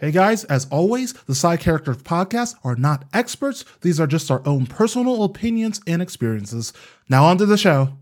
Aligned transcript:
Hey 0.00 0.12
guys, 0.12 0.44
as 0.44 0.66
always, 0.70 1.12
the 1.12 1.34
Side 1.34 1.60
Characters 1.60 1.98
podcast 1.98 2.54
are 2.64 2.74
not 2.74 3.04
experts. 3.12 3.66
These 3.82 4.00
are 4.00 4.06
just 4.06 4.30
our 4.30 4.40
own 4.46 4.64
personal 4.64 5.24
opinions 5.24 5.82
and 5.86 6.00
experiences. 6.00 6.72
Now 7.10 7.26
on 7.26 7.36
to 7.36 7.44
the 7.44 7.58
show. 7.58 7.92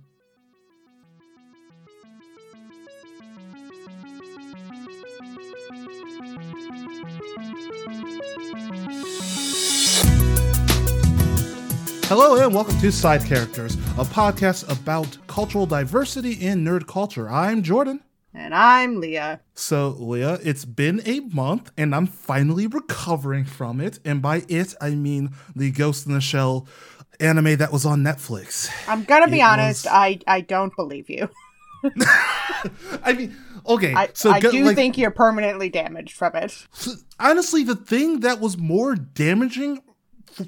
Hello 12.05 12.41
and 12.41 12.55
welcome 12.55 12.79
to 12.79 12.93
Side 12.93 13.25
Characters, 13.25 13.75
a 13.75 14.05
podcast 14.05 14.71
about 14.71 15.19
cultural 15.27 15.67
diversity 15.67 16.35
in 16.35 16.65
nerd 16.65 16.87
culture. 16.87 17.29
I'm 17.29 17.65
Jordan. 17.65 17.99
And 18.39 18.55
I'm 18.55 19.01
Leah. 19.01 19.41
So, 19.55 19.97
Leah, 19.99 20.39
it's 20.45 20.65
been 20.65 21.03
a 21.05 21.19
month 21.21 21.73
and 21.77 21.93
I'm 21.93 22.07
finally 22.07 22.69
recovering 22.69 23.45
from 23.45 23.81
it. 23.81 23.99
And 24.05 24.23
by 24.23 24.45
it, 24.49 24.77
I 24.81 24.91
mean 24.91 25.31
the 25.57 25.73
Ghost 25.73 26.07
in 26.07 26.13
the 26.13 26.21
Shell 26.21 26.69
anime 27.19 27.57
that 27.57 27.73
was 27.73 27.85
on 27.85 28.05
Netflix. 28.05 28.71
I'm 28.87 29.03
going 29.03 29.25
to 29.25 29.31
be 29.31 29.41
it 29.41 29.43
honest, 29.43 29.87
was... 29.87 29.93
I, 29.93 30.21
I 30.29 30.41
don't 30.41 30.75
believe 30.77 31.11
you. 31.11 31.29
I 33.03 33.13
mean, 33.13 33.37
okay. 33.67 33.93
I, 33.93 34.11
so 34.15 34.31
I 34.31 34.39
go, 34.39 34.53
do 34.53 34.65
like, 34.65 34.77
think 34.77 34.97
you're 34.97 35.11
permanently 35.11 35.69
damaged 35.69 36.15
from 36.17 36.37
it. 36.37 36.69
Honestly, 37.19 37.65
the 37.65 37.75
thing 37.75 38.21
that 38.21 38.39
was 38.39 38.57
more 38.57 38.95
damaging 38.95 39.83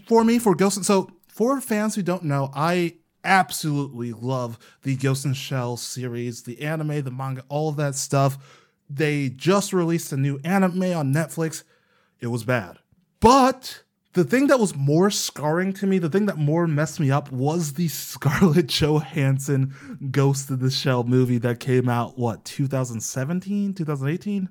for 0.07 0.23
me 0.23 0.39
for 0.39 0.55
Ghost, 0.55 0.85
so 0.85 1.11
for 1.27 1.61
fans 1.61 1.97
who 1.97 2.03
don't 2.03 2.23
know, 2.23 2.53
I 2.55 2.95
absolutely 3.25 4.13
love 4.13 4.59
the 4.83 4.97
Ghost 4.97 5.25
in 5.25 5.33
the 5.33 5.37
Shell 5.37 5.77
series, 5.77 6.43
the 6.43 6.63
anime, 6.63 7.03
the 7.03 7.11
manga, 7.11 7.45
all 7.49 7.69
of 7.69 7.77
that 7.77 7.95
stuff. 7.95 8.67
They 8.89 9.29
just 9.29 9.73
released 9.73 10.13
a 10.13 10.17
new 10.17 10.39
anime 10.45 10.83
on 10.83 11.15
Netflix. 11.15 11.63
It 12.21 12.29
was 12.29 12.45
bad. 12.45 12.79
But 13.21 13.83
the 14.13 14.25
thing 14.25 14.49
that 14.49 14.59
was 14.59 14.75
more 14.75 15.11
scarring 15.11 15.73
to 15.75 15.87
me, 15.87 15.99
the 15.99 16.09
thing 16.09 16.27
that 16.27 16.39
more 16.39 16.67
messed 16.67 16.99
me 16.99 17.11
up 17.11 17.31
was 17.31 17.75
the 17.75 17.89
Scarlett 17.89 18.67
Johansson 18.67 19.75
Ghost 20.11 20.51
in 20.51 20.59
the 20.59 20.71
Shell 20.71 21.05
movie 21.05 21.39
that 21.39 21.61
came 21.61 21.89
out, 21.89 22.19
what, 22.19 22.45
2017, 22.45 23.75
2018? 23.75 24.49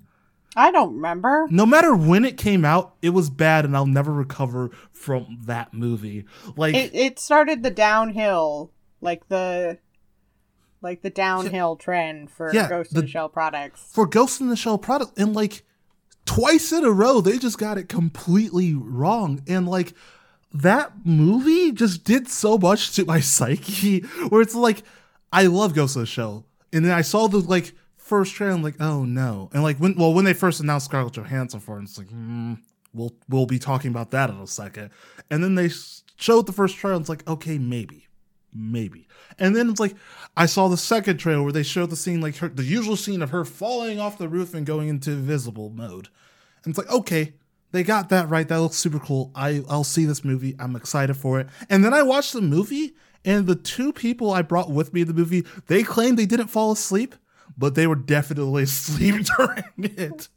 I 0.56 0.72
don't 0.72 0.96
remember. 0.96 1.48
No 1.50 1.66
matter 1.66 1.96
when 1.96 2.26
it 2.26 2.38
came 2.38 2.66
out, 2.66 2.96
it 3.02 3.10
was 3.12 3.30
bad, 3.30 3.66
and 3.66 3.76
I'll 3.76 3.86
never 3.86 4.12
recover 4.12 4.72
from 4.92 5.40
that 5.46 5.74
movie. 5.74 6.26
Like 6.56 6.76
it, 6.76 6.94
it 6.94 7.20
started 7.20 7.64
the 7.64 7.72
downhill, 7.72 8.72
like 9.02 9.28
the 9.28 9.78
like 10.82 11.02
the 11.02 11.10
downhill 11.10 11.78
yeah, 11.80 11.84
trend 11.84 12.32
for 12.32 12.54
yeah, 12.54 12.68
Ghost 12.70 12.94
the, 12.94 13.00
in 13.00 13.06
the 13.06 13.12
Shell 13.12 13.30
products. 13.30 13.82
For 13.94 14.08
Ghost 14.08 14.42
in 14.42 14.50
the 14.50 14.56
Shell 14.56 14.80
product, 14.80 15.18
and 15.20 15.36
like 15.36 15.64
twice 16.26 16.72
in 16.72 16.84
a 16.84 16.92
row, 16.92 17.22
they 17.22 17.38
just 17.38 17.58
got 17.58 17.78
it 17.78 17.90
completely 17.90 18.74
wrong, 18.74 19.44
and 19.48 19.68
like 19.68 19.94
that 20.52 21.06
movie 21.06 21.72
just 21.72 22.04
did 22.04 22.28
so 22.28 22.58
much 22.58 22.96
to 22.96 23.06
my 23.06 23.20
psyche, 23.20 24.02
where 24.30 24.42
it's 24.42 24.56
like 24.56 24.84
I 25.32 25.46
love 25.46 25.76
Ghost 25.76 25.96
in 25.96 26.02
the 26.02 26.08
Shell, 26.08 26.46
and 26.74 26.86
then 26.86 26.92
I 26.92 27.02
saw 27.02 27.28
the 27.28 27.40
like 27.40 27.74
first 28.10 28.34
trailer, 28.34 28.54
I'm 28.54 28.64
like, 28.64 28.82
oh 28.82 29.06
no. 29.06 29.50
And 29.54 29.64
like 29.64 29.78
when 29.78 29.96
well 29.96 30.14
when 30.14 30.26
they 30.26 30.34
first 30.34 30.60
announced 30.60 30.86
Scarlett 30.86 31.14
Johansson 31.14 31.60
for 31.60 31.80
it, 31.80 31.84
it's 31.84 31.98
like, 31.98 32.08
mm, 32.08 32.58
we'll 32.94 33.14
we'll 33.30 33.46
be 33.46 33.60
talking 33.60 33.92
about 33.92 34.12
that 34.12 34.30
in 34.30 34.38
a 34.38 34.48
second. 34.48 34.90
And 35.30 35.44
then 35.44 35.56
they 35.56 35.70
showed 36.18 36.48
the 36.48 36.52
first 36.52 36.76
trailer, 36.76 37.00
it's 37.00 37.10
like, 37.10 37.28
okay, 37.28 37.58
maybe. 37.58 38.08
Maybe. 38.52 39.08
And 39.38 39.56
then 39.56 39.70
it's 39.70 39.80
like 39.80 39.96
I 40.36 40.48
saw 40.48 40.68
the 40.68 40.78
second 40.78 41.18
trailer 41.18 41.44
where 41.44 41.52
they 41.52 41.64
showed 41.64 41.92
the 41.92 41.96
scene 41.96 42.20
like 42.20 42.38
her 42.38 42.50
the 42.50 42.64
usual 42.64 42.96
scene 42.96 43.22
of 43.22 43.30
her 43.30 43.46
falling 43.46 44.00
off 44.00 44.18
the 44.18 44.28
roof 44.28 44.56
and 44.56 44.66
going 44.66 44.90
into 44.90 45.12
visible 45.12 45.70
mode. 45.70 46.10
And 46.64 46.72
it's 46.72 46.78
like, 46.80 46.92
okay, 46.92 47.34
they 47.72 47.84
got 47.84 48.10
that 48.10 48.28
right. 48.28 48.48
That 48.48 48.60
looks 48.60 48.78
super 48.78 48.98
cool. 48.98 49.32
I 49.36 49.62
I'll 49.70 49.84
see 49.84 50.06
this 50.06 50.26
movie. 50.26 50.56
I'm 50.58 50.76
excited 50.76 51.14
for 51.14 51.40
it. 51.40 51.48
And 51.70 51.86
then 51.86 51.94
I 51.94 52.02
watched 52.02 52.34
the 52.34 52.42
movie 52.42 52.96
and 53.24 53.46
the 53.46 53.56
two 53.56 53.94
people 53.94 54.32
I 54.32 54.42
brought 54.42 54.72
with 54.72 54.94
me 54.94 55.02
in 55.02 55.08
the 55.08 55.14
movie, 55.14 55.46
they 55.68 55.84
claimed 55.84 56.18
they 56.18 56.26
didn't 56.26 56.48
fall 56.48 56.72
asleep 56.72 57.16
but 57.60 57.76
they 57.76 57.86
were 57.86 57.96
definitely 57.96 58.64
asleep 58.64 59.26
during 59.38 59.64
it. 59.78 60.30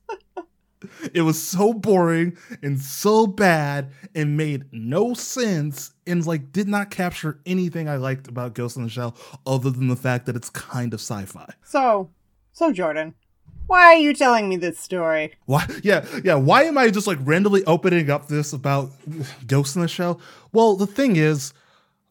it 1.15 1.23
was 1.23 1.41
so 1.41 1.73
boring 1.73 2.37
and 2.61 2.81
so 2.81 3.27
bad 3.27 3.91
and 4.15 4.37
made 4.37 4.65
no 4.73 5.15
sense 5.15 5.93
and 6.07 6.27
like 6.27 6.51
did 6.53 6.67
not 6.67 6.91
capture 6.91 7.39
anything 7.47 7.89
I 7.89 7.97
liked 7.97 8.27
about 8.27 8.55
Ghost 8.55 8.77
in 8.77 8.83
the 8.83 8.89
Shell 8.89 9.17
other 9.47 9.71
than 9.71 9.87
the 9.87 9.97
fact 9.97 10.27
that 10.27 10.35
it's 10.37 10.51
kind 10.51 10.93
of 10.93 11.01
sci-fi. 11.01 11.55
So, 11.63 12.11
so 12.53 12.73
Jordan, 12.73 13.15
why 13.69 13.85
are 13.85 13.97
you 13.97 14.13
telling 14.13 14.49
me 14.49 14.57
this 14.57 14.79
story? 14.79 15.33
Why? 15.47 15.67
Yeah, 15.83 16.05
yeah. 16.25 16.35
Why 16.35 16.65
am 16.65 16.77
I 16.77 16.91
just 16.91 17.07
like 17.07 17.19
randomly 17.23 17.65
opening 17.65 18.11
up 18.11 18.27
this 18.27 18.53
about 18.53 18.91
Ghost 19.47 19.77
in 19.77 19.83
the 19.83 19.89
Shell? 19.89 20.21
Well, 20.53 20.77
the 20.77 20.87
thing 20.87 21.17
is, 21.17 21.55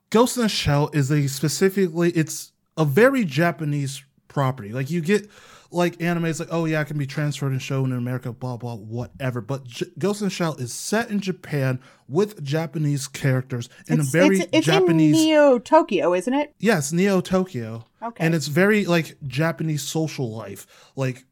Ghost 0.09 0.37
in 0.37 0.43
the 0.43 0.49
Shell 0.49 0.89
is 0.93 1.11
a 1.11 1.27
specifically 1.27 2.11
it's 2.11 2.53
a 2.77 2.85
very 2.85 3.25
Japanese 3.25 4.03
property. 4.31 4.71
Like 4.71 4.89
you 4.89 5.01
get 5.01 5.29
like 5.71 5.97
animes 5.97 6.39
like 6.39 6.49
oh 6.51 6.65
yeah 6.65 6.81
it 6.81 6.85
can 6.85 6.97
be 6.97 7.05
transferred 7.05 7.51
and 7.51 7.61
shown 7.61 7.91
in 7.91 7.97
america 7.97 8.31
blah 8.31 8.57
blah 8.57 8.75
whatever. 8.75 9.41
But 9.41 9.65
J- 9.65 9.85
ghost 9.97 10.21
in 10.21 10.27
the 10.27 10.31
shell 10.31 10.55
is 10.55 10.73
set 10.73 11.09
in 11.09 11.19
japan 11.19 11.79
with 12.07 12.43
japanese 12.43 13.07
characters 13.07 13.69
in 13.87 13.99
it's, 13.99 14.09
a 14.09 14.11
very 14.11 14.39
it's, 14.39 14.49
it's 14.51 14.65
japanese 14.65 15.15
neo 15.15 15.59
tokyo 15.59 16.13
isn't 16.13 16.33
it? 16.33 16.53
Yes 16.59 16.91
neo 16.91 17.21
tokyo. 17.21 17.85
Okay. 18.01 18.25
And 18.25 18.35
it's 18.35 18.47
very 18.47 18.85
like 18.85 19.17
japanese 19.27 19.83
social 19.83 20.31
life 20.31 20.91
like 20.95 21.25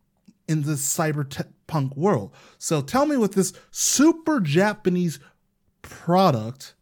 in 0.48 0.64
the 0.64 0.74
cyberpunk 0.74 1.96
world. 1.96 2.34
So 2.58 2.81
tell 2.81 3.06
me 3.06 3.18
with 3.18 3.34
this 3.34 3.54
super 3.72 4.40
japanese 4.40 5.20
product 5.81 6.76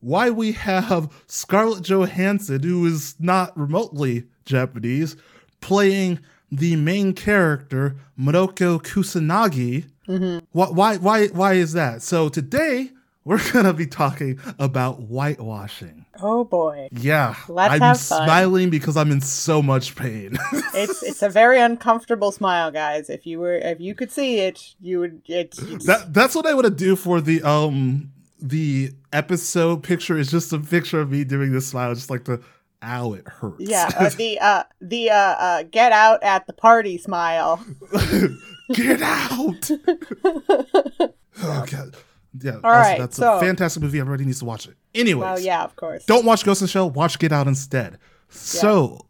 why 0.00 0.28
we 0.28 0.52
have 0.52 1.10
scarlett 1.26 1.82
johansson 1.82 2.62
who 2.62 2.84
is 2.84 3.14
not 3.18 3.56
remotely 3.58 4.24
japanese 4.44 5.16
playing 5.64 6.20
the 6.52 6.76
main 6.76 7.14
character 7.14 7.96
Motoko 8.20 8.78
Kusanagi. 8.82 9.86
Mm-hmm. 10.06 10.44
Why, 10.52 10.66
why, 10.66 10.96
why, 10.98 11.26
why 11.28 11.54
is 11.54 11.72
that? 11.72 12.02
So 12.02 12.28
today 12.28 12.90
we're 13.24 13.40
gonna 13.52 13.72
be 13.72 13.86
talking 13.86 14.38
about 14.58 15.00
whitewashing. 15.00 16.04
Oh 16.20 16.44
boy! 16.44 16.88
Yeah, 16.92 17.34
let's 17.48 17.72
I'm 17.72 17.80
have 17.80 18.00
fun. 18.00 18.26
smiling 18.26 18.68
because 18.68 18.98
I'm 18.98 19.10
in 19.10 19.22
so 19.22 19.62
much 19.62 19.96
pain. 19.96 20.36
it's 20.74 21.02
it's 21.02 21.22
a 21.22 21.30
very 21.30 21.58
uncomfortable 21.58 22.30
smile, 22.30 22.70
guys. 22.70 23.08
If 23.08 23.26
you 23.26 23.40
were 23.40 23.56
if 23.56 23.80
you 23.80 23.94
could 23.94 24.12
see 24.12 24.40
it, 24.40 24.74
you 24.80 25.00
would. 25.00 25.22
It's, 25.26 25.58
it's... 25.58 25.86
that 25.86 26.12
that's 26.12 26.34
what 26.34 26.46
I 26.46 26.52
want 26.52 26.66
to 26.66 26.70
do 26.70 26.94
for 26.94 27.22
the 27.22 27.42
um 27.42 28.12
the 28.38 28.92
episode 29.12 29.82
picture 29.82 30.18
is 30.18 30.30
just 30.30 30.52
a 30.52 30.58
picture 30.58 31.00
of 31.00 31.10
me 31.10 31.24
doing 31.24 31.50
this 31.50 31.66
smile, 31.66 31.94
just 31.94 32.10
like 32.10 32.24
the 32.24 32.42
ow, 32.84 33.14
it 33.14 33.26
hurts. 33.26 33.56
Yeah, 33.58 33.90
uh, 33.96 34.10
the 34.10 34.38
uh, 34.40 34.62
the 34.80 35.10
uh, 35.10 35.14
uh, 35.16 35.62
get 35.64 35.92
out 35.92 36.22
at 36.22 36.46
the 36.46 36.52
party 36.52 36.98
smile. 36.98 37.64
get 38.72 39.02
out! 39.02 39.70
oh 40.24 41.66
god. 41.70 41.96
Yeah, 42.40 42.56
All 42.64 42.72
right, 42.72 42.98
that's 42.98 43.16
so, 43.16 43.36
a 43.36 43.40
fantastic 43.40 43.80
movie. 43.80 44.00
Everybody 44.00 44.24
needs 44.24 44.40
to 44.40 44.44
watch 44.44 44.66
it. 44.66 44.74
Anyways, 44.92 45.20
well, 45.20 45.38
yeah, 45.38 45.62
of 45.62 45.76
course. 45.76 46.04
Don't 46.04 46.24
watch 46.24 46.44
Ghost 46.44 46.62
in 46.62 46.64
the 46.64 46.68
Shell. 46.68 46.90
Watch 46.90 47.20
Get 47.20 47.30
Out 47.30 47.46
instead. 47.46 47.92
Yeah. 47.92 47.98
So, 48.30 49.06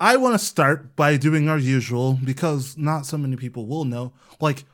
I 0.00 0.16
want 0.16 0.34
to 0.34 0.38
start 0.38 0.94
by 0.94 1.16
doing 1.16 1.48
our 1.48 1.58
usual 1.58 2.20
because 2.24 2.78
not 2.78 3.04
so 3.04 3.18
many 3.18 3.34
people 3.34 3.66
will 3.66 3.84
know. 3.84 4.12
Like, 4.40 4.64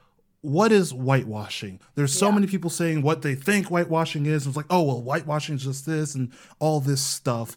what 0.43 0.71
is 0.71 0.93
whitewashing? 0.93 1.81
There's 1.94 2.17
so 2.17 2.28
yeah. 2.28 2.34
many 2.34 2.47
people 2.47 2.69
saying 2.69 3.03
what 3.03 3.23
they 3.23 3.34
think 3.34 3.69
whitewashing 3.69 4.27
is. 4.27 4.44
And 4.44 4.50
it's 4.50 4.56
like, 4.56 4.67
oh 4.71 4.83
well, 4.83 5.00
whitewashing 5.00 5.56
is 5.56 5.65
just 5.65 5.87
this 5.87 6.15
and 6.15 6.33
all 6.61 6.78
this 6.81 7.00
stuff 7.00 7.56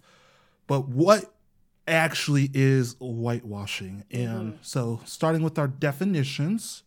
but 0.70 0.88
what 0.88 1.34
actually 1.88 2.52
is 2.54 2.96
whitewashing? 3.00 4.06
And 4.12 4.54
mm-hmm. 4.54 4.58
so, 4.62 5.02
starting 5.04 5.42
with 5.42 5.58
our 5.58 5.68
definitions, 5.68 6.84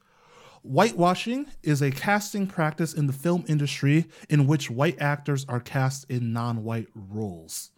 whitewashing 0.62 1.46
is 1.64 1.82
a 1.82 1.90
casting 1.90 2.46
practice 2.46 2.94
in 2.94 3.08
the 3.08 3.12
film 3.12 3.44
industry 3.48 4.06
in 4.30 4.46
which 4.46 4.70
white 4.70 5.02
actors 5.02 5.44
are 5.48 5.58
cast 5.58 6.08
in 6.08 6.32
non-white 6.32 6.86
roles. 6.94 7.72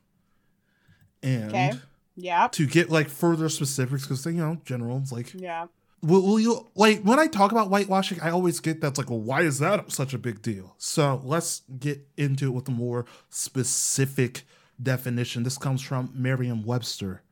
And 1.23 1.49
okay. 1.49 1.73
yeah, 2.17 2.49
to 2.53 2.67
get 2.67 2.91
like 2.91 3.09
further 3.09 3.49
specifics, 3.49 4.03
because 4.03 4.27
you 4.27 4.33
know, 4.33 4.59
general, 4.67 4.99
it's 4.99 5.11
like 5.11 5.33
yeah. 5.35 5.67
Will, 6.03 6.21
will, 6.21 6.39
you 6.39 6.69
like 6.75 7.01
when 7.01 7.19
I 7.19 7.29
talk 7.29 7.51
about 7.51 7.71
whitewashing? 7.71 8.21
I 8.21 8.29
always 8.29 8.61
get 8.61 8.83
that's 8.83 8.99
like, 8.99 9.09
well, 9.09 9.23
why 9.23 9.41
is 9.41 9.59
that 9.61 9.91
such 9.91 10.13
a 10.13 10.19
big 10.19 10.43
deal? 10.43 10.75
So 10.77 11.23
let's 11.25 11.63
get 11.79 12.07
into 12.19 12.49
it 12.49 12.51
with 12.51 12.69
a 12.69 12.73
more 12.73 13.07
specific 13.31 14.45
definition. 14.83 15.43
This 15.43 15.59
comes 15.59 15.83
from 15.83 16.11
Merriam 16.15 16.65
Webster. 16.65 17.23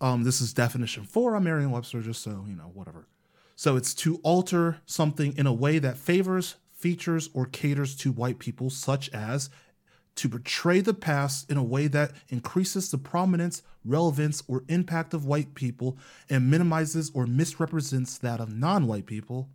Um, 0.00 0.22
this 0.22 0.40
is 0.40 0.52
definition 0.52 1.04
four 1.04 1.34
on 1.34 1.44
Merriam 1.44 1.72
Webster, 1.72 2.00
just 2.00 2.22
so 2.22 2.44
you 2.46 2.54
know, 2.54 2.70
whatever. 2.72 3.06
So 3.56 3.76
it's 3.76 3.94
to 3.96 4.20
alter 4.22 4.80
something 4.86 5.36
in 5.36 5.46
a 5.46 5.52
way 5.52 5.80
that 5.80 5.98
favors, 5.98 6.54
features, 6.72 7.28
or 7.34 7.46
caters 7.46 7.96
to 7.96 8.12
white 8.12 8.38
people, 8.38 8.70
such 8.70 9.08
as 9.10 9.50
to 10.14 10.28
portray 10.28 10.80
the 10.80 10.94
past 10.94 11.50
in 11.50 11.56
a 11.56 11.62
way 11.62 11.86
that 11.88 12.12
increases 12.28 12.90
the 12.90 12.98
prominence, 12.98 13.62
relevance, 13.84 14.42
or 14.48 14.64
impact 14.68 15.14
of 15.14 15.26
white 15.26 15.54
people 15.54 15.96
and 16.28 16.50
minimizes 16.50 17.10
or 17.14 17.26
misrepresents 17.26 18.18
that 18.18 18.40
of 18.40 18.52
non 18.52 18.86
white 18.86 19.06
people, 19.06 19.48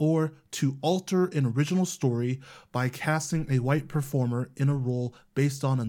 or 0.00 0.32
to 0.50 0.78
alter 0.80 1.26
an 1.26 1.44
original 1.44 1.84
story 1.84 2.40
by 2.72 2.88
casting 2.88 3.46
a 3.50 3.58
white 3.58 3.86
performer 3.86 4.50
in 4.56 4.70
a 4.70 4.74
role 4.74 5.14
based 5.34 5.62
on 5.62 5.78
a 5.78 5.84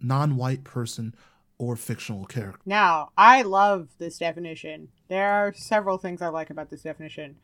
non 0.00 0.36
white 0.36 0.62
person 0.62 1.12
or 1.58 1.74
fictional 1.74 2.24
character. 2.26 2.60
Now, 2.64 3.10
I 3.18 3.42
love 3.42 3.88
this 3.98 4.18
definition. 4.18 4.88
There 5.08 5.28
are 5.28 5.52
several 5.52 5.98
things 5.98 6.22
I 6.22 6.28
like 6.28 6.48
about 6.48 6.70
this 6.70 6.82
definition. 6.82 7.36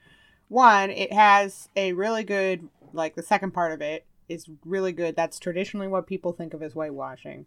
One, 0.47 0.91
it 0.91 1.13
has 1.13 1.69
a 1.75 1.93
really 1.93 2.23
good, 2.23 2.69
like 2.93 3.17
the 3.17 3.23
second 3.23 3.51
part 3.51 3.73
of 3.73 3.81
it 3.81 4.07
is 4.29 4.47
really 4.65 4.93
good. 4.93 5.17
That's 5.17 5.41
traditionally 5.41 5.89
what 5.89 6.07
people 6.07 6.33
think 6.33 6.55
of 6.55 6.63
as 6.63 6.75
whitewashing. 6.75 7.47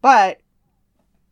But 0.00 0.38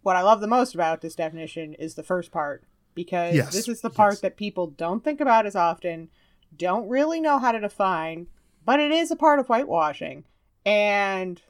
what 0.02 0.16
I 0.16 0.22
love 0.22 0.40
the 0.40 0.48
most 0.48 0.74
about 0.74 1.00
this 1.00 1.14
definition 1.14 1.74
is 1.74 1.94
the 1.94 2.02
first 2.02 2.32
part 2.32 2.64
because 2.94 3.36
yes. 3.36 3.52
this 3.52 3.68
is 3.68 3.82
the 3.82 3.90
part 3.90 4.14
yes. 4.14 4.20
that 4.22 4.36
people 4.36 4.66
don't 4.66 5.04
think 5.04 5.20
about 5.20 5.46
as 5.46 5.54
often, 5.54 6.08
don't 6.56 6.88
really 6.88 7.20
know 7.20 7.38
how 7.38 7.52
to 7.52 7.60
define, 7.60 8.26
but 8.64 8.80
it 8.80 8.92
is 8.92 9.10
a 9.10 9.16
part 9.16 9.38
of 9.38 9.46
whitewashing 9.46 10.24
and 10.64 11.42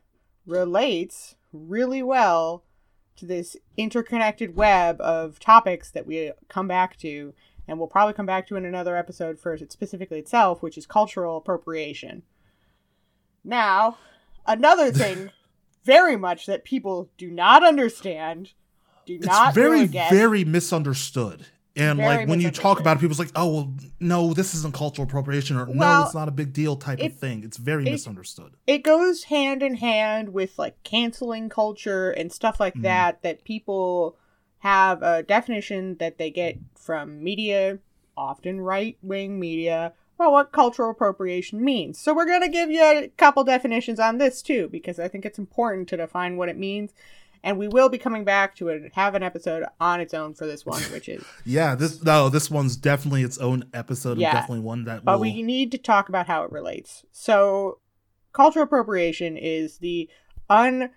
relates 0.47 1.37
really 1.53 2.03
well 2.03 2.65
to 3.17 3.27
this 3.27 3.57
interconnected 3.77 4.57
web 4.57 5.01
of 5.01 5.39
topics 5.39 5.91
that 5.91 6.07
we 6.07 6.33
come 6.49 6.67
back 6.67 6.97
to 6.97 7.35
and 7.69 7.79
we'll 7.79 7.89
probably 7.89 8.13
come 8.13 8.27
back 8.27 8.47
to 8.49 8.57
in 8.57 8.65
another 8.65 8.97
episode 8.97 9.39
for 9.39 9.55
it 9.55 9.73
specifically 9.73 10.19
itself, 10.19 10.63
which 10.63 10.77
is 10.77 10.87
cultural 10.87 11.37
appropriation. 11.37 12.23
Now, 13.45 13.99
another 14.47 14.91
thing 14.93 15.31
very 15.85 16.17
much 16.17 16.47
that 16.47 16.65
people 16.65 17.09
do 17.17 17.31
not 17.31 17.65
understand, 17.65 18.53
do 19.07 19.15
it's 19.15 19.27
not 19.27 19.55
very, 19.55 19.87
really 19.87 19.87
very 19.87 20.45
misunderstood. 20.45 21.47
And 21.75 21.99
very 21.99 22.19
like 22.19 22.29
when 22.29 22.41
you 22.41 22.51
talk 22.51 22.81
about 22.81 22.99
it, 22.99 23.01
people's 23.01 23.19
like, 23.19 23.31
"Oh, 23.35 23.53
well, 23.53 23.75
no, 23.99 24.35
this 24.35 24.55
isn't 24.55 24.75
cultural 24.75 25.07
appropriation," 25.09 25.57
or 25.57 25.65
well, 25.65 25.75
"No, 25.75 26.05
it's 26.05 26.15
not 26.15 26.29
a 26.29 26.33
big 26.33 26.53
deal" 26.53 26.77
type 26.77 27.01
it, 27.01 27.13
of 27.13 27.19
thing. 27.19 27.45
It's 27.45 27.57
very 27.57 27.87
it, 27.87 27.93
misunderstood. 27.93 28.57
It 28.67 28.85
goes 28.85 29.25
hand 29.25 29.63
in 29.63 29.77
hand 29.77 30.35
with 30.35 30.59
like 30.59 30.83
canceling 30.83 31.49
culture 31.49 32.11
and 32.11 32.31
stuff 32.31 32.61
like 32.61 32.75
mm. 32.75 32.83
that. 32.83 33.23
That 33.23 33.45
people 33.45 34.17
have 34.59 35.03
a 35.03 35.23
definition 35.23 35.97
that 35.97 36.19
they 36.19 36.31
get 36.31 36.59
from 36.77 37.25
media, 37.25 37.79
often 38.17 38.61
right 38.61 38.99
wing 39.03 39.41
media, 39.41 39.95
about 40.17 40.33
what 40.33 40.53
cultural 40.53 40.91
appropriation 40.91 41.65
means. 41.65 41.99
So 41.99 42.15
we're 42.15 42.27
going 42.27 42.43
to 42.43 42.49
give 42.49 42.71
you 42.71 42.83
a 42.83 43.09
couple 43.17 43.45
definitions 43.45 43.99
on 43.99 44.19
this 44.19 44.43
too, 44.43 44.69
because 44.71 44.99
I 44.99 45.09
think 45.09 45.25
it's 45.25 45.39
important 45.39 45.89
to 45.89 45.97
define 45.97 46.37
what 46.37 46.49
it 46.49 46.57
means. 46.57 46.93
And 47.45 47.59
we 47.59 47.67
will 47.67 47.89
be 47.89 47.99
coming 47.99 48.25
back 48.25 48.55
to 48.57 48.69
it, 48.69 48.93
have 48.95 49.15
an 49.17 49.23
episode 49.23 49.65
on 49.81 50.01
its 50.01 50.15
own 50.15 50.35
for 50.35 50.47
this 50.47 50.65
one, 50.65 50.81
which 50.85 51.09
is 51.09 51.25
yeah, 51.45 51.75
this 51.75 52.03
no, 52.03 52.29
this 52.29 52.51
one's 52.51 52.77
definitely 52.77 53.23
its 53.23 53.39
own 53.39 53.65
episode, 53.75 54.19
yeah, 54.19 54.33
definitely 54.33 54.61
one 54.61 54.85
that. 54.85 55.05
But 55.05 55.15
will... 55.15 55.23
we 55.23 55.43
need 55.43 55.73
to 55.73 55.79
talk 55.79 56.09
about 56.09 56.27
how 56.27 56.45
it 56.45 56.53
relates. 56.53 57.05
So, 57.11 57.79
cultural 58.33 58.65
appropriation 58.65 59.37
is 59.37 59.79
the 59.79 60.09
un 60.49 60.91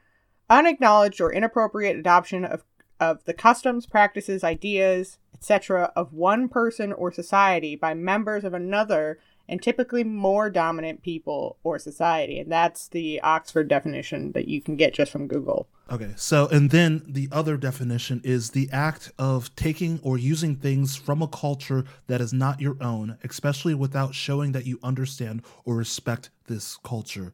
unacknowledged 0.49 1.19
or 1.19 1.33
inappropriate 1.33 1.97
adoption 1.97 2.45
of 2.45 2.63
of 2.99 3.23
the 3.25 3.33
customs, 3.33 3.85
practices, 3.85 4.43
ideas, 4.43 5.17
etc., 5.33 5.91
of 5.95 6.13
one 6.13 6.47
person 6.47 6.93
or 6.93 7.11
society 7.11 7.75
by 7.75 7.93
members 7.93 8.43
of 8.43 8.53
another 8.53 9.19
and 9.47 9.61
typically 9.61 10.03
more 10.03 10.49
dominant 10.49 11.03
people 11.03 11.57
or 11.63 11.77
society. 11.77 12.39
And 12.39 12.51
that's 12.51 12.87
the 12.87 13.21
Oxford 13.21 13.67
definition 13.67 14.31
that 14.31 14.47
you 14.47 14.61
can 14.61 14.75
get 14.75 14.93
just 14.93 15.11
from 15.11 15.27
Google. 15.27 15.67
Okay, 15.91 16.13
so 16.15 16.47
and 16.47 16.71
then 16.71 17.03
the 17.07 17.29
other 17.31 17.57
definition 17.57 18.19
is 18.23 18.51
the 18.51 18.67
act 18.71 19.11
of 19.19 19.55
taking 19.55 19.99
or 20.01 20.17
using 20.17 20.55
things 20.55 20.95
from 20.95 21.21
a 21.21 21.27
culture 21.27 21.85
that 22.07 22.21
is 22.21 22.33
not 22.33 22.59
your 22.59 22.75
own, 22.81 23.19
especially 23.23 23.75
without 23.75 24.15
showing 24.15 24.51
that 24.53 24.65
you 24.65 24.79
understand 24.81 25.43
or 25.63 25.75
respect 25.75 26.31
this 26.47 26.77
culture 26.83 27.33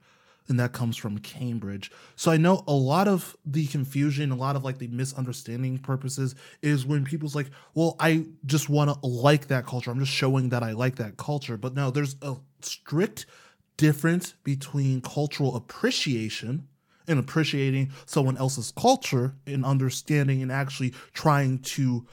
and 0.52 0.60
that 0.60 0.74
comes 0.74 0.98
from 0.98 1.18
Cambridge. 1.20 1.92
So 2.16 2.30
I 2.30 2.38
know 2.38 2.64
a 2.68 2.74
lot 2.74 3.08
of 3.08 3.38
the 3.46 3.68
confusion, 3.68 4.32
a 4.32 4.36
lot 4.36 4.56
of 4.56 4.64
like 4.64 4.80
the 4.80 4.88
misunderstanding 4.88 5.80
purposes 5.80 6.36
is 6.62 6.86
when 6.86 7.06
people's 7.06 7.36
like, 7.36 7.50
well, 7.74 7.96
I 8.00 8.26
just 8.46 8.70
want 8.70 8.90
to 8.90 9.08
like 9.08 9.48
that 9.48 9.66
culture. 9.66 9.92
I'm 9.92 10.00
just 10.00 10.12
showing 10.12 10.50
that 10.50 10.62
I 10.62 10.74
like 10.74 10.96
that 10.98 11.16
culture. 11.18 11.58
But 11.58 11.74
no, 11.74 11.90
there's 11.90 12.18
a 12.22 12.36
strict 12.62 13.26
difference 13.78 14.34
between 14.44 15.02
cultural 15.02 15.56
appreciation 15.56 16.68
and 17.08 17.20
appreciating 17.20 17.92
someone 18.06 18.38
else's 18.38 18.72
culture 18.76 19.36
and 19.46 19.66
understanding 19.66 20.42
and 20.42 20.52
actually 20.52 20.94
trying 21.14 21.60
to 21.60 22.06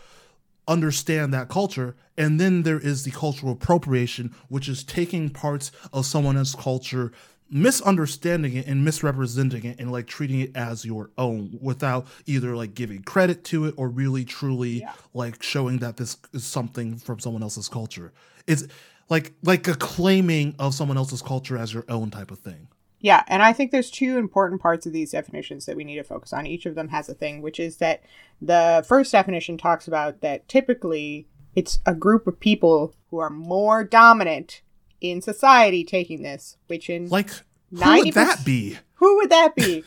understand 0.67 1.33
that 1.33 1.49
culture. 1.49 1.97
And 2.17 2.39
then 2.41 2.63
there 2.63 2.79
is 2.79 3.05
the 3.05 3.11
cultural 3.11 3.53
appropriation, 3.53 4.35
which 4.49 4.69
is 4.69 4.85
taking 4.85 5.31
parts 5.31 5.73
of 5.93 6.07
someone 6.07 6.37
else's 6.37 6.55
culture 6.55 7.13
misunderstanding 7.51 8.57
it 8.57 8.67
and 8.67 8.85
misrepresenting 8.85 9.65
it 9.65 9.81
and 9.81 9.91
like 9.91 10.07
treating 10.07 10.41
it 10.41 10.55
as 10.55 10.85
your 10.85 11.11
own 11.17 11.59
without 11.61 12.07
either 12.27 12.55
like 12.55 12.75
giving 12.75 13.03
credit 13.03 13.43
to 13.45 13.65
it 13.65 13.75
or 13.77 13.89
really 13.89 14.25
truly 14.25 14.81
yeah. 14.81 14.93
like 15.15 15.43
showing 15.43 15.79
that 15.79 15.97
this 15.97 16.19
is 16.33 16.45
something 16.45 16.97
from 16.97 17.19
someone 17.19 17.43
else's 17.43 17.69
culture. 17.69 18.13
It's 18.47 18.67
like 19.09 19.33
like 19.43 19.67
a 19.67 19.75
claiming 19.75 20.55
of 20.59 20.75
someone 20.75 20.97
else's 20.97 21.23
culture 21.23 21.57
as 21.57 21.73
your 21.73 21.85
own 21.89 22.11
type 22.11 22.31
of 22.31 22.39
thing. 22.39 22.69
Yeah, 23.01 23.23
and 23.29 23.43
I 23.43 23.53
think 23.53 23.71
there's 23.71 23.91
two 23.91 24.19
important 24.19 24.61
parts 24.61 24.85
of 24.85 24.93
these 24.93 25.13
definitions 25.13 25.67
that 25.67 25.77
we 25.77 25.85
need 25.85 25.97
to 25.97 26.05
focus 26.05 26.33
on. 26.33 26.47
Each 26.47 26.67
of 26.67 26.75
them 26.75 26.89
has 26.89 27.09
a 27.09 27.15
thing, 27.15 27.43
which 27.43 27.61
is 27.61 27.77
that 27.77 28.03
the 28.43 28.85
first 28.87 29.13
definition 29.13 29.57
talks 29.57 29.87
about 29.87 30.21
that 30.21 30.49
typically 30.49 31.29
it's 31.55 31.79
a 31.87 31.95
group 31.95 32.27
of 32.27 32.39
people 32.41 32.95
who 33.11 33.19
are 33.19 33.31
more 33.31 33.85
dominant 33.85 34.63
in 35.01 35.23
society 35.23 35.85
taking 35.85 36.23
this, 36.23 36.57
which 36.67 36.91
in 36.91 37.09
like 37.09 37.31
who 37.71 38.05
would 38.05 38.15
that 38.15 38.45
be? 38.45 38.79
Who 38.95 39.17
would 39.17 39.31
that 39.31 39.55
be? 39.55 39.85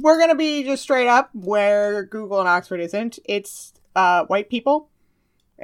We're 0.00 0.18
gonna 0.18 0.34
be 0.34 0.64
just 0.64 0.82
straight 0.82 1.08
up 1.08 1.30
where 1.34 2.04
Google 2.04 2.40
and 2.40 2.48
Oxford 2.48 2.80
isn't. 2.80 3.18
It's 3.24 3.72
uh, 3.94 4.24
white 4.26 4.50
people. 4.50 4.88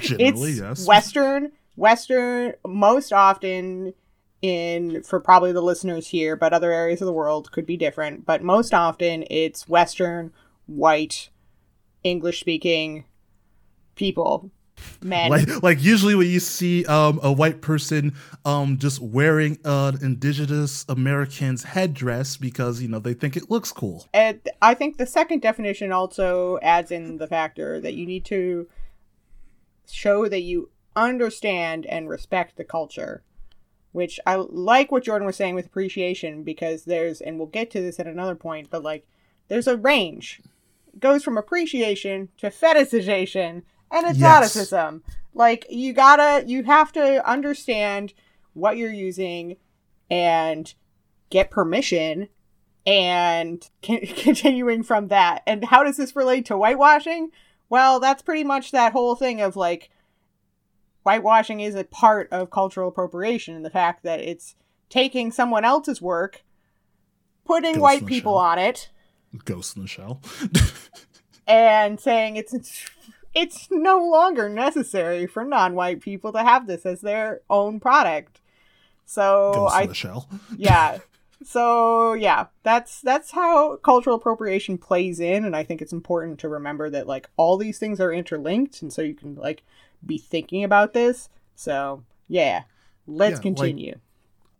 Generally, 0.00 0.50
it's 0.50 0.58
yes. 0.58 0.86
Western, 0.86 1.52
Western, 1.76 2.54
most 2.66 3.12
often 3.12 3.94
in 4.46 5.02
for 5.02 5.20
probably 5.20 5.52
the 5.52 5.62
listeners 5.62 6.08
here, 6.08 6.36
but 6.36 6.52
other 6.52 6.72
areas 6.72 7.00
of 7.00 7.06
the 7.06 7.12
world 7.12 7.52
could 7.52 7.66
be 7.66 7.76
different. 7.76 8.24
But 8.24 8.42
most 8.42 8.72
often, 8.72 9.24
it's 9.30 9.68
Western, 9.68 10.32
white, 10.66 11.30
English 12.02 12.40
speaking 12.40 13.04
people 13.94 14.50
men. 15.02 15.30
Like, 15.30 15.62
like 15.62 15.82
usually 15.82 16.14
when 16.14 16.28
you 16.28 16.40
see 16.40 16.84
um, 16.86 17.20
a 17.22 17.32
white 17.32 17.60
person 17.60 18.14
um, 18.44 18.78
just 18.78 19.00
wearing 19.00 19.58
an 19.64 19.98
indigenous 20.02 20.84
American's 20.88 21.64
headdress 21.64 22.36
because 22.36 22.80
you 22.80 22.88
know 22.88 22.98
they 22.98 23.14
think 23.14 23.36
it 23.36 23.50
looks 23.50 23.72
cool. 23.72 24.06
And 24.12 24.40
I 24.62 24.74
think 24.74 24.96
the 24.96 25.06
second 25.06 25.42
definition 25.42 25.92
also 25.92 26.58
adds 26.62 26.90
in 26.90 27.18
the 27.18 27.26
factor 27.26 27.80
that 27.80 27.94
you 27.94 28.06
need 28.06 28.24
to 28.26 28.68
show 29.88 30.28
that 30.28 30.40
you 30.40 30.70
understand 30.94 31.86
and 31.86 32.08
respect 32.08 32.56
the 32.56 32.64
culture. 32.64 33.22
Which 33.96 34.20
I 34.26 34.34
like 34.34 34.92
what 34.92 35.04
Jordan 35.04 35.24
was 35.24 35.36
saying 35.36 35.54
with 35.54 35.64
appreciation 35.64 36.42
because 36.42 36.84
there's, 36.84 37.22
and 37.22 37.38
we'll 37.38 37.46
get 37.46 37.70
to 37.70 37.80
this 37.80 37.98
at 37.98 38.06
another 38.06 38.34
point, 38.34 38.68
but 38.68 38.82
like 38.82 39.06
there's 39.48 39.66
a 39.66 39.78
range. 39.78 40.42
It 40.92 41.00
goes 41.00 41.24
from 41.24 41.38
appreciation 41.38 42.28
to 42.36 42.50
fetishization 42.50 43.62
and 43.90 44.06
exoticism. 44.06 45.02
Yes. 45.06 45.16
Like 45.32 45.66
you 45.70 45.94
gotta, 45.94 46.46
you 46.46 46.64
have 46.64 46.92
to 46.92 47.26
understand 47.26 48.12
what 48.52 48.76
you're 48.76 48.92
using 48.92 49.56
and 50.10 50.74
get 51.30 51.50
permission 51.50 52.28
and 52.86 53.66
continuing 53.80 54.82
from 54.82 55.08
that. 55.08 55.42
And 55.46 55.64
how 55.64 55.82
does 55.82 55.96
this 55.96 56.14
relate 56.14 56.44
to 56.44 56.58
whitewashing? 56.58 57.30
Well, 57.70 57.98
that's 57.98 58.20
pretty 58.20 58.44
much 58.44 58.72
that 58.72 58.92
whole 58.92 59.14
thing 59.14 59.40
of 59.40 59.56
like 59.56 59.88
whitewashing 61.06 61.60
is 61.60 61.76
a 61.76 61.84
part 61.84 62.28
of 62.32 62.50
cultural 62.50 62.88
appropriation 62.88 63.54
and 63.54 63.64
the 63.64 63.70
fact 63.70 64.02
that 64.02 64.20
it's 64.20 64.56
taking 64.90 65.30
someone 65.30 65.64
else's 65.64 66.02
work, 66.02 66.42
putting 67.44 67.74
Ghost 67.74 67.82
white 67.82 68.06
people 68.06 68.32
shell. 68.32 68.38
on 68.38 68.58
it, 68.58 68.90
Ghost 69.44 69.76
in 69.76 69.82
the 69.82 69.88
Shell, 69.88 70.20
and 71.46 72.00
saying 72.00 72.36
it's 72.36 72.54
it's 73.34 73.68
no 73.70 73.98
longer 73.98 74.48
necessary 74.48 75.26
for 75.26 75.44
non-white 75.44 76.00
people 76.00 76.32
to 76.32 76.42
have 76.42 76.66
this 76.66 76.84
as 76.84 77.02
their 77.02 77.40
own 77.48 77.78
product. 77.78 78.40
So 79.04 79.52
Ghost 79.54 79.76
I 79.76 79.92
shell. 79.92 80.28
yeah. 80.56 80.98
So 81.44 82.14
yeah, 82.14 82.46
that's 82.62 83.02
that's 83.02 83.32
how 83.32 83.76
cultural 83.76 84.16
appropriation 84.16 84.78
plays 84.78 85.20
in 85.20 85.44
and 85.44 85.54
I 85.54 85.64
think 85.64 85.82
it's 85.82 85.92
important 85.92 86.40
to 86.40 86.48
remember 86.48 86.88
that 86.88 87.06
like 87.06 87.28
all 87.36 87.58
these 87.58 87.78
things 87.78 88.00
are 88.00 88.10
interlinked 88.10 88.80
and 88.80 88.90
so 88.90 89.02
you 89.02 89.12
can 89.12 89.34
like 89.34 89.62
be 90.06 90.18
thinking 90.18 90.64
about 90.64 90.92
this. 90.92 91.28
So, 91.54 92.04
yeah. 92.28 92.62
Let's 93.06 93.38
yeah, 93.38 93.42
continue. 93.42 93.92
Like, 93.92 94.00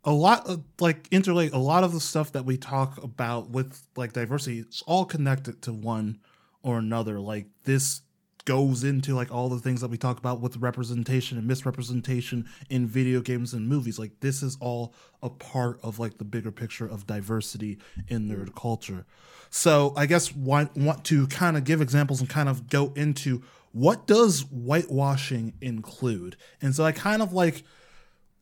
a 0.04 0.12
lot 0.12 0.46
of 0.48 0.62
like 0.78 1.10
interlink 1.10 1.52
a 1.52 1.58
lot 1.58 1.82
of 1.82 1.92
the 1.92 1.98
stuff 1.98 2.30
that 2.30 2.44
we 2.44 2.56
talk 2.56 3.02
about 3.02 3.50
with 3.50 3.82
like 3.96 4.12
diversity 4.12 4.60
it's 4.60 4.80
all 4.82 5.04
connected 5.04 5.60
to 5.60 5.72
one 5.72 6.20
or 6.62 6.78
another 6.78 7.18
like 7.18 7.46
this 7.64 8.02
goes 8.46 8.84
into 8.84 9.14
like 9.14 9.30
all 9.30 9.50
the 9.50 9.58
things 9.58 9.82
that 9.82 9.90
we 9.90 9.98
talk 9.98 10.18
about 10.18 10.40
with 10.40 10.56
representation 10.56 11.36
and 11.36 11.46
misrepresentation 11.46 12.48
in 12.70 12.86
video 12.86 13.20
games 13.20 13.52
and 13.52 13.68
movies. 13.68 13.98
Like 13.98 14.20
this 14.20 14.42
is 14.42 14.56
all 14.60 14.94
a 15.22 15.28
part 15.28 15.78
of 15.82 15.98
like 15.98 16.16
the 16.16 16.24
bigger 16.24 16.52
picture 16.52 16.86
of 16.86 17.06
diversity 17.06 17.78
in 18.08 18.28
nerd 18.28 18.54
culture. 18.54 19.04
So 19.50 19.92
I 19.96 20.06
guess 20.06 20.34
want 20.34 20.74
want 20.76 21.04
to 21.06 21.26
kind 21.26 21.56
of 21.56 21.64
give 21.64 21.82
examples 21.82 22.20
and 22.20 22.30
kind 22.30 22.48
of 22.48 22.70
go 22.70 22.92
into 22.96 23.42
what 23.76 24.06
does 24.06 24.40
whitewashing 24.44 25.52
include? 25.60 26.34
And 26.62 26.74
so 26.74 26.82
I 26.82 26.92
kind 26.92 27.20
of 27.20 27.34
like 27.34 27.62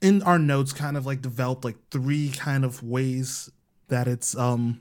in 0.00 0.22
our 0.22 0.38
notes 0.38 0.72
kind 0.72 0.96
of 0.96 1.06
like 1.06 1.22
developed 1.22 1.64
like 1.64 1.76
three 1.90 2.30
kind 2.30 2.64
of 2.64 2.84
ways 2.84 3.50
that 3.88 4.06
it's 4.06 4.36
um 4.36 4.80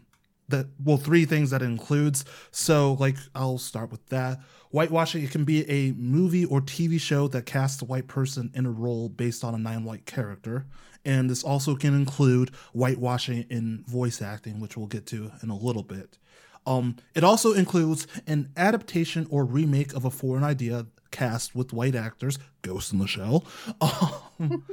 that 0.49 0.67
well 0.83 0.97
three 0.97 1.25
things 1.25 1.49
that 1.49 1.63
it 1.63 1.65
includes. 1.65 2.23
So 2.51 2.93
like 2.99 3.15
i'll 3.33 3.57
start 3.57 3.89
with 3.89 4.05
that. 4.09 4.41
Whitewashing 4.71 5.23
it 5.23 5.31
can 5.31 5.43
be 5.43 5.67
a 5.67 5.93
movie 5.93 6.45
or 6.45 6.61
tv 6.61 7.01
show 7.01 7.27
that 7.29 7.47
casts 7.47 7.81
a 7.81 7.85
white 7.85 8.07
person 8.07 8.51
in 8.53 8.67
a 8.67 8.71
role 8.71 9.09
based 9.09 9.43
on 9.43 9.55
a 9.55 9.57
non-white 9.57 10.05
character. 10.05 10.67
And 11.03 11.31
this 11.31 11.43
also 11.43 11.75
can 11.75 11.95
include 11.95 12.51
whitewashing 12.75 13.47
in 13.49 13.83
voice 13.87 14.21
acting 14.21 14.59
which 14.59 14.77
we'll 14.77 14.85
get 14.85 15.07
to 15.07 15.31
in 15.41 15.49
a 15.49 15.57
little 15.57 15.81
bit 15.81 16.19
um, 16.65 16.95
it 17.13 17.23
also 17.23 17.53
includes 17.53 18.07
an 18.27 18.49
adaptation 18.55 19.27
or 19.29 19.43
remake 19.45 19.93
of 19.93 20.05
a 20.05 20.09
foreign 20.09 20.43
idea 20.43 20.85
cast 21.11 21.55
with 21.55 21.73
white 21.73 21.95
actors 21.95 22.39
ghost 22.61 22.91
in 22.91 22.99
the 22.99 23.07
shell 23.07 23.45
um, 23.81 24.63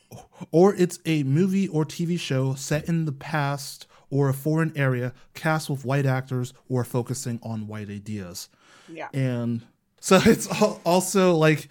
or 0.50 0.74
it's 0.74 0.98
a 1.04 1.22
movie 1.24 1.68
or 1.68 1.84
tv 1.84 2.18
show 2.18 2.54
set 2.54 2.88
in 2.88 3.04
the 3.04 3.12
past 3.12 3.86
or 4.12 4.28
a 4.28 4.34
foreign 4.34 4.72
area 4.76 5.12
cast 5.32 5.70
with 5.70 5.86
white 5.86 6.04
actors 6.04 6.52
or 6.68 6.84
focusing 6.84 7.40
on 7.42 7.66
white 7.66 7.88
ideas. 7.88 8.50
Yeah. 8.88 9.08
And 9.14 9.62
so 10.00 10.20
it's 10.24 10.46
also 10.84 11.34
like 11.34 11.68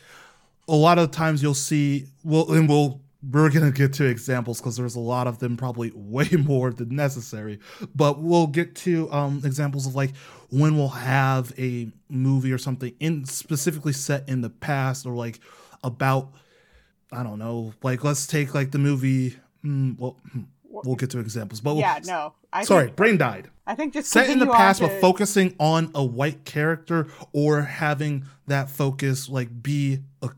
a 0.67 0.75
lot 0.75 0.97
of 0.97 1.11
times 1.11 1.41
you'll 1.41 1.53
see 1.53 2.07
well 2.23 2.51
and 2.51 2.67
we'll 2.67 2.99
we're 3.29 3.49
gonna 3.49 3.71
get 3.71 3.93
to 3.93 4.05
examples 4.05 4.59
because 4.59 4.77
there's 4.77 4.95
a 4.95 4.99
lot 4.99 5.27
of 5.27 5.39
them 5.39 5.57
probably 5.57 5.91
way 5.95 6.29
more 6.31 6.71
than 6.71 6.95
necessary 6.95 7.59
but 7.93 8.19
we'll 8.21 8.47
get 8.47 8.75
to 8.75 9.11
um, 9.11 9.41
examples 9.43 9.85
of 9.85 9.95
like 9.95 10.15
when 10.49 10.75
we'll 10.77 10.87
have 10.87 11.53
a 11.57 11.89
movie 12.09 12.51
or 12.51 12.57
something 12.57 12.93
in 12.99 13.25
specifically 13.25 13.93
set 13.93 14.27
in 14.27 14.41
the 14.41 14.49
past 14.49 15.05
or 15.05 15.13
like 15.13 15.39
about 15.83 16.31
i 17.11 17.23
don't 17.23 17.39
know 17.39 17.73
like 17.83 18.03
let's 18.03 18.25
take 18.25 18.53
like 18.53 18.71
the 18.71 18.79
movie 18.79 19.35
mm, 19.63 19.97
well 19.99 20.17
hmm, 20.31 20.41
we'll 20.71 20.95
get 20.95 21.09
to 21.11 21.19
examples. 21.19 21.61
But 21.61 21.75
yeah, 21.77 21.99
no. 22.05 22.33
I 22.51 22.63
sorry, 22.63 22.85
think, 22.85 22.95
brain 22.95 23.17
died. 23.17 23.49
I 23.65 23.75
think 23.75 23.93
just 23.93 24.09
set 24.09 24.29
in 24.29 24.39
the 24.39 24.47
past, 24.47 24.81
to... 24.81 24.87
but 24.87 24.99
focusing 24.99 25.55
on 25.59 25.91
a 25.95 26.03
white 26.03 26.45
character 26.45 27.07
or 27.33 27.61
having 27.61 28.25
that 28.47 28.69
focus 28.69 29.29
like 29.29 29.61
be 29.61 29.99
a 30.21 30.29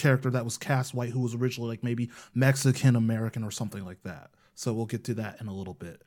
character 0.00 0.30
that 0.30 0.44
was 0.44 0.56
cast 0.56 0.94
white 0.94 1.10
who 1.10 1.20
was 1.20 1.34
originally 1.34 1.68
like 1.68 1.84
maybe 1.84 2.10
Mexican 2.34 2.96
American 2.96 3.44
or 3.44 3.50
something 3.50 3.84
like 3.84 4.02
that. 4.02 4.30
So 4.54 4.72
we'll 4.72 4.86
get 4.86 5.04
to 5.04 5.14
that 5.14 5.40
in 5.40 5.46
a 5.46 5.54
little 5.54 5.74
bit. 5.74 6.02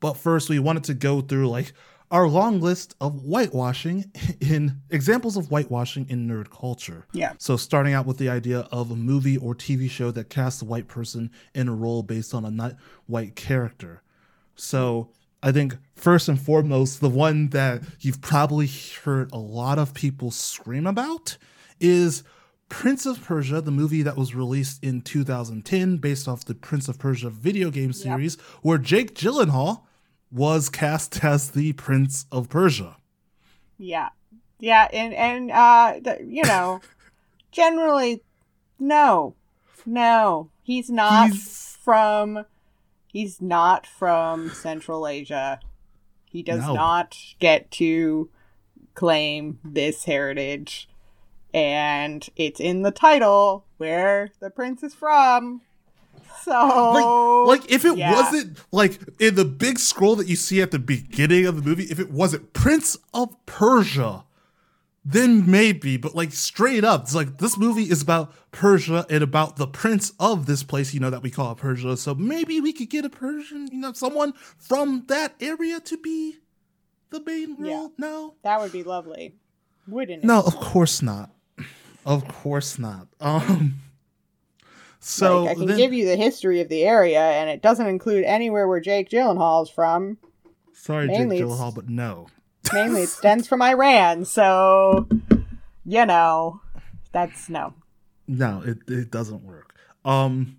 But 0.00 0.14
first, 0.14 0.48
we 0.48 0.58
wanted 0.58 0.84
to 0.84 0.94
go 0.94 1.20
through 1.20 1.48
like 1.48 1.72
our 2.10 2.28
long 2.28 2.60
list 2.60 2.94
of 3.00 3.20
whitewashing 3.22 4.10
in 4.40 4.80
examples 4.90 5.36
of 5.36 5.48
whitewashing 5.48 6.06
in 6.08 6.28
nerd 6.28 6.50
culture. 6.50 7.06
Yeah. 7.12 7.32
So 7.38 7.56
starting 7.56 7.92
out 7.92 8.06
with 8.06 8.18
the 8.18 8.28
idea 8.28 8.60
of 8.72 8.90
a 8.90 8.96
movie 8.96 9.36
or 9.36 9.54
TV 9.54 9.90
show 9.90 10.10
that 10.12 10.30
casts 10.30 10.62
a 10.62 10.64
white 10.64 10.88
person 10.88 11.30
in 11.54 11.68
a 11.68 11.74
role 11.74 12.02
based 12.02 12.34
on 12.34 12.44
a 12.44 12.50
not 12.50 12.76
white 13.06 13.36
character. 13.36 14.02
So 14.56 15.10
I 15.42 15.52
think 15.52 15.76
first 15.94 16.28
and 16.28 16.40
foremost, 16.40 17.00
the 17.00 17.08
one 17.08 17.48
that 17.50 17.82
you've 18.00 18.20
probably 18.20 18.70
heard 19.04 19.30
a 19.32 19.38
lot 19.38 19.78
of 19.78 19.92
people 19.92 20.30
scream 20.30 20.86
about 20.86 21.36
is 21.80 22.22
Prince 22.68 23.06
of 23.06 23.22
Persia, 23.22 23.60
the 23.60 23.70
movie 23.70 24.02
that 24.02 24.16
was 24.16 24.34
released 24.34 24.82
in 24.82 25.00
2010 25.00 25.98
based 25.98 26.26
off 26.26 26.44
the 26.44 26.54
Prince 26.54 26.88
of 26.88 26.98
Persia 26.98 27.30
video 27.30 27.70
game 27.70 27.92
series, 27.92 28.36
yep. 28.36 28.44
where 28.62 28.78
Jake 28.78 29.14
Gyllenhaal 29.14 29.82
was 30.30 30.68
cast 30.68 31.24
as 31.24 31.50
the 31.50 31.72
Prince 31.74 32.26
of 32.32 32.48
Persia. 32.48 32.96
Yeah. 33.78 34.08
Yeah, 34.58 34.88
and 34.92 35.12
and 35.14 35.50
uh 35.50 35.94
the, 36.02 36.24
you 36.26 36.42
know, 36.46 36.80
generally 37.52 38.22
no. 38.78 39.34
No. 39.86 40.50
He's 40.62 40.90
not 40.90 41.30
he's... 41.30 41.76
from 41.82 42.44
he's 43.06 43.40
not 43.40 43.86
from 43.86 44.50
Central 44.50 45.06
Asia. 45.06 45.60
He 46.24 46.42
does 46.42 46.62
no. 46.66 46.74
not 46.74 47.16
get 47.38 47.70
to 47.72 48.30
claim 48.94 49.60
this 49.64 50.04
heritage. 50.04 50.88
And 51.54 52.28
it's 52.34 52.58
in 52.58 52.82
the 52.82 52.90
title 52.90 53.64
where 53.76 54.30
the 54.40 54.50
prince 54.50 54.82
is 54.82 54.92
from. 54.92 55.62
So 56.42 57.46
like, 57.46 57.60
like 57.60 57.70
if 57.70 57.84
it 57.84 57.96
yeah. 57.96 58.12
wasn't 58.12 58.58
like 58.72 58.98
in 59.18 59.36
the 59.36 59.44
big 59.44 59.78
scroll 59.78 60.16
that 60.16 60.26
you 60.26 60.36
see 60.36 60.60
at 60.60 60.72
the 60.72 60.78
beginning 60.78 61.46
of 61.46 61.56
the 61.56 61.62
movie, 61.62 61.84
if 61.84 61.98
it 61.98 62.10
wasn't 62.10 62.52
Prince 62.52 62.98
of 63.14 63.34
Persia, 63.46 64.24
then 65.04 65.48
maybe, 65.50 65.96
but 65.96 66.14
like 66.14 66.32
straight 66.32 66.82
up, 66.82 67.02
it's 67.02 67.14
like 67.14 67.38
this 67.38 67.56
movie 67.56 67.84
is 67.84 68.02
about 68.02 68.32
Persia 68.52 69.06
and 69.08 69.22
about 69.22 69.56
the 69.56 69.66
prince 69.66 70.12
of 70.18 70.46
this 70.46 70.62
place, 70.62 70.92
you 70.92 71.00
know, 71.00 71.10
that 71.10 71.22
we 71.22 71.30
call 71.30 71.54
Persia. 71.54 71.96
So 71.96 72.14
maybe 72.14 72.60
we 72.60 72.72
could 72.72 72.90
get 72.90 73.04
a 73.04 73.10
Persian, 73.10 73.68
you 73.70 73.78
know, 73.78 73.92
someone 73.92 74.32
from 74.58 75.04
that 75.08 75.34
area 75.40 75.80
to 75.80 75.96
be 75.98 76.38
the 77.10 77.22
main 77.22 77.56
role. 77.58 77.70
Yeah. 77.70 77.88
No, 77.96 78.34
that 78.42 78.60
would 78.60 78.72
be 78.72 78.82
lovely, 78.82 79.34
wouldn't 79.86 80.24
it? 80.24 80.26
No, 80.26 80.40
of 80.40 80.56
course 80.56 81.00
not. 81.00 81.30
Of 82.04 82.26
course 82.28 82.78
not. 82.78 83.08
Um, 83.20 83.80
so 85.06 85.42
like, 85.42 85.50
I 85.50 85.54
can 85.54 85.66
then, 85.66 85.76
give 85.76 85.92
you 85.92 86.06
the 86.06 86.16
history 86.16 86.62
of 86.62 86.70
the 86.70 86.84
area, 86.84 87.20
and 87.20 87.50
it 87.50 87.60
doesn't 87.60 87.86
include 87.86 88.24
anywhere 88.24 88.66
where 88.66 88.80
Jake 88.80 89.10
Gyllenhaal 89.10 89.62
is 89.64 89.68
from. 89.68 90.16
Sorry, 90.72 91.06
mainly 91.08 91.36
Jake 91.36 91.46
Gyllenhaal, 91.46 91.74
but 91.74 91.90
no. 91.90 92.28
mainly 92.72 93.02
it 93.02 93.08
stems 93.10 93.46
from 93.46 93.60
Iran, 93.60 94.24
so 94.24 95.06
you 95.84 96.06
know, 96.06 96.60
that's 97.12 97.50
no. 97.50 97.74
No, 98.26 98.62
it, 98.64 98.78
it 98.88 99.10
doesn't 99.10 99.42
work. 99.42 99.74
Um, 100.06 100.56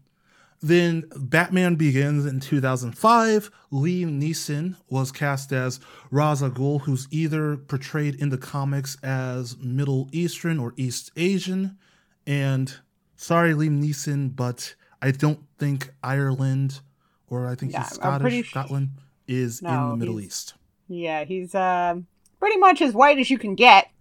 then 0.65 1.03
Batman 1.15 1.75
Begins 1.75 2.25
in 2.25 2.39
2005. 2.39 3.51
Liam 3.72 4.19
Neeson 4.19 4.75
was 4.89 5.12
cast 5.12 5.51
as 5.51 5.79
Ra's 6.10 6.41
al 6.41 6.50
Ghul, 6.50 6.81
who's 6.81 7.07
either 7.12 7.55
portrayed 7.55 8.15
in 8.15 8.29
the 8.29 8.38
comics 8.38 8.98
as 9.03 9.57
Middle 9.57 10.10
Eastern 10.12 10.57
or 10.57 10.74
East 10.75 11.12
Asian, 11.15 11.77
and 12.25 12.79
sorry, 13.15 13.53
Liam 13.53 13.79
Neeson, 13.84 14.36
but 14.36 14.74
I 15.03 15.12
don't 15.12 15.39
think 15.60 15.93
Ireland 16.03 16.81
or 17.27 17.48
I 17.48 17.53
think 17.53 17.72
yeah, 17.72 17.84
he's 17.84 17.93
Scottish, 17.93 18.50
Scotland 18.50 18.89
is 19.27 19.62
no, 19.62 19.69
in 19.69 19.89
the 19.91 19.98
Middle 19.98 20.19
East. 20.19 20.55
Yeah, 20.88 21.25
he's 21.25 21.53
uh, 21.53 21.95
pretty 22.39 22.57
much 22.57 22.81
as 22.81 22.93
white 22.93 23.19
as 23.19 23.29
you 23.29 23.38
can 23.38 23.53
get. 23.53 23.91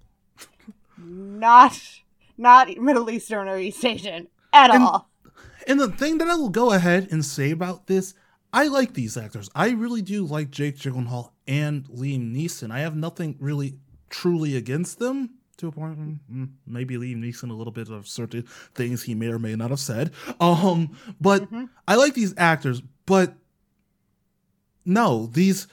not 0.97 1.79
not 2.39 2.75
Middle 2.79 3.11
Eastern 3.11 3.49
or 3.49 3.59
East 3.59 3.85
Asian 3.85 4.29
at 4.53 4.71
and, 4.71 4.83
all. 4.83 5.11
And 5.67 5.81
the 5.81 5.89
thing 5.89 6.19
that 6.19 6.29
I 6.29 6.35
will 6.35 6.51
go 6.51 6.73
ahead 6.73 7.09
and 7.11 7.25
say 7.25 7.51
about 7.51 7.87
this, 7.87 8.15
I 8.53 8.69
like 8.69 8.95
these 8.95 9.17
actors. 9.17 9.51
I 9.55 9.71
really 9.71 10.03
do 10.03 10.25
like 10.25 10.51
Jake 10.51 10.77
Gyllenhaal 10.77 11.31
and 11.47 11.85
Liam 11.87 12.35
Neeson. 12.35 12.71
I 12.71 12.81
have 12.81 12.97
nothing 12.97 13.37
really 13.41 13.79
truly 14.11 14.57
against 14.57 14.99
them 14.99 15.31
to 15.57 15.69
a 15.69 15.73
point. 15.73 15.99
Mm, 15.99 16.19
mm, 16.33 16.49
maybe 16.67 16.97
Liam 16.97 17.17
Neeson 17.17 17.51
a 17.51 17.55
little 17.55 17.73
bit 17.73 17.89
of 17.89 18.07
certain 18.07 18.43
things 18.75 19.03
he 19.03 19.15
may 19.15 19.29
or 19.29 19.39
may 19.39 19.57
not 19.57 19.71
have 19.71 19.81
said. 19.81 20.13
Um, 20.41 20.97
but 21.21 21.43
mm-hmm. 21.43 21.65
I 21.89 21.97
like 21.97 22.15
these 22.15 22.35
actors, 22.37 22.83
but 23.07 23.35
no, 24.85 25.27
these 25.27 25.67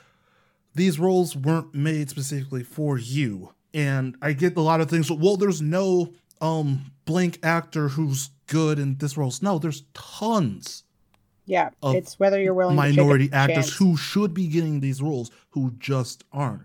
these 0.74 1.00
roles 1.00 1.36
weren't 1.36 1.76
made 1.76 2.10
specifically 2.10 2.64
for 2.64 2.98
you. 2.98 3.54
And 3.74 4.16
I 4.22 4.34
get 4.34 4.56
a 4.56 4.62
lot 4.62 4.82
of 4.82 4.90
things. 4.90 5.12
Well, 5.12 5.38
there's 5.38 5.62
no 5.62 6.14
um 6.40 6.92
blank 7.06 7.40
actor 7.44 7.90
who's 7.90 8.30
good 8.52 8.78
in 8.78 8.98
this 8.98 9.18
roles. 9.18 9.42
No, 9.42 9.58
there's 9.58 9.84
tons. 9.94 10.84
Yeah, 11.46 11.70
it's 11.84 12.20
whether 12.20 12.40
you're 12.40 12.54
willing 12.54 12.76
minority 12.76 13.30
actors 13.34 13.66
chance. 13.66 13.78
who 13.78 13.98
should 13.98 14.34
be 14.34 14.48
getting 14.48 14.80
these 14.80 15.02
roles 15.02 15.32
who 15.52 15.72
just 15.80 16.24
aren't. 16.32 16.64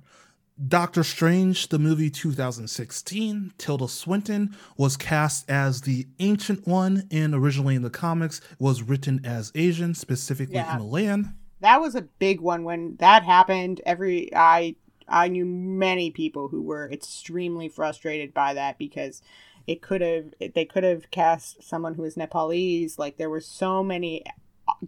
Doctor 0.68 1.04
Strange, 1.04 1.68
the 1.68 1.78
movie 1.78 2.08
2016, 2.10 3.52
Tilda 3.58 3.88
Swinton 3.88 4.56
was 4.76 4.96
cast 4.96 5.48
as 5.50 5.82
the 5.82 6.06
Ancient 6.18 6.66
One, 6.66 7.06
and 7.10 7.34
originally 7.34 7.74
in 7.74 7.82
the 7.82 7.90
comics 7.90 8.40
was 8.58 8.82
written 8.82 9.20
as 9.24 9.52
Asian, 9.54 9.94
specifically 9.94 10.54
yeah. 10.54 10.72
Himalayan. 10.72 11.34
That 11.60 11.80
was 11.80 11.94
a 11.94 12.02
big 12.02 12.40
one 12.40 12.64
when 12.64 12.96
that 12.96 13.22
happened. 13.22 13.80
Every 13.84 14.34
I 14.34 14.76
I 15.08 15.28
knew 15.28 15.44
many 15.44 16.10
people 16.10 16.48
who 16.48 16.62
were 16.62 16.90
extremely 16.90 17.68
frustrated 17.68 18.34
by 18.34 18.54
that 18.54 18.78
because 18.78 19.22
it 19.66 19.82
could 19.82 20.00
have 20.00 20.34
they 20.54 20.64
could 20.64 20.84
have 20.84 21.10
cast 21.10 21.62
someone 21.62 21.94
who 21.94 22.02
was 22.02 22.16
Nepalese. 22.16 22.98
Like 22.98 23.16
there 23.16 23.30
were 23.30 23.40
so 23.40 23.82
many 23.82 24.24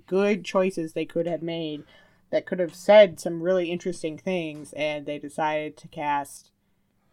good 0.07 0.45
choices 0.45 0.93
they 0.93 1.05
could 1.05 1.27
have 1.27 1.43
made 1.43 1.85
that 2.31 2.47
could 2.47 2.59
have 2.59 2.75
said 2.75 3.19
some 3.19 3.43
really 3.43 3.71
interesting 3.71 4.19
things, 4.19 4.73
and 4.75 5.07
they 5.07 5.19
decided 5.19 5.77
to 5.79 5.89
cast 5.89 6.51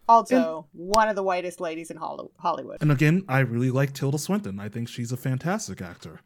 Also, 0.07 0.67
one 0.73 1.07
of 1.07 1.15
the 1.15 1.23
whitest 1.23 1.59
ladies 1.59 1.89
in 1.89 1.97
Hollywood. 1.97 2.77
And 2.81 2.91
again, 2.91 3.23
I 3.27 3.39
really 3.39 3.71
like 3.71 3.93
Tilda 3.93 4.17
Swinton. 4.17 4.59
I 4.59 4.69
think 4.69 4.89
she's 4.89 5.11
a 5.11 5.17
fantastic 5.17 5.81
actor. 5.81 6.19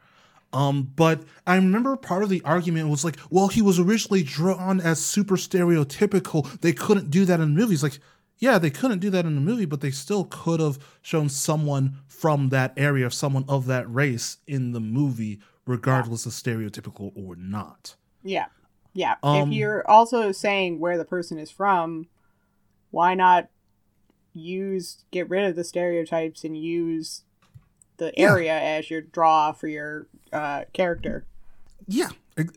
Um, 0.52 0.92
but 0.96 1.22
I 1.46 1.56
remember 1.56 1.96
part 1.96 2.24
of 2.24 2.30
the 2.30 2.42
argument 2.44 2.90
was 2.90 3.06
like, 3.06 3.18
well, 3.30 3.50
he 3.50 3.62
was 3.62 3.80
originally 3.80 4.24
drawn 4.24 4.82
as 4.82 5.00
super 5.00 5.38
stereotypical. 5.38 6.60
They 6.62 6.74
couldn't 6.74 7.12
do 7.12 7.24
that 7.26 7.40
in 7.40 7.54
movies. 7.54 7.84
Like, 7.84 8.00
yeah, 8.40 8.58
they 8.58 8.70
couldn't 8.70 9.00
do 9.00 9.10
that 9.12 9.26
in 9.26 9.36
the 9.36 9.42
movie, 9.42 9.66
but 9.66 9.82
they 9.82 9.92
still 9.92 10.24
could 10.26 10.60
have 10.60 10.80
shown 11.02 11.30
someone 11.30 11.98
from 12.08 12.50
that 12.50 12.74
area, 12.78 13.08
or 13.08 13.10
someone 13.10 13.46
of 13.48 13.66
that 13.68 13.92
race 13.94 14.38
in 14.48 14.72
the 14.72 14.80
movie, 14.80 15.40
regardless 15.66 16.26
of 16.26 16.32
stereotypical 16.32 17.12
or 17.16 17.36
not. 17.36 17.96
Yeah. 18.24 18.46
Yeah. 18.94 19.16
Um, 19.24 19.50
if 19.52 19.54
you're 19.58 19.90
also 19.90 20.32
saying 20.32 20.80
where 20.80 20.98
the 20.98 21.06
person 21.06 21.38
is 21.38 21.52
from, 21.52 22.08
why 22.92 23.14
not 23.14 23.50
use 24.34 25.04
get 25.12 25.30
rid 25.30 25.46
of 25.46 25.56
the 25.56 25.64
stereotypes 25.64 26.44
and 26.44 26.58
use 26.58 27.24
the 27.98 28.14
Yeah. 28.18 28.32
area 28.32 28.60
as 28.60 28.90
your 28.90 29.02
draw 29.02 29.52
for 29.52 29.68
your 29.68 30.08
uh, 30.32 30.64
character? 30.74 31.26
Yeah, 31.88 32.10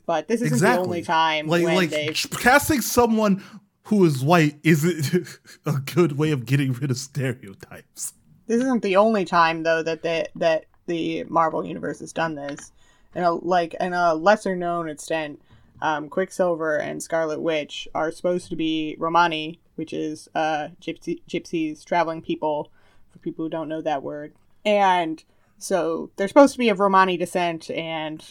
But 0.06 0.28
this 0.28 0.42
isn't 0.42 0.54
Exactly. 0.54 0.76
the 0.82 0.86
only 0.88 1.02
time 1.02 1.46
like 1.48 1.64
when 1.64 1.74
like 1.74 1.90
they 1.90 2.08
casting 2.12 2.80
someone 2.82 3.42
who 3.84 4.04
is 4.04 4.22
white 4.22 4.58
isn't 4.62 5.38
a 5.66 5.72
good 5.72 6.18
way 6.18 6.30
of 6.30 6.46
getting 6.46 6.72
rid 6.72 6.90
of 6.90 6.98
stereotypes. 6.98 8.14
this 8.46 8.62
isn't 8.62 8.82
the 8.82 8.96
only 8.96 9.24
time 9.24 9.62
though 9.62 9.82
that 9.82 10.02
the 10.02 10.28
that 10.36 10.66
the 10.86 11.24
Marvel 11.24 11.64
universe 11.64 12.00
has 12.00 12.12
done 12.12 12.34
this. 12.34 12.72
In 13.14 13.24
a 13.24 13.32
like 13.32 13.74
in 13.80 13.92
a 13.92 14.14
lesser 14.14 14.56
known 14.56 14.88
extent, 14.88 15.40
um, 15.80 16.08
Quicksilver 16.08 16.76
and 16.76 17.02
Scarlet 17.02 17.40
Witch 17.40 17.86
are 17.94 18.10
supposed 18.10 18.48
to 18.50 18.56
be 18.56 18.96
Romani, 18.98 19.60
which 19.74 19.92
is 19.92 20.28
uh 20.34 20.68
gypsy 20.80 21.22
gypsies, 21.28 21.84
traveling 21.84 22.22
people, 22.22 22.70
for 23.10 23.18
people 23.18 23.44
who 23.44 23.50
don't 23.50 23.68
know 23.68 23.82
that 23.82 24.02
word. 24.02 24.34
And 24.64 25.22
so 25.58 26.10
they're 26.16 26.28
supposed 26.28 26.54
to 26.54 26.58
be 26.58 26.68
of 26.68 26.80
Romani 26.80 27.16
descent 27.16 27.70
and 27.70 28.24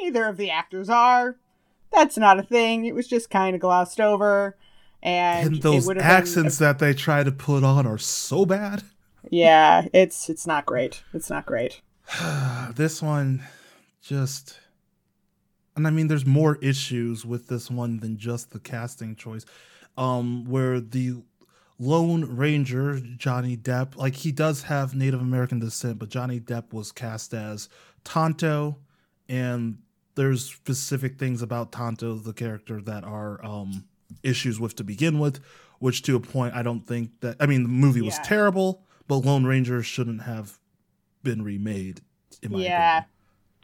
neither 0.00 0.26
of 0.26 0.36
the 0.36 0.50
actors 0.50 0.88
are. 0.88 1.36
That's 1.92 2.16
not 2.16 2.38
a 2.38 2.42
thing. 2.42 2.84
It 2.84 2.94
was 2.94 3.06
just 3.06 3.30
kind 3.30 3.54
of 3.54 3.60
glossed 3.60 4.00
over. 4.00 4.56
And, 5.02 5.46
And 5.46 5.62
those 5.62 5.86
have 5.86 5.96
been 5.96 6.04
accents 6.04 6.58
that 6.58 6.78
they 6.78 6.92
try 6.94 7.22
to 7.24 7.32
put 7.32 7.64
on 7.64 7.86
are 7.86 7.98
so 7.98 8.44
bad. 8.44 8.82
yeah, 9.30 9.86
it's 9.92 10.28
it's 10.28 10.46
not 10.46 10.66
great. 10.66 11.02
It's 11.14 11.30
not 11.30 11.46
great. 11.46 11.80
this 12.74 13.00
one 13.02 13.42
just 14.02 14.58
and 15.76 15.86
I 15.86 15.90
mean 15.90 16.08
there's 16.08 16.26
more 16.26 16.56
issues 16.56 17.24
with 17.24 17.48
this 17.48 17.70
one 17.70 18.00
than 18.00 18.18
just 18.18 18.50
the 18.50 18.60
casting 18.60 19.16
choice. 19.16 19.46
Um 19.96 20.44
where 20.44 20.80
the 20.80 21.22
Lone 21.78 22.36
Ranger, 22.36 23.00
Johnny 23.16 23.56
Depp, 23.56 23.96
like 23.96 24.14
he 24.14 24.32
does 24.32 24.64
have 24.64 24.94
Native 24.94 25.22
American 25.22 25.60
descent, 25.60 25.98
but 25.98 26.10
Johnny 26.10 26.38
Depp 26.38 26.74
was 26.74 26.92
cast 26.92 27.32
as 27.32 27.70
Tonto, 28.04 28.76
and 29.30 29.78
there's 30.20 30.44
specific 30.44 31.18
things 31.18 31.40
about 31.40 31.72
Tonto, 31.72 32.16
the 32.16 32.34
character, 32.34 32.82
that 32.82 33.04
are 33.04 33.42
um 33.42 33.84
issues 34.22 34.60
with 34.60 34.76
to 34.76 34.84
begin 34.84 35.18
with, 35.18 35.40
which 35.78 36.02
to 36.02 36.14
a 36.14 36.20
point 36.20 36.54
I 36.54 36.62
don't 36.62 36.86
think 36.86 37.20
that 37.20 37.36
I 37.40 37.46
mean 37.46 37.62
the 37.62 37.70
movie 37.70 38.02
was 38.02 38.16
Yeah. 38.16 38.22
terrible, 38.24 38.86
but 39.08 39.16
Lone 39.24 39.44
Ranger 39.46 39.82
shouldn't 39.82 40.22
have 40.22 40.58
been 41.22 41.42
remade. 41.42 42.02
In 42.42 42.52
my 42.52 42.58
yeah 42.60 42.98
opinion. 42.98 43.04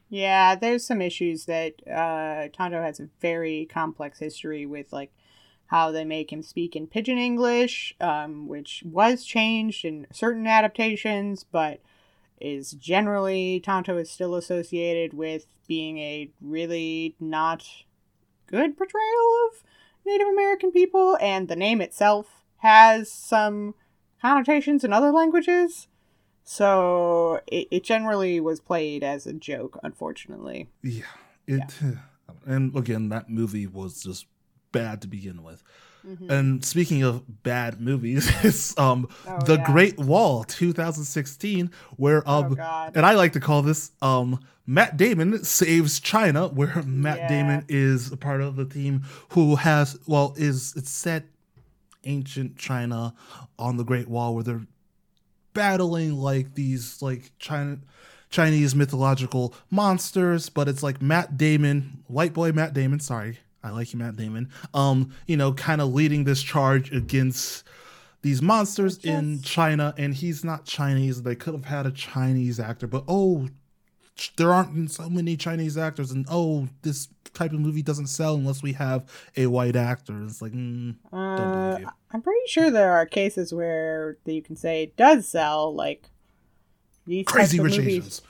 yeah 0.08 0.54
there's 0.54 0.86
some 0.86 1.00
issues 1.02 1.44
that 1.46 1.75
uh 1.86 2.48
tonto 2.56 2.80
has 2.82 3.00
a 3.00 3.08
very 3.20 3.66
complex 3.70 4.18
history 4.18 4.64
with 4.66 4.92
like 4.92 5.12
how 5.66 5.90
they 5.90 6.04
make 6.04 6.32
him 6.32 6.42
speak 6.42 6.75
in 6.76 6.86
pidgin 6.86 7.16
english 7.18 7.94
um 8.00 8.48
which 8.48 8.82
was 8.84 9.25
changed 9.25 9.84
in 9.84 10.06
certain 10.12 10.46
adaptations 10.46 11.44
but 11.44 11.80
is 12.40 12.73
generally 12.73 13.61
tonto 13.61 13.97
is 13.97 14.11
still 14.11 14.35
associated 14.35 15.14
with 15.14 15.47
being 15.66 15.99
a 15.99 16.31
really 16.40 17.14
not 17.19 17.64
good 18.47 18.76
portrayal 18.76 19.49
of 19.49 19.63
native 20.04 20.28
american 20.28 20.71
people 20.71 21.17
and 21.21 21.49
the 21.49 21.56
name 21.56 21.80
itself 21.80 22.45
has 22.58 23.10
some 23.10 23.75
connotations 24.21 24.84
in 24.84 24.93
other 24.93 25.10
languages 25.10 25.89
so 26.49 27.41
it, 27.49 27.67
it 27.73 27.82
generally 27.82 28.39
was 28.39 28.60
played 28.60 29.02
as 29.02 29.26
a 29.26 29.32
joke, 29.32 29.80
unfortunately. 29.82 30.69
Yeah. 30.80 31.02
It 31.49 31.75
and 32.47 32.75
again 32.76 33.08
that 33.08 33.28
movie 33.28 33.67
was 33.67 34.02
just 34.02 34.26
bad 34.71 35.02
to 35.02 35.08
begin 35.08 35.43
with. 35.43 35.65
Mhm. 36.06 36.30
And 36.30 36.64
speaking 36.64 37.02
of 37.02 37.42
bad 37.42 37.80
movies, 37.80 38.30
it's 38.45 38.78
um 38.78 39.08
Oh, 39.26 39.40
The 39.40 39.56
yeah. 39.56 39.64
Great 39.66 39.99
Wall 39.99 40.45
2016 40.45 41.71
where 41.97 42.23
Oh 42.26 42.45
um 42.45 42.54
God. 42.54 42.92
and 42.97 43.04
I 43.04 43.14
like 43.14 43.32
to 43.32 43.40
call 43.40 43.62
this 43.62 43.90
um 44.02 44.38
Matt 44.66 44.97
Damon 44.97 45.42
saves 45.45 45.99
China 46.00 46.49
where 46.49 46.82
Matt 46.86 47.19
Yeah. 47.19 47.28
Damon 47.28 47.64
is 47.69 48.12
a 48.12 48.16
part 48.16 48.40
of 48.40 48.56
the 48.56 48.64
team 48.64 49.02
who 49.30 49.56
has 49.56 49.99
well 50.06 50.34
is 50.36 50.75
it's 50.76 50.90
set 50.90 51.25
ancient 52.04 52.56
China 52.56 53.14
on 53.58 53.76
the 53.76 53.84
Great 53.84 54.06
Wall 54.08 54.34
where 54.34 54.45
they're 54.45 54.66
battling 55.54 56.14
like 56.14 56.54
these 56.54 57.00
like 57.02 57.32
China 57.38 57.78
Chinese 58.28 58.75
mythological 58.75 59.54
monsters, 59.71 60.49
but 60.49 60.69
it's 60.69 60.82
like 60.82 61.00
Matt 61.00 61.36
Damon, 61.38 62.02
white 62.06 62.32
boy 62.34 62.52
Matt 62.52 62.75
Damon, 62.75 63.00
sorry. 63.00 63.38
I 63.67 63.71
like 63.71 63.93
you, 63.93 63.99
Matt 63.99 64.17
Damon. 64.17 64.49
Um, 64.73 65.13
you 65.26 65.37
know, 65.37 65.52
kind 65.52 65.81
of 65.81 65.93
leading 65.93 66.25
this 66.25 66.43
charge 66.43 66.93
against 66.93 67.65
these 68.23 68.41
monsters 68.41 68.99
in 68.99 69.43
China, 69.43 69.95
and 69.99 70.15
he's 70.15 70.45
not 70.45 70.65
Chinese. 70.65 71.23
They 71.23 71.35
could 71.35 71.55
have 71.55 71.65
had 71.65 71.87
a 71.87 71.91
Chinese 71.91 72.59
actor, 72.59 72.87
but 72.87 73.05
oh, 73.09 73.49
there 74.37 74.52
aren't 74.52 74.91
so 74.91 75.11
many 75.11 75.37
Chinese 75.37 75.76
actors, 75.76 76.11
and 76.11 76.26
oh, 76.31 76.69
this 76.83 77.09
type 77.35 77.52
of 77.52 77.61
movie 77.61 77.83
doesn't 77.83 78.07
sell 78.07 78.35
unless 78.35 78.63
we 78.63 78.73
have 78.73 79.05
a 79.37 79.47
white 79.47 79.76
actor. 79.76 80.23
It's 80.25 80.41
like, 80.41 80.52
mm, 80.52 80.97
Uh. 81.13 81.79
I'm 82.13 82.23
pretty 82.23 82.47
sure 82.47 82.71
there 82.71 82.93
are 82.93 83.05
cases 83.05 83.52
where 83.52 84.17
you 84.25 84.41
can 84.41 84.57
say 84.57 84.85
it 84.85 84.97
does 84.97 85.29
sell, 85.29 85.75
like 85.75 86.09
these 87.07 87.26
Crazy 87.26 87.61
Rich 87.61 87.79
movies. 87.79 87.97
Asians. 87.97 88.23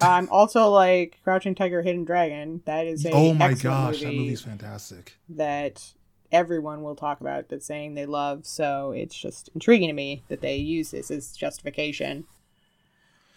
Um, 0.00 0.28
also 0.30 0.68
like 0.68 1.18
Crouching 1.24 1.54
Tiger, 1.54 1.82
Hidden 1.82 2.04
Dragon. 2.04 2.62
That 2.64 2.86
is 2.86 3.04
a 3.04 3.10
Oh 3.12 3.34
my 3.34 3.54
gosh, 3.54 4.00
that 4.00 4.12
movie's 4.12 4.42
fantastic. 4.42 5.16
that 5.28 5.94
everyone 6.32 6.82
will 6.82 6.96
talk 6.96 7.20
about 7.20 7.48
that's 7.48 7.66
saying 7.66 7.94
they 7.94 8.06
love. 8.06 8.44
So 8.44 8.92
it's 8.92 9.16
just 9.16 9.50
intriguing 9.54 9.88
to 9.88 9.94
me 9.94 10.24
that 10.28 10.40
they 10.40 10.56
use 10.56 10.90
this 10.90 11.10
as 11.10 11.32
justification. 11.36 12.24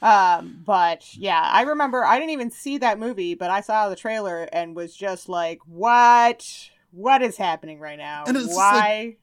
Um, 0.01 0.61
but 0.65 1.15
yeah, 1.15 1.41
I 1.41 1.63
remember 1.63 2.03
I 2.03 2.17
didn't 2.17 2.31
even 2.31 2.51
see 2.51 2.77
that 2.79 2.99
movie, 2.99 3.35
but 3.35 3.49
I 3.49 3.61
saw 3.61 3.89
the 3.89 3.95
trailer 3.95 4.43
and 4.51 4.75
was 4.75 4.95
just 4.95 5.27
like, 5.27 5.59
"What? 5.65 6.69
What 6.91 7.21
is 7.21 7.37
happening 7.37 7.79
right 7.79 7.97
now? 7.97 8.25
And 8.27 8.37
it's 8.37 8.47
just 8.47 8.55
Why?" 8.55 9.17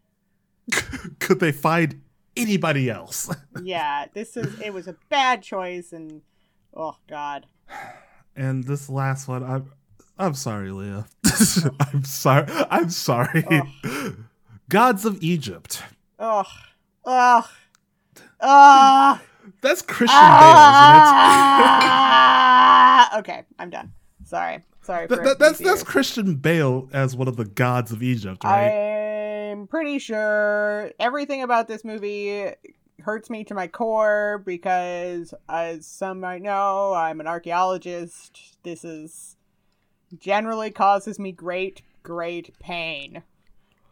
Could 1.20 1.40
they 1.40 1.53
find 1.53 2.03
anybody 2.37 2.90
else? 2.90 3.31
yeah, 3.62 4.07
this 4.14 4.37
is 4.37 4.59
it 4.61 4.72
was 4.72 4.88
a 4.88 4.96
bad 5.11 5.42
choice, 5.42 5.92
and 5.92 6.22
oh 6.74 6.96
god, 7.08 7.46
And 8.37 8.64
this 8.64 8.88
last 8.88 9.28
one, 9.28 9.42
I'm 9.44 9.70
I'm 10.18 10.34
sorry, 10.34 10.70
Leah. 10.70 11.06
I'm 11.92 12.04
sorry. 12.04 12.46
I'm 12.70 12.90
sorry. 12.90 13.44
Gods 14.68 15.04
of 15.04 15.22
Egypt. 15.22 15.82
ugh, 16.18 16.46
ugh, 17.04 17.44
ugh. 18.40 19.20
That's 19.60 19.82
Christian 19.82 20.16
Bale, 20.18 20.54
Ah! 21.87 23.18
okay, 23.18 23.44
I'm 23.58 23.68
done. 23.70 23.92
Sorry, 24.24 24.64
sorry. 24.82 25.04
isn't 25.06 25.18
it? 25.20 25.24
That, 25.24 25.38
that's 25.38 25.58
that's. 25.58 25.82
Christian 25.82 26.37
Bale 26.37 26.88
as 26.92 27.14
one 27.16 27.28
of 27.28 27.37
the 27.37 27.44
gods 27.44 27.92
of 27.92 28.02
Egypt, 28.02 28.42
right? 28.44 29.50
I'm 29.52 29.66
pretty 29.66 29.98
sure 29.98 30.90
everything 30.98 31.42
about 31.42 31.68
this 31.68 31.84
movie 31.84 32.50
hurts 33.00 33.30
me 33.30 33.44
to 33.44 33.54
my 33.54 33.66
core 33.66 34.42
because, 34.44 35.35
as 35.48 35.87
some 35.87 36.20
might 36.20 36.42
know, 36.42 36.94
I'm 36.94 37.20
an 37.20 37.26
archaeologist. 37.26 38.57
This 38.62 38.85
is 38.85 39.37
generally 40.18 40.70
causes 40.70 41.18
me 41.18 41.33
great, 41.33 41.83
great 42.02 42.59
pain. 42.61 43.22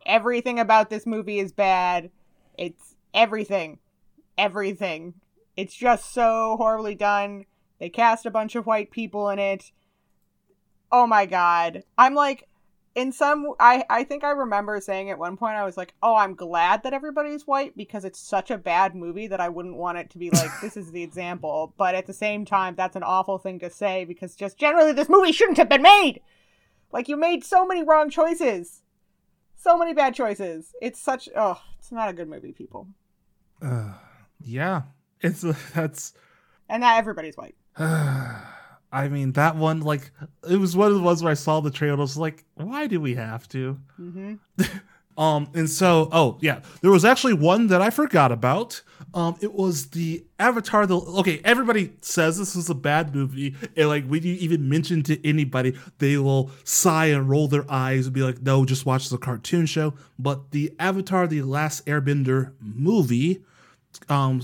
Everything 0.07 0.59
about 0.59 0.91
this 0.91 1.07
movie 1.07 1.39
is 1.39 1.53
bad. 1.53 2.11
It's 2.57 2.95
everything. 3.15 3.79
Everything. 4.39 5.15
It's 5.57 5.75
just 5.75 6.13
so 6.13 6.57
horribly 6.57 6.95
done. 6.95 7.47
They 7.79 7.89
cast 7.89 8.27
a 8.27 8.31
bunch 8.31 8.55
of 8.55 8.67
white 8.67 8.91
people 8.91 9.29
in 9.29 9.39
it. 9.39 9.73
Oh 10.91 11.07
my 11.07 11.27
god. 11.27 11.85
I'm 11.99 12.15
like, 12.15 12.49
in 12.95 13.13
some 13.13 13.55
I 13.59 13.85
I 13.89 14.05
think 14.05 14.25
I 14.25 14.31
remember 14.31 14.81
saying 14.81 15.11
at 15.11 15.19
one 15.19 15.37
point 15.37 15.57
I 15.57 15.65
was 15.65 15.77
like, 15.77 15.95
"Oh, 16.03 16.15
I'm 16.15 16.35
glad 16.35 16.83
that 16.83 16.93
everybody's 16.93 17.47
white 17.47 17.77
because 17.77 18.05
it's 18.05 18.19
such 18.19 18.51
a 18.51 18.59
bad 18.59 18.95
movie 18.95 19.27
that 19.29 19.41
I 19.41 19.49
wouldn't 19.49 19.77
want 19.77 19.99
it 19.99 20.11
to 20.11 20.19
be 20.19 20.31
like 20.31 20.51
this 20.61 20.77
is 20.77 20.91
the 20.91 21.03
example." 21.09 21.75
But 21.77 21.95
at 21.95 22.07
the 22.07 22.13
same 22.13 22.45
time, 22.45 22.75
that's 22.75 22.97
an 22.97 23.03
awful 23.03 23.39
thing 23.39 23.59
to 23.61 23.71
say 23.71 24.05
because 24.05 24.37
just 24.37 24.59
generally 24.59 24.93
this 24.93 25.09
movie 25.09 25.33
shouldn't 25.33 25.59
have 25.59 25.69
been 25.69 25.83
made. 25.83 26.21
Like 26.93 27.09
you 27.09 27.17
made 27.17 27.45
so 27.45 27.67
many 27.67 27.83
wrong 27.83 28.11
choices. 28.11 28.83
So 29.57 29.79
many 29.79 29.95
bad 29.95 30.15
choices. 30.15 30.75
It's 30.83 31.01
such 31.01 31.29
oh, 31.37 31.61
it's 31.79 31.93
not 31.93 32.11
a 32.11 32.13
good 32.13 32.29
movie, 32.29 32.53
people. 32.53 32.89
Uh, 33.63 33.95
yeah, 34.41 34.83
it's 35.21 35.41
that's. 35.75 36.13
And 36.69 36.83
not 36.83 36.99
everybody's 36.99 37.37
white. 37.37 37.55
I 38.93 39.09
mean, 39.09 39.33
that 39.33 39.57
one, 39.57 39.81
like, 39.81 40.11
it 40.49 40.57
was 40.57 40.77
one 40.77 40.89
of 40.89 40.95
the 40.95 41.03
ones 41.03 41.23
where 41.23 41.31
I 41.31 41.35
saw 41.35 41.61
the 41.61 41.71
trailer. 41.71 41.97
I 41.97 42.01
was 42.01 42.19
like, 42.19 42.45
why 42.55 42.87
do 42.87 43.01
we 43.01 43.15
have 43.15 43.49
to? 43.49 43.79
Mm-hmm. 43.99 44.35
um, 45.21 45.49
and 45.55 45.69
so, 45.69 46.11
oh 46.13 46.39
yeah, 46.43 46.61
there 46.83 46.91
was 46.91 47.05
actually 47.05 47.33
one 47.33 47.69
that 47.69 47.81
I 47.81 47.89
forgot 47.89 48.31
about. 48.31 48.83
Um, 49.15 49.37
it 49.41 49.55
was 49.55 49.91
the 49.91 50.25
Avatar. 50.39 50.87
The 50.87 50.99
okay, 50.99 51.41
everybody 51.45 51.95
says 52.03 52.39
this 52.39 52.55
is 52.55 52.71
a 52.71 52.75
bad 52.75 53.15
movie, 53.15 53.57
and 53.77 53.89
like 53.89 54.07
when 54.07 54.23
you 54.23 54.35
even 54.35 54.69
mention 54.69 55.03
to 55.05 55.27
anybody, 55.27 55.77
they 55.99 56.17
will 56.19 56.51
sigh 56.65 57.07
and 57.07 57.29
roll 57.29 57.49
their 57.49 57.71
eyes 57.71 58.07
and 58.07 58.15
be 58.15 58.23
like, 58.23 58.43
"No, 58.43 58.65
just 58.65 58.87
watch 58.87 59.09
the 59.09 59.19
cartoon 59.19 59.67
show." 59.67 59.95
But 60.19 60.51
the 60.53 60.75
Avatar: 60.79 61.27
The 61.27 61.43
Last 61.43 61.85
Airbender 61.87 62.53
movie, 62.61 63.43
um, 64.09 64.41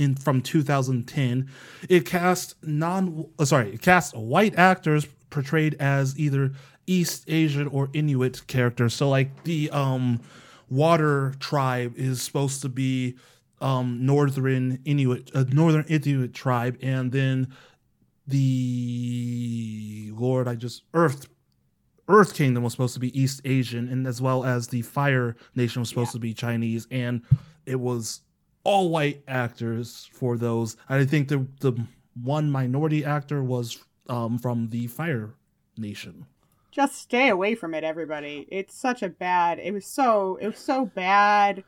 in 0.00 0.14
from 0.14 0.40
2010. 0.42 1.48
It 1.88 2.06
cast 2.06 2.54
non 2.62 3.26
uh, 3.38 3.44
sorry, 3.44 3.74
it 3.74 3.82
cast 3.82 4.16
white 4.16 4.58
actors 4.58 5.06
portrayed 5.30 5.76
as 5.78 6.18
either 6.18 6.52
East 6.86 7.24
Asian 7.28 7.68
or 7.68 7.88
Inuit 7.92 8.46
characters. 8.46 8.94
So 8.94 9.08
like 9.08 9.44
the 9.44 9.70
um 9.70 10.20
water 10.68 11.34
tribe 11.40 11.94
is 11.96 12.22
supposed 12.22 12.62
to 12.62 12.68
be 12.68 13.16
um 13.60 14.04
northern 14.04 14.80
Inuit 14.84 15.30
a 15.34 15.40
uh, 15.40 15.44
northern 15.52 15.84
Inuit 15.88 16.34
tribe 16.34 16.78
and 16.82 17.12
then 17.12 17.48
the 18.26 20.10
Lord 20.14 20.48
I 20.48 20.54
just 20.54 20.84
Earth 20.94 21.26
Earth 22.10 22.34
Kingdom 22.34 22.64
was 22.64 22.72
supposed 22.72 22.94
to 22.94 23.00
be 23.00 23.18
East 23.18 23.40
Asian, 23.44 23.88
and 23.88 24.06
as 24.06 24.20
well 24.20 24.44
as 24.44 24.68
the 24.68 24.82
Fire 24.82 25.36
Nation 25.54 25.80
was 25.80 25.88
supposed 25.88 26.08
yeah. 26.08 26.14
to 26.14 26.18
be 26.18 26.34
Chinese, 26.34 26.88
and 26.90 27.22
it 27.66 27.78
was 27.78 28.22
all 28.64 28.90
white 28.90 29.22
actors 29.26 30.08
for 30.12 30.36
those. 30.36 30.76
I 30.88 31.04
think 31.04 31.28
the 31.28 31.46
the 31.60 31.72
one 32.22 32.50
minority 32.50 33.04
actor 33.04 33.42
was 33.42 33.82
um, 34.08 34.38
from 34.38 34.68
the 34.68 34.86
Fire 34.86 35.34
Nation. 35.76 36.26
Just 36.70 36.96
stay 36.96 37.28
away 37.28 37.54
from 37.54 37.74
it, 37.74 37.82
everybody. 37.82 38.46
It's 38.50 38.74
such 38.74 39.02
a 39.02 39.08
bad. 39.08 39.58
It 39.58 39.72
was 39.72 39.86
so. 39.86 40.38
It 40.40 40.48
was 40.48 40.58
so 40.58 40.86
bad. 40.86 41.64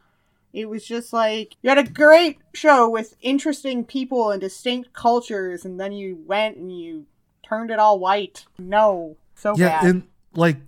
It 0.53 0.69
was 0.69 0.87
just 0.87 1.13
like 1.13 1.57
you 1.63 1.71
had 1.71 1.79
a 1.79 1.89
great 1.89 2.39
show 2.53 2.89
with 2.89 3.17
interesting 3.23 3.85
people 3.85 4.31
and 4.31 4.41
distinct 4.41 4.93
cultures, 4.93 5.65
and 5.65 5.81
then 5.81 5.93
you 5.93 6.23
went 6.27 6.57
and 6.57 6.79
you 6.79 7.07
turned 7.43 7.71
it 7.71 7.79
all 7.79 7.99
white. 7.99 8.45
No, 8.59 9.17
so 9.35 9.55
yeah, 9.57 9.81
bad. 9.81 9.85
and 9.91 10.09
like 10.35 10.59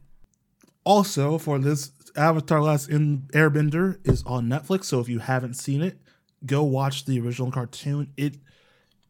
also 0.85 1.39
for 1.39 1.59
this 1.59 1.93
Avatar: 2.17 2.63
Last 2.63 2.89
in 2.89 3.29
Airbender 3.35 3.99
is 4.05 4.23
on 4.25 4.47
Netflix. 4.47 4.85
So 4.85 5.01
if 5.01 5.09
you 5.09 5.19
haven't 5.19 5.55
seen 5.55 5.83
it, 5.83 5.99
go 6.47 6.63
watch 6.63 7.05
the 7.05 7.21
original 7.21 7.51
cartoon. 7.51 8.13
It 8.17 8.37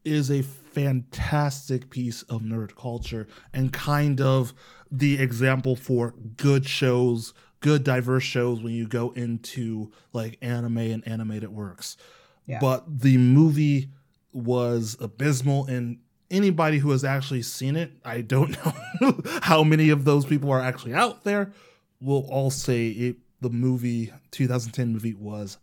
is 0.03 0.29
a 0.29 0.43
fantastic 0.43 1.89
piece 1.89 2.21
of 2.23 2.41
nerd 2.41 2.75
culture 2.75 3.27
and 3.53 3.73
kind 3.73 4.21
of 4.21 4.53
the 4.91 5.19
example 5.19 5.75
for 5.75 6.13
good 6.37 6.65
shows, 6.65 7.33
good 7.59 7.83
diverse 7.83 8.23
shows 8.23 8.61
when 8.61 8.73
you 8.73 8.87
go 8.87 9.11
into 9.11 9.91
like 10.13 10.37
anime 10.41 10.77
and 10.77 11.07
animated 11.07 11.49
works. 11.49 11.97
Yeah. 12.45 12.59
But 12.61 13.01
the 13.01 13.17
movie 13.17 13.89
was 14.31 14.95
abysmal 14.99 15.65
and 15.65 15.99
anybody 16.29 16.77
who 16.77 16.91
has 16.91 17.03
actually 17.03 17.41
seen 17.41 17.75
it, 17.75 17.93
I 18.03 18.21
don't 18.21 18.55
know 19.01 19.21
how 19.41 19.63
many 19.63 19.89
of 19.89 20.05
those 20.05 20.25
people 20.25 20.51
are 20.51 20.61
actually 20.61 20.93
out 20.93 21.23
there, 21.23 21.51
will 21.99 22.27
all 22.29 22.51
say 22.51 22.89
it 22.89 23.17
the 23.41 23.49
movie 23.49 24.11
2010 24.31 24.93
movie 24.93 25.13
was 25.13 25.57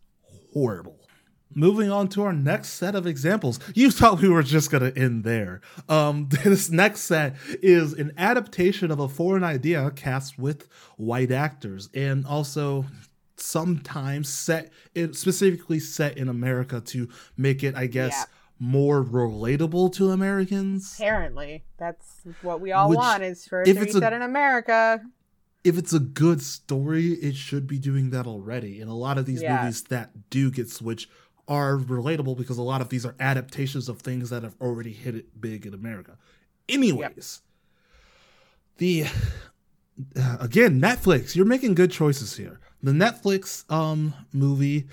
horrible 0.53 1.02
moving 1.55 1.91
on 1.91 2.09
to 2.09 2.23
our 2.23 2.33
next 2.33 2.71
set 2.71 2.95
of 2.95 3.07
examples. 3.07 3.59
You 3.75 3.91
thought 3.91 4.21
we 4.21 4.29
were 4.29 4.43
just 4.43 4.71
going 4.71 4.93
to 4.93 4.99
end 4.99 5.25
there. 5.25 5.61
Um, 5.89 6.29
this 6.45 6.71
next 6.71 7.03
set 7.03 7.37
is 7.63 7.93
an 7.93 8.13
adaptation 8.17 8.91
of 8.91 8.99
a 8.99 9.09
foreign 9.09 9.45
idea 9.45 9.91
cast 9.93 10.39
with 10.39 10.69
white 10.97 11.31
actors 11.31 11.89
and 11.95 12.27
also 12.27 12.87
sometimes 13.43 14.29
set 14.29 14.73
it 14.95 15.17
specifically 15.17 15.81
set 15.81 16.17
in 16.17 16.29
America 16.29 16.81
to 16.81 17.09
make 17.37 17.63
it, 17.63 17.75
I 17.75 17.87
guess, 17.87 18.13
yeah. 18.13 18.25
more 18.59 19.05
relatable 19.05 19.93
to 19.95 20.11
Americans. 20.11 20.95
Apparently, 20.97 21.65
that's 21.79 22.23
what 22.43 22.61
we 22.61 22.73
all 22.73 22.89
Which, 22.89 22.97
want 22.97 23.23
is 23.23 23.47
for 23.47 23.63
it 23.63 23.67
to 23.67 23.75
be 23.75 23.91
set 23.91 24.13
in 24.13 24.23
America. 24.23 25.03
If 25.65 25.79
it's 25.79 25.93
a 25.93 26.01
good 26.01 26.43
story, 26.43 27.13
it 27.13 27.37
should 27.37 27.67
be 27.67 27.79
doing 27.79 28.11
that 28.11 28.27
already. 28.27 28.81
And 28.81 28.91
a 28.91 28.95
lot 28.95 29.17
of 29.17 29.27
these 29.27 29.43
yeah. 29.43 29.63
movies 29.63 29.85
that 29.85 30.29
do 30.29 30.51
get 30.51 30.69
switched 30.69 31.09
are 31.53 31.77
relatable 31.77 32.35
because 32.35 32.57
a 32.57 32.63
lot 32.63 32.81
of 32.81 32.89
these 32.89 33.05
are 33.05 33.15
adaptations 33.21 33.87
of 33.87 34.01
things 34.01 34.31
that 34.31 34.43
have 34.43 34.57
already 34.59 34.91
hit 34.91 35.15
it 35.15 35.39
big 35.39 35.67
in 35.67 35.75
America. 35.75 36.17
Anyways, 36.67 37.43
yep. 38.79 38.79
the 38.79 39.05
uh, 40.19 40.39
again 40.41 40.81
Netflix, 40.81 41.37
you're 41.37 41.45
making 41.45 41.75
good 41.75 41.91
choices 41.91 42.39
here. 42.39 42.59
The 42.83 42.93
Netflix 42.93 43.71
um 43.71 44.15
movie 44.33 44.87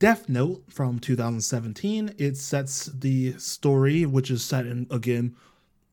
Death 0.00 0.28
Note 0.28 0.64
from 0.68 0.98
2017, 0.98 2.14
it 2.18 2.36
sets 2.36 2.86
the 2.86 3.34
story 3.38 4.04
which 4.04 4.32
is 4.32 4.44
set 4.44 4.66
in 4.66 4.88
again 4.90 5.36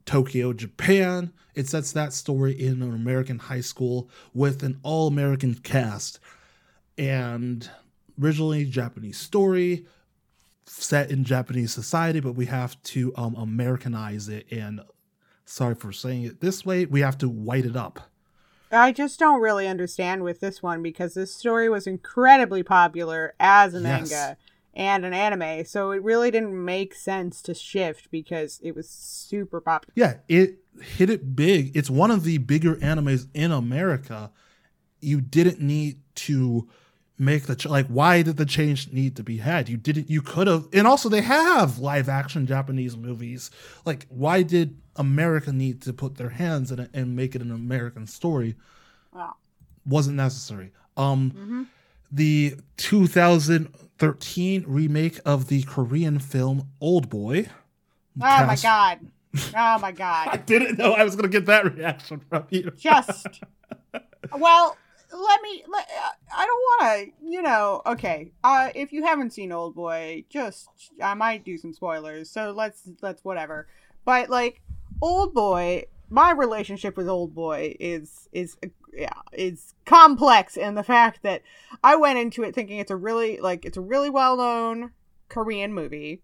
Tokyo, 0.07 0.51
Japan. 0.51 1.31
It 1.53 1.67
sets 1.67 1.91
that 1.91 2.11
story 2.11 2.53
in 2.53 2.81
an 2.81 2.95
American 2.95 3.37
high 3.37 3.61
school 3.61 4.09
with 4.33 4.63
an 4.63 4.79
all-American 4.81 5.55
cast 5.55 6.19
and 6.97 7.69
originally 8.19 8.65
Japanese 8.65 9.19
story 9.19 9.85
set 10.67 11.09
in 11.09 11.23
Japanese 11.23 11.73
society, 11.73 12.19
but 12.19 12.33
we 12.33 12.45
have 12.45 12.81
to 12.83 13.13
um, 13.15 13.35
Americanize 13.35 14.29
it. 14.29 14.45
And 14.51 14.81
sorry 15.45 15.75
for 15.75 15.91
saying 15.91 16.23
it 16.23 16.41
this 16.41 16.65
way, 16.65 16.85
we 16.85 17.01
have 17.01 17.17
to 17.19 17.29
white 17.29 17.65
it 17.65 17.75
up. 17.75 18.09
I 18.71 18.91
just 18.91 19.17
don't 19.17 19.41
really 19.41 19.67
understand 19.67 20.23
with 20.23 20.41
this 20.41 20.61
one 20.61 20.83
because 20.83 21.13
this 21.13 21.33
story 21.33 21.69
was 21.69 21.87
incredibly 21.87 22.63
popular 22.63 23.33
as 23.39 23.73
a 23.73 23.79
manga 23.79 24.09
yes. 24.09 24.35
and 24.73 25.05
an 25.05 25.13
anime, 25.13 25.63
so 25.63 25.91
it 25.91 26.03
really 26.03 26.31
didn't 26.31 26.65
make 26.65 26.93
sense 26.93 27.41
to 27.43 27.53
shift 27.53 28.11
because 28.11 28.59
it 28.61 28.75
was 28.75 28.89
super 28.89 29.61
popular. 29.61 29.93
Yeah, 29.95 30.15
it 30.27 30.57
hit 30.81 31.09
it 31.09 31.33
big. 31.33 31.77
It's 31.77 31.89
one 31.89 32.11
of 32.11 32.25
the 32.25 32.39
bigger 32.39 32.75
animes 32.75 33.27
in 33.33 33.53
America. 33.53 34.31
You 34.99 35.21
didn't 35.21 35.61
need 35.61 36.01
to 36.15 36.67
make 37.19 37.43
the 37.43 37.55
ch- 37.55 37.65
like 37.65 37.87
why 37.87 38.21
did 38.21 38.37
the 38.37 38.45
change 38.45 38.91
need 38.91 39.15
to 39.15 39.23
be 39.23 39.37
had? 39.37 39.69
You 39.69 39.77
didn't 39.77 40.09
you 40.09 40.21
could 40.21 40.47
have 40.47 40.67
and 40.71 40.87
also 40.87 41.09
they 41.09 41.21
have 41.21 41.79
live 41.79 42.09
action 42.09 42.45
japanese 42.45 42.95
movies. 42.95 43.49
Like 43.85 44.05
why 44.09 44.43
did 44.43 44.79
america 44.95 45.51
need 45.51 45.81
to 45.81 45.93
put 45.93 46.17
their 46.17 46.29
hands 46.29 46.71
in 46.71 46.79
it 46.79 46.89
and 46.93 47.15
make 47.15 47.35
it 47.35 47.41
an 47.41 47.51
american 47.51 48.07
story? 48.07 48.55
Wow. 49.13 49.35
wasn't 49.85 50.17
necessary. 50.17 50.71
Um 50.95 51.31
mm-hmm. 51.31 51.63
the 52.11 52.55
2013 52.77 54.63
remake 54.67 55.19
of 55.25 55.47
the 55.47 55.63
korean 55.63 56.19
film 56.19 56.69
old 56.79 57.09
boy. 57.09 57.47
Oh 58.19 58.21
cast- 58.21 58.63
my 58.63 58.69
god. 58.69 58.99
Oh 59.55 59.77
my 59.79 59.91
god. 59.91 60.29
I 60.31 60.37
didn't 60.37 60.77
know 60.77 60.93
i 60.93 61.03
was 61.03 61.15
gonna 61.15 61.27
get 61.27 61.45
that 61.47 61.75
reaction 61.75 62.21
from 62.29 62.45
you. 62.49 62.71
Just. 62.77 63.41
Well 64.37 64.75
let 65.11 65.41
me 65.41 65.63
let, 65.67 65.87
i 66.35 66.45
don't 66.45 66.61
want 66.61 66.99
to 66.99 67.29
you 67.29 67.41
know 67.41 67.81
okay 67.85 68.31
uh 68.43 68.69
if 68.75 68.91
you 68.91 69.03
haven't 69.03 69.31
seen 69.31 69.51
old 69.51 69.73
boy 69.73 70.23
just 70.29 70.69
i 71.01 71.13
might 71.13 71.45
do 71.45 71.57
some 71.57 71.73
spoilers 71.73 72.29
so 72.29 72.51
let's 72.51 72.89
let's 73.01 73.23
whatever. 73.23 73.67
But 74.05 74.29
like 74.29 74.61
old 75.01 75.33
boy 75.33 75.83
my 76.09 76.31
relationship 76.31 76.97
with 76.97 77.07
old 77.07 77.33
boy 77.35 77.75
is 77.79 78.29
is 78.31 78.57
yeah 78.93 79.09
is 79.33 79.75
complex 79.85 80.57
in 80.57 80.75
the 80.75 80.83
fact 80.83 81.21
that 81.23 81.41
i 81.83 81.95
went 81.95 82.17
into 82.17 82.43
it 82.43 82.55
thinking 82.55 82.79
it's 82.79 82.91
a 82.91 82.95
really 82.95 83.39
like 83.39 83.65
it's 83.65 83.77
a 83.77 83.81
really 83.81 84.09
well-known 84.09 84.91
korean 85.29 85.73
movie 85.73 86.21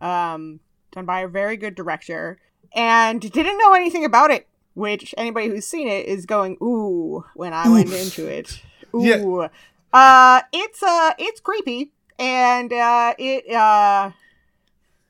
um 0.00 0.60
done 0.92 1.06
by 1.06 1.20
a 1.20 1.28
very 1.28 1.56
good 1.56 1.74
director 1.74 2.38
and 2.74 3.20
didn't 3.32 3.58
know 3.58 3.72
anything 3.72 4.04
about 4.04 4.30
it 4.30 4.46
which 4.74 5.14
anybody 5.16 5.48
who's 5.48 5.66
seen 5.66 5.88
it 5.88 6.06
is 6.06 6.26
going 6.26 6.56
ooh 6.62 7.24
when 7.34 7.52
I 7.52 7.66
Oof. 7.66 7.72
went 7.72 7.92
into 7.92 8.26
it. 8.26 8.62
Ooh. 8.94 9.42
Yeah. 9.42 9.48
Uh 9.92 10.42
it's 10.52 10.82
uh 10.82 11.12
it's 11.18 11.40
creepy 11.40 11.92
and 12.18 12.72
uh 12.72 13.14
it 13.18 13.52
uh 13.52 14.12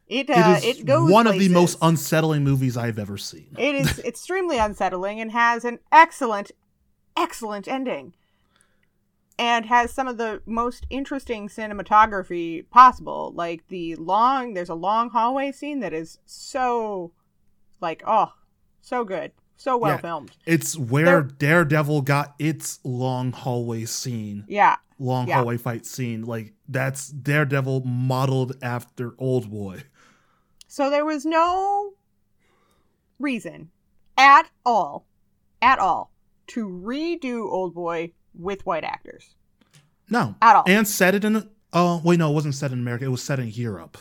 it, 0.09 0.29
uh, 0.29 0.59
it, 0.63 0.81
it 0.81 0.85
goes 0.85 1.11
one 1.11 1.25
places. 1.25 1.47
of 1.47 1.49
the 1.49 1.55
most 1.59 1.79
unsettling 1.81 2.45
movies 2.45 2.77
I've 2.77 2.99
ever 2.99 3.17
seen. 3.17 3.49
it 3.59 3.75
is 3.75 3.99
extremely 4.05 4.59
unsettling 4.59 5.21
and 5.21 5.31
has 5.33 5.65
an 5.65 5.79
excellent, 5.91 6.51
excellent 7.17 7.67
ending, 7.67 8.13
and 9.39 9.65
has 9.67 9.91
some 9.91 10.09
of 10.09 10.19
the 10.19 10.43
most 10.45 10.87
interesting 10.91 11.49
cinematography 11.49 12.69
possible. 12.69 13.33
Like 13.35 13.67
the 13.69 13.97
long, 13.97 14.53
there's 14.53 14.69
a 14.69 14.75
long 14.75 15.09
hallway 15.09 15.51
scene 15.51 15.81
that 15.81 15.95
is 15.95 16.19
so, 16.27 17.13
like, 17.81 18.03
oh, 18.07 18.35
so 18.83 19.05
good 19.05 19.33
so 19.63 19.77
well 19.77 19.93
Yeah. 19.93 19.97
filmed. 19.99 20.33
It's 20.47 20.77
where 20.77 21.23
Daredevil 21.23 22.03
got 22.03 22.35
its 22.39 22.81
long 22.85 23.33
hallway 23.33 23.85
scene, 23.85 24.45
Yeah, 24.49 24.77
long 24.99 25.29
Yeah. 25.29 25.37
hallway 25.37 25.57
fight 25.57 25.87
scene. 25.87 26.25
Like 26.25 26.55
that's 26.69 27.09
Daredevil 27.09 27.85
modeled 27.85 28.57
after 28.63 29.15
Old 29.19 29.51
Boy. 29.51 29.85
So 30.69 30.91
there 30.91 31.05
was 31.05 31.25
no 31.25 31.93
reason 33.19 33.71
at 34.19 34.51
all, 34.65 35.07
at 35.61 35.79
all, 35.79 36.13
to 36.49 36.67
redo 36.67 37.45
Old 37.51 37.75
Boy 37.75 38.13
with 38.35 38.65
white 38.67 38.85
actors. 38.85 39.35
No, 40.11 40.35
At 40.43 40.57
all. 40.57 40.65
and 40.67 40.87
set 40.89 41.15
it 41.15 41.25
in. 41.25 41.49
Oh 41.73 42.01
wait, 42.05 42.19
no, 42.19 42.31
it 42.31 42.35
wasn't 42.35 42.55
set 42.55 42.73
in 42.73 42.79
America. 42.81 43.05
It 43.05 43.09
was 43.09 43.23
set 43.23 43.39
in 43.39 43.49
Europe. 43.49 43.97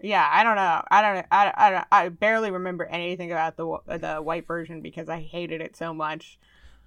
Yeah, 0.00 0.28
I 0.30 0.42
don't 0.42 0.56
know. 0.56 0.82
I 0.90 1.02
don't. 1.02 1.26
I, 1.30 1.52
I, 1.56 1.70
don't- 1.70 1.86
I 1.90 2.08
barely 2.10 2.50
remember 2.50 2.84
anything 2.84 3.32
about 3.32 3.56
the 3.56 3.78
the 3.98 4.16
white 4.16 4.46
version 4.46 4.80
because 4.82 5.08
I 5.08 5.20
hated 5.20 5.60
it 5.60 5.76
so 5.76 5.94
much. 5.94 6.38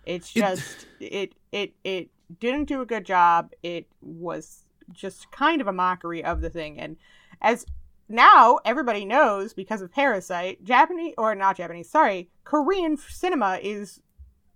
It's 0.06 0.32
just 0.32 0.86
it 1.00 1.34
it 1.52 1.74
it 1.84 2.10
didn't 2.40 2.66
do 2.66 2.82
a 2.82 2.86
good 2.86 3.06
job. 3.06 3.52
It 3.64 3.88
was 4.02 4.66
just 4.94 5.32
kind 5.32 5.60
of 5.62 5.68
a 5.68 5.74
mockery 5.74 6.24
of 6.24 6.42
the 6.42 6.50
thing, 6.50 6.80
and 6.80 6.98
as 7.42 7.66
now 8.08 8.60
everybody 8.66 9.06
knows 9.06 9.54
because 9.54 9.82
of 9.82 9.92
Parasite, 9.92 10.64
Japanese 10.64 11.14
or 11.18 11.36
not 11.36 11.58
Japanese, 11.58 11.90
sorry, 11.90 12.30
Korean 12.44 12.98
cinema 12.98 13.60
is 13.62 14.02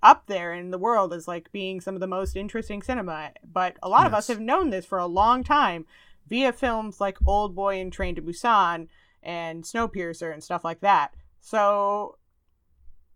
up 0.01 0.25
there 0.27 0.53
in 0.53 0.69
the 0.71 0.77
world 0.77 1.13
as 1.13 1.27
like 1.27 1.51
being 1.51 1.79
some 1.79 1.93
of 1.95 2.01
the 2.01 2.07
most 2.07 2.35
interesting 2.35 2.81
cinema. 2.81 3.31
But 3.51 3.77
a 3.81 3.89
lot 3.89 4.05
of 4.07 4.13
us 4.13 4.27
have 4.27 4.39
known 4.39 4.69
this 4.69 4.85
for 4.85 4.97
a 4.97 5.05
long 5.05 5.43
time 5.43 5.85
via 6.27 6.53
films 6.53 6.99
like 6.99 7.17
Old 7.25 7.55
Boy 7.55 7.79
and 7.79 7.91
Train 7.91 8.15
to 8.15 8.21
Busan 8.21 8.87
and 9.21 9.63
Snowpiercer 9.63 10.33
and 10.33 10.43
stuff 10.43 10.63
like 10.63 10.81
that. 10.81 11.13
So 11.41 12.17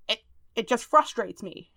it 0.07 0.19
it 0.55 0.67
just 0.67 0.85
frustrates 0.85 1.41
me. 1.43 1.71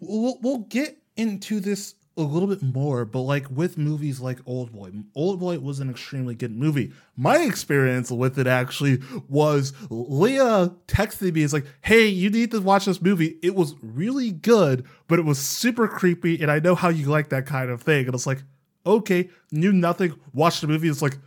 We'll, 0.00 0.38
we'll 0.40 0.58
get 0.58 0.96
into 1.16 1.60
this 1.60 1.94
a 2.16 2.22
little 2.22 2.48
bit 2.48 2.62
more, 2.62 3.04
but 3.04 3.20
like 3.20 3.50
with 3.50 3.78
movies 3.78 4.20
like 4.20 4.38
Old 4.46 4.72
Boy, 4.72 4.90
Old 5.14 5.40
Boy 5.40 5.58
was 5.58 5.80
an 5.80 5.90
extremely 5.90 6.34
good 6.34 6.56
movie. 6.56 6.92
My 7.16 7.38
experience 7.38 8.10
with 8.10 8.38
it 8.38 8.46
actually 8.46 9.00
was 9.28 9.72
Leah 9.90 10.72
texted 10.86 11.34
me, 11.34 11.42
it's 11.42 11.52
like, 11.52 11.66
hey, 11.82 12.06
you 12.06 12.30
need 12.30 12.50
to 12.50 12.60
watch 12.60 12.86
this 12.86 13.00
movie. 13.00 13.38
It 13.42 13.54
was 13.54 13.74
really 13.82 14.32
good, 14.32 14.86
but 15.08 15.18
it 15.18 15.24
was 15.24 15.38
super 15.38 15.88
creepy, 15.88 16.40
and 16.40 16.50
I 16.50 16.58
know 16.58 16.74
how 16.74 16.88
you 16.88 17.06
like 17.06 17.28
that 17.30 17.46
kind 17.46 17.70
of 17.70 17.82
thing. 17.82 18.06
And 18.06 18.14
it's 18.14 18.26
like, 18.26 18.42
okay, 18.86 19.30
knew 19.52 19.72
nothing, 19.72 20.14
watched 20.32 20.60
the 20.60 20.66
movie, 20.68 20.88
it's 20.88 21.02
like, 21.02 21.18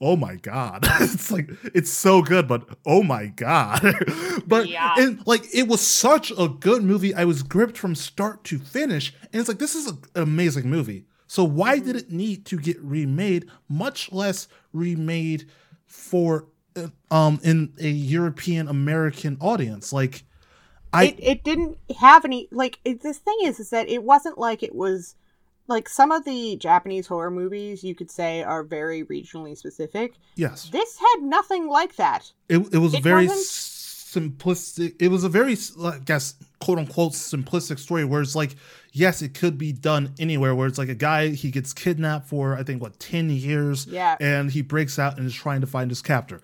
oh 0.00 0.16
my 0.16 0.36
god. 0.36 0.86
It's 1.00 1.30
like 1.30 1.50
it's 1.74 1.90
so 1.90 2.22
good 2.22 2.48
but 2.48 2.66
oh 2.86 3.02
my 3.02 3.26
god. 3.26 3.82
But 4.46 4.68
Yeah. 4.68 4.94
and 4.96 5.20
like 5.26 5.44
it 5.54 5.68
was 5.68 5.80
such 5.82 6.32
a 6.38 6.48
good 6.48 6.82
movie 6.82 7.14
i 7.14 7.24
was 7.26 7.42
gripped 7.42 7.76
from 7.76 7.94
start 7.94 8.42
to 8.44 8.58
finish 8.58 9.12
and 9.32 9.38
it's 9.40 9.48
like 9.48 9.58
this 9.58 9.74
is 9.74 9.86
a- 9.88 9.98
an 10.18 10.22
amazing 10.22 10.70
movie. 10.70 11.04
So 11.26 11.44
why 11.44 11.78
did 11.80 11.96
it 11.96 12.10
need 12.10 12.46
to 12.46 12.56
get 12.58 12.80
remade 12.82 13.44
much 13.68 14.10
less 14.10 14.48
remade 14.72 15.48
for 15.86 16.46
uh, 16.76 16.88
um 17.10 17.38
in 17.44 17.74
a 17.78 17.88
european 17.90 18.68
american 18.68 19.36
audience? 19.40 19.92
Like 19.92 20.24
i 20.94 21.04
it 21.04 21.18
it 21.20 21.44
didn't 21.44 21.76
have 21.98 22.24
any 22.24 22.48
like 22.50 22.78
it, 22.86 23.02
the 23.02 23.12
thing 23.12 23.36
is 23.44 23.60
is 23.60 23.68
that 23.70 23.88
it 23.88 24.02
wasn't 24.02 24.38
like 24.38 24.62
it 24.62 24.74
was 24.74 25.14
like 25.70 25.88
some 25.88 26.10
of 26.10 26.24
the 26.24 26.56
Japanese 26.56 27.06
horror 27.06 27.30
movies 27.30 27.82
you 27.82 27.94
could 27.94 28.10
say 28.10 28.42
are 28.42 28.62
very 28.64 29.04
regionally 29.04 29.56
specific. 29.56 30.14
yes 30.34 30.68
This 30.70 30.98
had 30.98 31.22
nothing 31.22 31.68
like 31.68 31.96
that. 31.96 32.30
it, 32.48 32.58
it 32.74 32.78
was 32.78 32.92
It 32.94 33.02
very 33.02 33.26
wasn't- 33.28 33.46
simplistic 34.10 34.96
it 35.00 35.08
was 35.08 35.22
a 35.22 35.28
very 35.28 35.56
i 35.84 35.98
guess 36.04 36.34
quote 36.58 36.78
unquote 36.78 37.12
simplistic 37.12 37.78
story 37.78 38.04
where 38.04 38.20
it's 38.20 38.34
like 38.34 38.56
yes 38.92 39.22
it 39.22 39.34
could 39.34 39.56
be 39.56 39.70
done 39.72 40.12
anywhere 40.18 40.52
where 40.52 40.66
it's 40.66 40.78
like 40.78 40.88
a 40.88 40.96
guy 40.96 41.28
he 41.28 41.48
gets 41.52 41.72
kidnapped 41.72 42.28
for 42.28 42.56
i 42.56 42.62
think 42.64 42.82
what 42.82 42.98
10 42.98 43.30
years 43.30 43.86
Yeah. 43.86 44.16
and 44.20 44.50
he 44.50 44.62
breaks 44.62 44.98
out 44.98 45.16
and 45.16 45.26
is 45.28 45.34
trying 45.34 45.60
to 45.60 45.68
find 45.68 45.92
his 45.92 46.02
captor 46.02 46.40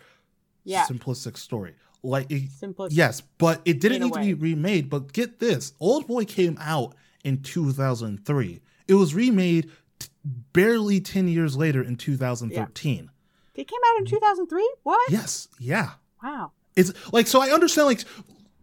Yeah. 0.62 0.84
simplistic 0.84 1.36
story 1.36 1.74
like 2.04 2.30
it, 2.30 2.44
Simplistic. 2.52 2.90
yes 2.92 3.20
but 3.36 3.62
it 3.64 3.80
didn't 3.80 4.02
need 4.02 4.12
to 4.14 4.20
be 4.20 4.34
remade 4.34 4.88
but 4.88 5.12
get 5.12 5.40
this 5.40 5.72
old 5.80 6.06
boy 6.06 6.24
came 6.24 6.56
out 6.60 6.94
in 7.24 7.42
2003 7.42 8.60
it 8.88 8.94
was 8.94 9.14
remade 9.14 9.70
t- 9.98 10.08
barely 10.52 11.00
10 11.00 11.28
years 11.28 11.56
later 11.56 11.82
in 11.82 11.96
2013 11.96 13.10
It 13.54 13.68
came 13.68 13.80
out 13.86 13.98
in 13.98 14.04
mm. 14.04 14.10
2003? 14.10 14.74
What? 14.82 15.10
yes 15.10 15.48
yeah 15.58 15.90
Wow. 16.22 16.52
it's 16.74 16.92
like 17.12 17.26
so 17.26 17.40
I 17.40 17.50
understand 17.50 17.86
like 17.86 18.04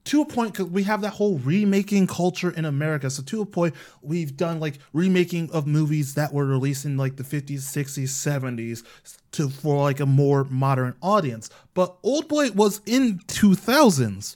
to 0.06 0.22
a 0.22 0.26
point 0.26 0.54
because 0.54 0.68
we 0.68 0.84
have 0.84 1.02
that 1.02 1.12
whole 1.12 1.38
remaking 1.40 2.08
culture 2.08 2.52
in 2.52 2.66
America. 2.66 3.10
So 3.10 3.24
to 3.24 3.42
a 3.42 3.46
point, 3.46 3.74
we've 4.02 4.36
done 4.36 4.60
like 4.60 4.80
remaking 4.92 5.50
of 5.52 5.66
movies 5.66 6.16
that 6.16 6.34
were 6.34 6.46
released 6.46 6.84
in 6.86 6.98
like 6.98 7.16
the 7.16 7.24
50s, 7.24 7.60
60s, 7.62 8.10
70s 8.10 8.84
to 9.32 9.50
for 9.50 9.82
like 9.84 10.00
a 10.02 10.06
more 10.06 10.44
modern 10.46 10.96
audience. 11.02 11.50
But 11.74 11.96
Old 12.04 12.28
Boy 12.28 12.52
was 12.52 12.82
in 12.86 13.20
2000s. 13.28 14.36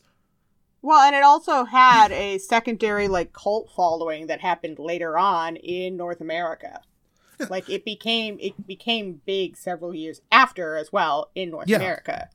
Well, 0.88 1.02
and 1.02 1.14
it 1.14 1.22
also 1.22 1.66
had 1.66 2.14
a 2.14 2.38
secondary 2.38 3.10
like 3.10 3.34
cult 3.34 3.70
following 3.76 4.28
that 4.28 4.40
happened 4.40 4.80
later 4.80 5.18
on 5.18 5.58
in 5.58 5.98
North 5.98 6.22
America. 6.22 6.80
Like 7.50 7.70
it 7.70 7.84
became 7.84 8.38
it 8.40 8.66
became 8.66 9.20
big 9.26 9.58
several 9.58 9.94
years 9.94 10.22
after 10.32 10.78
as 10.78 10.94
well 10.94 11.30
in 11.36 11.50
North 11.50 11.68
Yeah. 11.68 11.76
America 11.76 12.30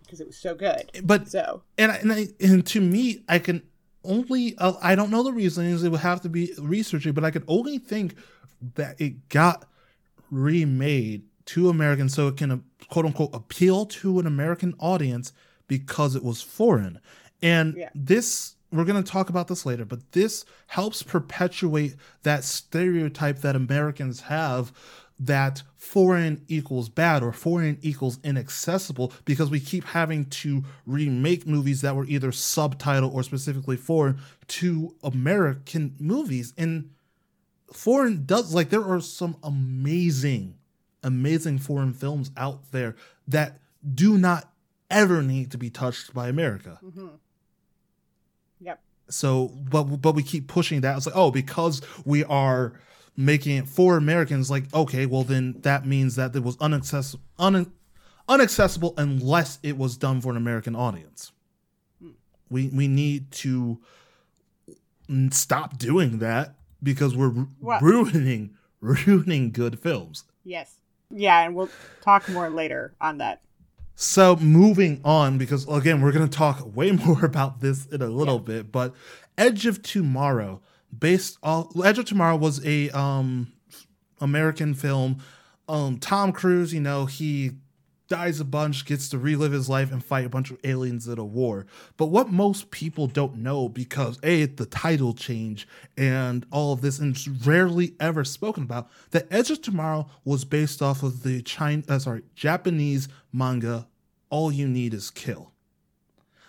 because 0.00 0.22
it 0.22 0.26
was 0.26 0.38
so 0.38 0.54
good. 0.54 0.90
But 1.04 1.28
So 1.28 1.64
and 1.76 1.92
I, 1.92 1.96
and, 1.96 2.10
I, 2.10 2.28
and 2.40 2.66
to 2.68 2.80
me, 2.80 3.24
I 3.28 3.38
can 3.38 3.62
only 4.02 4.56
uh, 4.56 4.72
I 4.80 4.94
don't 4.94 5.10
know 5.10 5.22
the 5.22 5.34
reasons. 5.34 5.82
It 5.82 5.90
would 5.90 6.00
have 6.00 6.22
to 6.22 6.30
be 6.30 6.54
researching, 6.58 7.12
but 7.12 7.24
I 7.24 7.30
could 7.30 7.44
only 7.46 7.76
think 7.76 8.14
that 8.74 8.98
it 8.98 9.28
got 9.28 9.68
remade 10.30 11.24
to 11.44 11.68
Americans 11.68 12.14
so 12.14 12.28
it 12.28 12.38
can 12.38 12.50
uh, 12.52 12.58
quote 12.88 13.04
unquote 13.04 13.34
appeal 13.34 13.84
to 13.84 14.18
an 14.18 14.26
American 14.26 14.74
audience 14.78 15.34
because 15.66 16.16
it 16.16 16.24
was 16.24 16.40
foreign. 16.40 17.00
And 17.42 17.74
Yeah. 17.76 17.90
this 17.94 18.54
we're 18.70 18.84
going 18.84 19.02
to 19.02 19.10
talk 19.10 19.30
about 19.30 19.48
this 19.48 19.64
later, 19.64 19.86
but 19.86 20.12
this 20.12 20.44
helps 20.66 21.02
perpetuate 21.02 21.96
that 22.22 22.44
stereotype 22.44 23.38
that 23.38 23.56
Americans 23.56 24.20
have 24.22 24.72
that 25.18 25.62
foreign 25.76 26.44
equals 26.48 26.88
bad 26.90 27.22
or 27.22 27.32
foreign 27.32 27.78
equals 27.80 28.18
inaccessible 28.22 29.10
because 29.24 29.48
we 29.50 29.58
keep 29.58 29.84
having 29.84 30.26
to 30.26 30.62
remake 30.84 31.46
movies 31.46 31.80
that 31.80 31.96
were 31.96 32.04
either 32.04 32.30
subtitled 32.30 33.12
or 33.14 33.22
specifically 33.22 33.76
foreign 33.76 34.18
to 34.48 34.94
American 35.02 35.96
movies. 35.98 36.52
And 36.58 36.90
foreign 37.72 38.26
does 38.26 38.54
like 38.54 38.68
there 38.70 38.84
are 38.84 39.00
some 39.00 39.36
amazing, 39.42 40.56
amazing 41.02 41.58
foreign 41.58 41.94
films 41.94 42.30
out 42.36 42.70
there 42.70 42.96
that 43.26 43.58
do 43.94 44.18
not 44.18 44.52
ever 44.90 45.22
need 45.22 45.50
to 45.52 45.58
be 45.58 45.70
touched 45.70 46.12
by 46.14 46.28
America. 46.28 46.78
mhm. 46.84 47.12
Yep. 48.60 48.80
So, 49.10 49.48
but 49.70 49.84
but 49.84 50.14
we 50.14 50.22
keep 50.22 50.48
pushing 50.48 50.80
that. 50.82 50.96
It's 50.96 51.06
like, 51.06 51.16
oh, 51.16 51.30
because 51.30 51.80
we 52.04 52.24
are 52.24 52.74
making 53.16 53.56
it 53.56 53.66
for 53.68 53.96
Americans, 53.96 54.50
like, 54.50 54.72
okay, 54.74 55.06
well 55.06 55.24
then 55.24 55.56
that 55.62 55.86
means 55.86 56.14
that 56.16 56.36
it 56.36 56.42
was 56.42 56.56
unaccessible, 56.58 57.20
un, 57.38 57.72
unaccessible 58.28 58.94
unless 58.98 59.58
it 59.62 59.76
was 59.78 59.96
done 59.96 60.20
for 60.20 60.30
an 60.30 60.36
American 60.36 60.76
audience. 60.76 61.32
Hmm. 62.00 62.10
We 62.50 62.68
we 62.68 62.86
need 62.88 63.30
to 63.32 63.78
stop 65.30 65.78
doing 65.78 66.18
that 66.18 66.54
because 66.82 67.16
we're 67.16 67.46
Well- 67.60 67.80
ruining 67.80 68.56
ruining 68.80 69.50
good 69.50 69.78
films. 69.80 70.24
Yes. 70.44 70.74
Yeah, 71.10 71.40
and 71.44 71.54
we'll 71.56 71.70
talk 72.02 72.28
more 72.28 72.50
later 72.50 72.92
on 73.00 73.18
that. 73.18 73.40
So 74.00 74.36
moving 74.36 75.00
on, 75.04 75.38
because 75.38 75.66
again, 75.68 76.00
we're 76.00 76.12
going 76.12 76.28
to 76.28 76.38
talk 76.38 76.62
way 76.76 76.92
more 76.92 77.24
about 77.24 77.60
this 77.60 77.84
in 77.86 78.00
a 78.00 78.06
little 78.06 78.38
bit, 78.38 78.70
but 78.70 78.94
Edge 79.36 79.66
of 79.66 79.82
Tomorrow, 79.82 80.60
based 80.96 81.36
off 81.42 81.72
Edge 81.84 81.98
of 81.98 82.04
Tomorrow 82.04 82.36
was 82.36 82.64
a 82.64 82.90
um 82.90 83.52
American 84.20 84.74
film. 84.74 85.20
Um 85.68 85.98
Tom 85.98 86.30
Cruise, 86.30 86.72
you 86.72 86.80
know, 86.80 87.06
he 87.06 87.50
dies 88.08 88.40
a 88.40 88.44
bunch, 88.44 88.84
gets 88.84 89.08
to 89.10 89.18
relive 89.18 89.52
his 89.52 89.68
life 89.68 89.92
and 89.92 90.02
fight 90.04 90.24
a 90.24 90.28
bunch 90.30 90.50
of 90.50 90.58
aliens 90.64 91.06
in 91.06 91.18
a 91.18 91.24
war. 91.24 91.66
But 91.96 92.06
what 92.06 92.30
most 92.30 92.70
people 92.70 93.06
don't 93.06 93.36
know, 93.36 93.68
because 93.68 94.18
A, 94.22 94.46
the 94.46 94.66
title 94.66 95.12
change 95.12 95.68
and 95.96 96.46
all 96.50 96.72
of 96.72 96.80
this, 96.80 96.98
and 96.98 97.14
it's 97.14 97.28
rarely 97.28 97.94
ever 98.00 98.24
spoken 98.24 98.62
about, 98.62 98.90
that 99.10 99.26
Edge 99.30 99.50
of 99.50 99.62
Tomorrow 99.62 100.08
was 100.24 100.44
based 100.44 100.80
off 100.82 101.02
of 101.02 101.22
the 101.22 101.42
China, 101.42 101.82
uh, 101.88 101.98
sorry, 101.98 102.22
Japanese 102.34 103.08
manga, 103.32 103.86
All 104.30 104.50
You 104.50 104.66
Need 104.66 104.94
Is 104.94 105.10
Kill. 105.10 105.52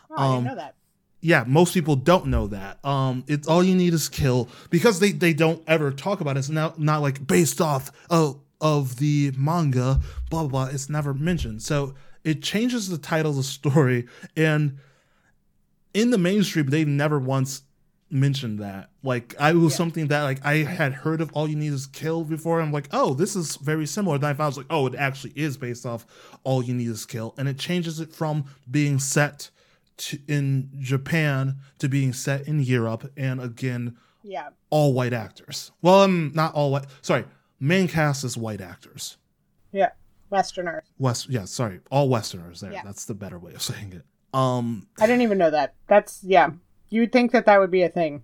Oh, 0.10 0.16
I 0.18 0.26
Um, 0.26 0.44
didn't 0.44 0.58
know 0.58 0.64
that. 0.64 0.76
Yeah, 1.22 1.44
most 1.46 1.74
people 1.74 1.98
don't 1.98 2.28
know 2.28 2.48
that. 2.48 2.84
Um, 2.86 3.26
it's 3.28 3.46
all 3.46 3.62
you 3.62 3.76
need 3.76 3.94
is 3.94 4.08
kill 4.08 4.48
because 4.70 5.02
they, 5.02 5.12
they 5.12 5.34
don't 5.34 5.62
ever 5.68 5.92
talk 5.92 6.22
about 6.22 6.38
it. 6.38 6.40
It's 6.40 6.48
not 6.50 6.80
not 6.80 7.02
like 7.02 7.28
based 7.28 7.60
off 7.60 7.92
of 8.10 8.40
of 8.62 8.98
the 8.98 9.32
manga, 9.38 10.00
blah 10.30 10.42
blah 10.42 10.66
blah. 10.66 10.74
It's 10.74 10.90
never 10.90 11.14
mentioned. 11.14 11.62
So 11.62 11.94
it 12.24 12.42
changes 12.44 12.90
the 12.90 12.98
title 12.98 13.32
of 13.32 13.38
the 13.38 13.44
story, 13.44 14.08
and 14.36 14.78
in 15.94 16.12
the 16.12 16.18
mainstream, 16.18 16.68
they've 16.68 16.88
never 16.88 17.20
once 17.20 17.64
mentioned 18.12 18.60
that. 18.60 18.90
Like 19.04 19.36
I 19.40 19.54
was 19.54 19.74
Yeah. 19.74 19.78
something 19.78 20.08
that 20.08 20.24
like 20.24 20.44
I 20.46 20.58
had 20.64 20.94
heard 20.94 21.22
of 21.22 21.32
All 21.34 21.48
You 21.48 21.56
Need 21.56 21.74
Is 21.74 21.86
Kill 21.88 22.24
before. 22.24 22.60
I'm 22.60 22.72
like, 22.72 22.88
oh, 22.92 23.14
this 23.14 23.36
is 23.36 23.56
very 23.58 23.86
similar. 23.86 24.18
Then 24.18 24.32
I 24.32 24.34
found 24.34 24.42
I 24.42 24.48
was 24.48 24.58
like, 24.58 24.66
oh, 24.70 24.88
it 24.88 24.96
actually 24.96 25.34
is 25.36 25.58
based 25.58 25.86
off 25.86 26.06
All 26.44 26.64
You 26.64 26.74
Need 26.74 26.88
Is 26.90 27.06
Kill, 27.06 27.34
and 27.38 27.48
it 27.48 27.58
changes 27.58 28.00
it 28.00 28.12
from 28.14 28.46
being 28.70 29.00
set 29.00 29.50
to, 29.98 30.18
in 30.28 30.70
Japan 30.80 31.58
to 31.80 31.88
being 31.90 32.14
set 32.14 32.48
in 32.48 32.62
Europe, 32.62 33.12
and 33.16 33.40
again, 33.42 33.96
Yeah. 34.24 34.50
all 34.70 34.94
white 34.94 35.14
actors. 35.14 35.72
Well, 35.82 36.02
um, 36.02 36.32
not 36.34 36.54
all 36.56 36.72
white. 36.72 36.86
Sorry, 37.02 37.26
main 37.60 37.88
cast 37.88 38.24
is 38.24 38.38
white 38.38 38.62
actors. 38.62 39.18
Yeah. 39.72 39.90
Westerners. 40.30 40.84
West, 41.00 41.30
yeah, 41.30 41.46
sorry, 41.46 41.80
all 41.92 42.08
Westerners. 42.10 42.62
There, 42.62 42.72
Yeah. 42.72 42.84
that's 42.84 43.06
the 43.06 43.16
better 43.16 43.40
way 43.40 43.54
of 43.54 43.62
saying 43.72 43.94
it. 43.94 44.04
Um, 44.34 44.88
I 45.00 45.08
didn't 45.08 45.24
even 45.24 45.38
know 45.40 45.50
that. 45.50 45.74
That's 45.88 46.24
yeah. 46.24 46.52
You 46.90 47.02
would 47.02 47.12
think 47.12 47.32
that 47.32 47.46
that 47.48 47.60
would 47.60 47.72
be 47.72 47.82
a 47.84 47.90
thing 47.90 48.24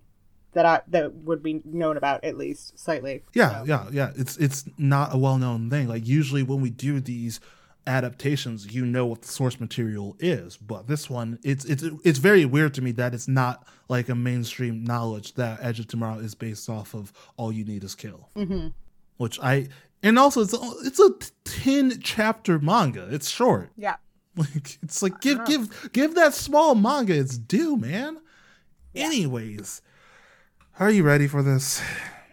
that 0.52 0.64
I 0.64 0.80
that 0.88 1.12
would 1.14 1.42
be 1.42 1.60
known 1.64 1.96
about 1.96 2.22
at 2.24 2.36
least 2.38 2.78
slightly. 2.78 3.22
Yeah, 3.34 3.60
So, 3.60 3.64
yeah, 3.66 3.86
yeah. 3.90 4.10
It's 4.16 4.36
it's 4.36 4.64
not 4.78 5.12
a 5.14 5.18
well 5.18 5.36
known 5.38 5.68
thing. 5.68 5.88
Like 5.88 6.06
usually 6.06 6.42
when 6.44 6.60
we 6.60 6.70
do 6.70 7.00
these 7.00 7.40
adaptations, 7.88 8.72
you 8.74 8.84
know 8.84 9.06
what 9.06 9.22
the 9.22 9.28
source 9.28 9.60
material 9.60 10.16
is. 10.18 10.56
But 10.56 10.86
this 10.86 11.08
one, 11.10 11.38
it's 11.42 11.64
it's 11.64 11.82
it's 12.04 12.18
very 12.18 12.44
weird 12.44 12.74
to 12.74 12.82
me 12.82 12.92
that 12.92 13.14
it's 13.14 13.28
not 13.28 13.66
like 13.88 14.08
a 14.08 14.14
mainstream 14.14 14.84
knowledge 14.84 15.34
that 15.34 15.58
Edge 15.62 15.80
of 15.80 15.86
Tomorrow 15.88 16.18
is 16.18 16.34
based 16.34 16.68
off 16.68 16.94
of 16.94 17.12
All 17.36 17.52
You 17.52 17.64
Need 17.64 17.84
Is 17.84 17.94
Kill, 17.94 18.28
mhm. 18.36 18.72
Which 19.16 19.38
I 19.40 19.68
and 20.02 20.18
also 20.18 20.42
it's 20.42 20.52
a, 20.52 20.58
it's 20.84 21.00
a 21.00 21.10
ten 21.44 22.00
chapter 22.00 22.58
manga. 22.58 23.08
It's 23.10 23.28
short. 23.28 23.70
Yeah. 23.76 23.96
Like 24.38 24.76
it's 24.82 25.02
like 25.02 25.22
give 25.22 25.38
uh-huh. 25.38 25.46
give 25.46 25.90
give 25.92 26.14
that 26.16 26.34
small 26.34 26.74
manga 26.74 27.14
its 27.14 27.38
due, 27.38 27.78
man. 27.78 28.18
Anyways, 28.94 29.80
are 30.78 30.90
you 30.90 31.04
ready 31.04 31.26
for 31.26 31.42
this? 31.42 31.80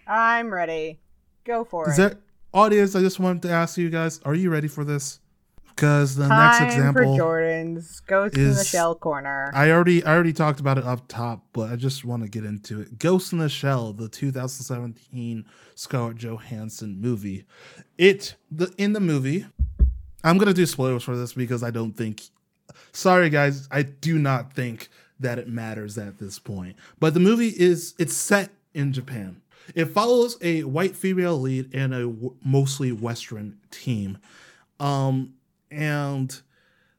I'm 0.06 0.54
ready. 0.54 1.00
Go 1.46 1.64
for 1.64 1.90
Is 1.90 1.98
it. 1.98 2.02
that 2.02 2.18
audience? 2.54 2.94
I 2.96 3.00
just 3.00 3.22
wanted 3.22 3.44
to 3.44 3.52
ask 3.52 3.78
you 3.78 3.90
guys: 3.90 4.20
Are 4.26 4.36
you 4.36 4.50
ready 4.50 4.68
for 4.68 4.84
this? 4.84 5.22
Because 5.76 6.16
the 6.16 6.28
Time 6.28 6.62
next 6.62 6.74
example, 6.74 7.14
for 7.14 7.18
Jordan's 7.18 8.00
Ghost 8.02 8.38
in 8.38 8.54
the 8.54 8.64
Shell 8.64 8.96
corner. 8.96 9.52
I 9.54 9.72
already 9.72 10.04
I 10.04 10.14
already 10.14 10.34
talked 10.34 10.60
about 10.60 10.78
it 10.78 10.84
up 10.84 11.08
top, 11.08 11.46
but 11.54 11.72
I 11.72 11.76
just 11.76 12.06
want 12.06 12.24
to 12.24 12.30
get 12.30 12.46
into 12.46 12.82
it. 12.82 13.00
Ghost 13.00 13.34
in 13.34 13.40
the 13.40 13.50
Shell, 13.50 13.94
the 13.94 14.08
2017 14.08 15.46
Scarlett 15.76 16.18
Johansson 16.18 17.02
movie. 17.02 17.46
It 17.98 18.36
the 18.52 18.74
in 18.78 18.94
the 18.94 19.00
movie. 19.00 19.46
I'm 20.24 20.38
gonna 20.38 20.54
do 20.54 20.66
spoilers 20.66 21.04
for 21.04 21.18
this 21.18 21.34
because 21.34 21.64
I 21.64 21.72
don't 21.72 21.94
think. 21.94 22.22
Sorry, 22.92 23.30
guys, 23.30 23.68
I 23.72 23.82
do 23.84 24.18
not 24.20 24.54
think 24.54 24.90
that 25.20 25.40
it 25.40 25.48
matters 25.48 25.98
at 25.98 26.20
this 26.20 26.40
point. 26.40 26.76
But 27.00 27.14
the 27.14 27.20
movie 27.20 27.50
is 27.50 27.96
it's 27.98 28.16
set 28.16 28.52
in 28.74 28.94
Japan. 28.94 29.42
It 29.76 29.86
follows 29.86 30.38
a 30.42 30.64
white 30.64 30.96
female 30.96 31.40
lead 31.40 31.74
and 31.74 31.94
a 31.94 32.02
w- 32.02 32.36
mostly 32.44 32.92
Western 32.92 33.58
team. 33.72 34.18
Um, 34.80 35.34
and 35.74 36.42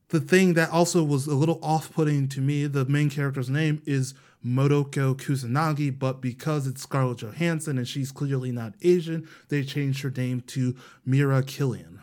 the 0.08 0.20
thing 0.20 0.54
that 0.54 0.70
also 0.70 1.02
was 1.02 1.26
a 1.26 1.34
little 1.34 1.58
off-putting 1.62 2.28
to 2.28 2.40
me, 2.40 2.66
the 2.66 2.84
main 2.84 3.10
character's 3.10 3.50
name 3.50 3.82
is 3.86 4.14
Motoko 4.44 5.16
Kusanagi, 5.16 5.98
but 5.98 6.20
because 6.20 6.66
it's 6.66 6.82
Scarlett 6.82 7.18
Johansson 7.18 7.78
and 7.78 7.88
she's 7.88 8.12
clearly 8.12 8.52
not 8.52 8.74
Asian, 8.82 9.26
they 9.48 9.62
changed 9.62 10.02
her 10.02 10.10
name 10.10 10.42
to 10.48 10.76
Mira 11.06 11.42
Killian. 11.42 12.00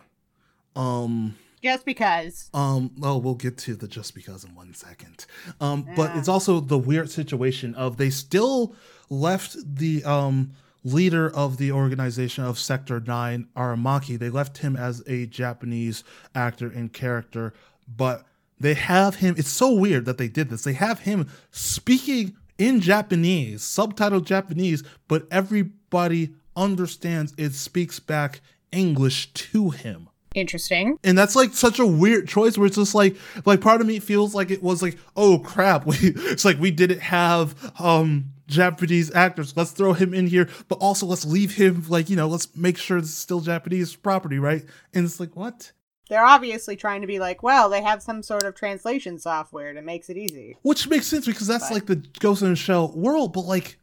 Um, 0.75 1.35
Just 1.61 1.85
because. 1.85 2.49
um, 2.53 2.91
oh, 3.03 3.17
we'll 3.17 3.35
get 3.35 3.57
to 3.59 3.75
the 3.75 3.87
just 3.87 4.15
because 4.15 4.43
in 4.43 4.55
one 4.55 4.73
second. 4.73 5.25
Um, 5.59 5.87
but 5.95 6.15
it's 6.17 6.27
also 6.27 6.59
the 6.59 6.77
weird 6.77 7.11
situation 7.11 7.75
of 7.75 7.97
they 7.97 8.09
still 8.09 8.73
left 9.09 9.55
the 9.63 10.03
um 10.03 10.51
leader 10.83 11.29
of 11.29 11.57
the 11.57 11.71
organization 11.71 12.43
of 12.43 12.57
Sector 12.57 13.01
9, 13.01 13.47
Aramaki, 13.55 14.17
they 14.17 14.29
left 14.29 14.59
him 14.59 14.75
as 14.75 15.03
a 15.07 15.25
Japanese 15.27 16.03
actor 16.33 16.67
and 16.67 16.91
character, 16.91 17.53
but 17.87 18.25
they 18.59 18.73
have 18.75 19.15
him 19.15 19.35
it's 19.37 19.49
so 19.49 19.71
weird 19.73 20.05
that 20.05 20.17
they 20.17 20.27
did 20.27 20.49
this. 20.49 20.63
They 20.63 20.73
have 20.73 20.99
him 20.99 21.27
speaking 21.49 22.35
in 22.57 22.79
Japanese, 22.79 23.61
subtitled 23.63 24.25
Japanese, 24.25 24.83
but 25.07 25.27
everybody 25.31 26.31
understands 26.55 27.33
it 27.37 27.53
speaks 27.53 27.99
back 27.99 28.41
English 28.71 29.31
to 29.33 29.69
him 29.69 30.09
Interesting. 30.35 30.97
and 31.03 31.17
that's 31.17 31.35
like 31.35 31.53
such 31.53 31.79
a 31.79 31.85
weird 31.85 32.27
choice 32.27 32.57
where 32.57 32.67
it's 32.67 32.75
just 32.75 32.93
like 32.95 33.15
like 33.45 33.61
part 33.61 33.81
of 33.81 33.87
me 33.87 33.99
feels 33.99 34.35
like 34.35 34.51
it 34.51 34.61
was 34.61 34.81
like 34.81 34.97
oh 35.15 35.39
crap 35.39 35.85
we 35.85 35.95
it's 36.01 36.45
like 36.45 36.59
we 36.59 36.71
didn't 36.71 36.99
have 36.99 37.55
um 37.79 38.25
japanese 38.51 39.13
actors 39.15 39.55
let's 39.55 39.71
throw 39.71 39.93
him 39.93 40.13
in 40.13 40.27
here 40.27 40.47
but 40.67 40.77
also 40.79 41.05
let's 41.05 41.25
leave 41.25 41.55
him 41.55 41.83
like 41.87 42.09
you 42.09 42.15
know 42.15 42.27
let's 42.27 42.53
make 42.55 42.77
sure 42.77 42.97
it's 42.97 43.11
still 43.13 43.39
japanese 43.39 43.95
property 43.95 44.37
right 44.39 44.65
and 44.93 45.05
it's 45.05 45.19
like 45.19 45.35
what 45.35 45.71
They're 46.09 46.25
obviously 46.25 46.75
trying 46.75 46.99
to 47.01 47.07
be 47.07 47.19
like, 47.19 47.41
well, 47.41 47.69
they 47.69 47.81
have 47.81 48.01
some 48.03 48.21
sort 48.21 48.43
of 48.43 48.53
translation 48.53 49.17
software 49.17 49.73
that 49.73 49.85
makes 49.85 50.09
it 50.09 50.17
easy. 50.17 50.57
which 50.61 50.89
makes 50.89 51.07
sense 51.07 51.25
because 51.25 51.47
that's 51.47 51.69
But- 51.69 51.73
like 51.75 51.85
the 51.85 52.03
ghost 52.19 52.41
in 52.41 52.49
the 52.49 52.55
shell 52.57 52.91
world 52.93 53.31
but 53.31 53.45
like 53.45 53.77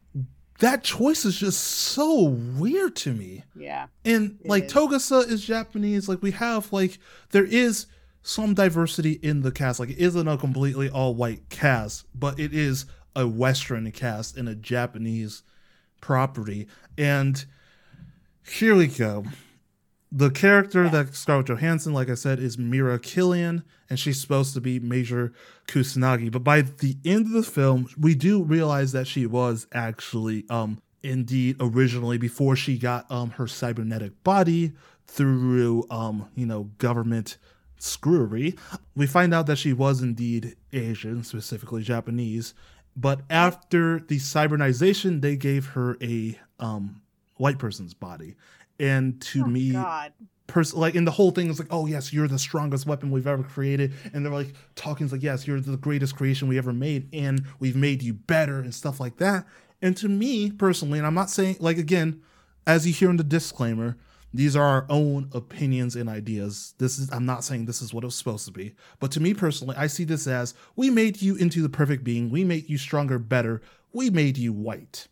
that 0.61 0.83
choice 0.85 1.25
is 1.25 1.39
just 1.39 1.61
so 1.61 2.25
weird 2.25 2.95
to 2.97 3.13
me 3.15 3.45
Yeah. 3.57 3.87
And 4.05 4.39
like 4.45 4.65
is. 4.65 4.73
Togusa 4.75 5.27
is 5.31 5.43
Japanese. 5.45 6.09
Like 6.09 6.21
we 6.21 6.33
have 6.33 6.71
like 6.73 6.99
there 7.31 7.45
is 7.47 7.87
some 8.23 8.53
diversity 8.55 9.13
in 9.23 9.41
the 9.43 9.53
cast. 9.53 9.81
Like 9.81 9.91
it 9.91 9.99
isn't 9.99 10.29
a 10.29 10.37
completely 10.37 10.91
all 10.91 11.15
white 11.15 11.49
cast, 11.49 12.05
but 12.15 12.39
it 12.39 12.53
is 12.53 12.85
a 13.15 13.27
Western 13.27 13.91
cast 13.93 14.37
in 14.37 14.49
a 14.49 14.55
Japanese 14.55 15.43
property. 16.01 16.67
And 16.97 17.45
here 18.47 18.75
we 18.75 18.87
go. 18.87 19.25
The 20.11 20.31
character 20.31 20.89
that 20.89 21.15
Scarlett 21.15 21.49
Johansson, 21.49 21.93
like 21.93 22.09
I 22.09 22.15
said, 22.15 22.39
is 22.39 22.57
Mira 22.57 22.99
Killian, 22.99 23.63
and 23.91 23.99
she's 23.99 24.21
supposed 24.21 24.55
to 24.55 24.61
be 24.61 24.81
Major 24.81 25.35
Kusanagi. 25.67 26.33
But 26.33 26.45
by 26.45 26.63
the 26.63 26.97
end 27.05 27.27
of 27.27 27.33
the 27.33 27.43
film, 27.43 27.89
we 27.99 28.15
do 28.15 28.43
realize 28.43 28.93
that 28.93 29.07
she 29.07 29.27
was 29.27 29.67
actually, 29.73 30.47
um, 30.49 30.81
indeed, 31.03 31.57
originally 31.61 32.17
before 32.17 32.57
she 32.57 32.79
got 32.79 33.11
um 33.11 33.31
her 33.33 33.47
cybernetic 33.47 34.25
body 34.25 34.73
through 35.07 35.87
um 35.91 36.29
you 36.35 36.47
know 36.47 36.65
government 36.79 37.37
screwery. 37.79 38.57
We 38.97 39.07
find 39.07 39.35
out 39.35 39.47
that 39.47 39.57
she 39.57 39.73
was 39.73 40.03
indeed 40.03 40.57
Asian, 40.73 41.23
specifically 41.23 41.83
Japanese. 41.83 42.55
But 43.01 43.21
after 43.31 44.01
the 44.01 44.19
cybernization, 44.19 45.21
they 45.21 45.37
gave 45.37 45.67
her 45.69 45.97
a 46.03 46.39
um 46.59 47.01
white 47.37 47.59
person's 47.59 47.95
body. 47.95 48.35
And 48.81 49.21
to 49.23 49.43
Oh, 49.45 49.47
me, 49.47 49.73
God. 49.73 50.13
pers- 50.49 50.75
like 50.75 50.95
in 50.97 51.05
the 51.05 51.11
whole 51.13 51.31
thing 51.31 51.49
is 51.51 51.59
like 51.59 51.69
oh 51.71 51.87
yes 51.87 52.13
you're 52.13 52.27
the 52.29 52.39
strongest 52.39 52.87
weapon 52.87 53.11
we've 53.11 53.27
ever 53.27 53.43
created 53.45 53.93
and 54.13 54.25
they're 54.25 54.33
like 54.33 54.55
talking 54.75 55.05
it's 55.05 55.13
like 55.13 55.23
yes 55.23 55.47
you're 55.47 55.61
the 55.61 55.77
greatest 55.77 56.17
creation 56.17 56.49
we 56.49 56.57
ever 56.59 56.73
made 56.73 57.09
and 57.13 57.45
we've 57.61 57.77
made 57.77 58.03
you 58.03 58.13
better 58.15 58.59
and 58.61 58.75
stuff 58.75 58.99
like 59.01 59.17
that 59.19 59.45
and 59.83 59.97
to 59.97 60.09
me 60.09 60.51
personally 60.51 60.99
and 60.99 61.07
i'm 61.07 61.15
not 61.15 61.29
saying 61.29 61.57
like 61.61 61.77
again 61.77 62.21
as 62.67 62.87
you 62.87 62.93
hear 62.95 63.11
in 63.11 63.17
the 63.17 63.25
disclaimer 63.25 63.97
these 64.35 64.55
are 64.57 64.65
our 64.65 64.87
own 64.89 65.29
opinions 65.33 65.97
and 65.97 66.09
ideas 66.09 66.75
this 66.79 66.99
is 66.99 67.11
i'm 67.13 67.25
not 67.27 67.43
saying 67.45 67.65
this 67.65 67.81
is 67.81 67.95
what 67.95 68.05
it 68.05 68.07
was 68.07 68.15
supposed 68.15 68.45
to 68.45 68.53
be 68.53 68.75
but 69.01 69.11
to 69.11 69.21
me 69.21 69.33
personally 69.35 69.75
i 69.79 69.87
see 69.87 70.05
this 70.05 70.27
as 70.27 70.55
we 70.77 70.91
made 70.91 71.23
you 71.23 71.35
into 71.37 71.63
the 71.63 71.69
perfect 71.69 72.05
being 72.05 72.29
we 72.31 72.45
made 72.45 72.69
you 72.69 72.77
stronger 72.79 73.19
better 73.19 73.61
we 73.93 74.11
made 74.11 74.37
you 74.37 74.53
white 74.53 75.09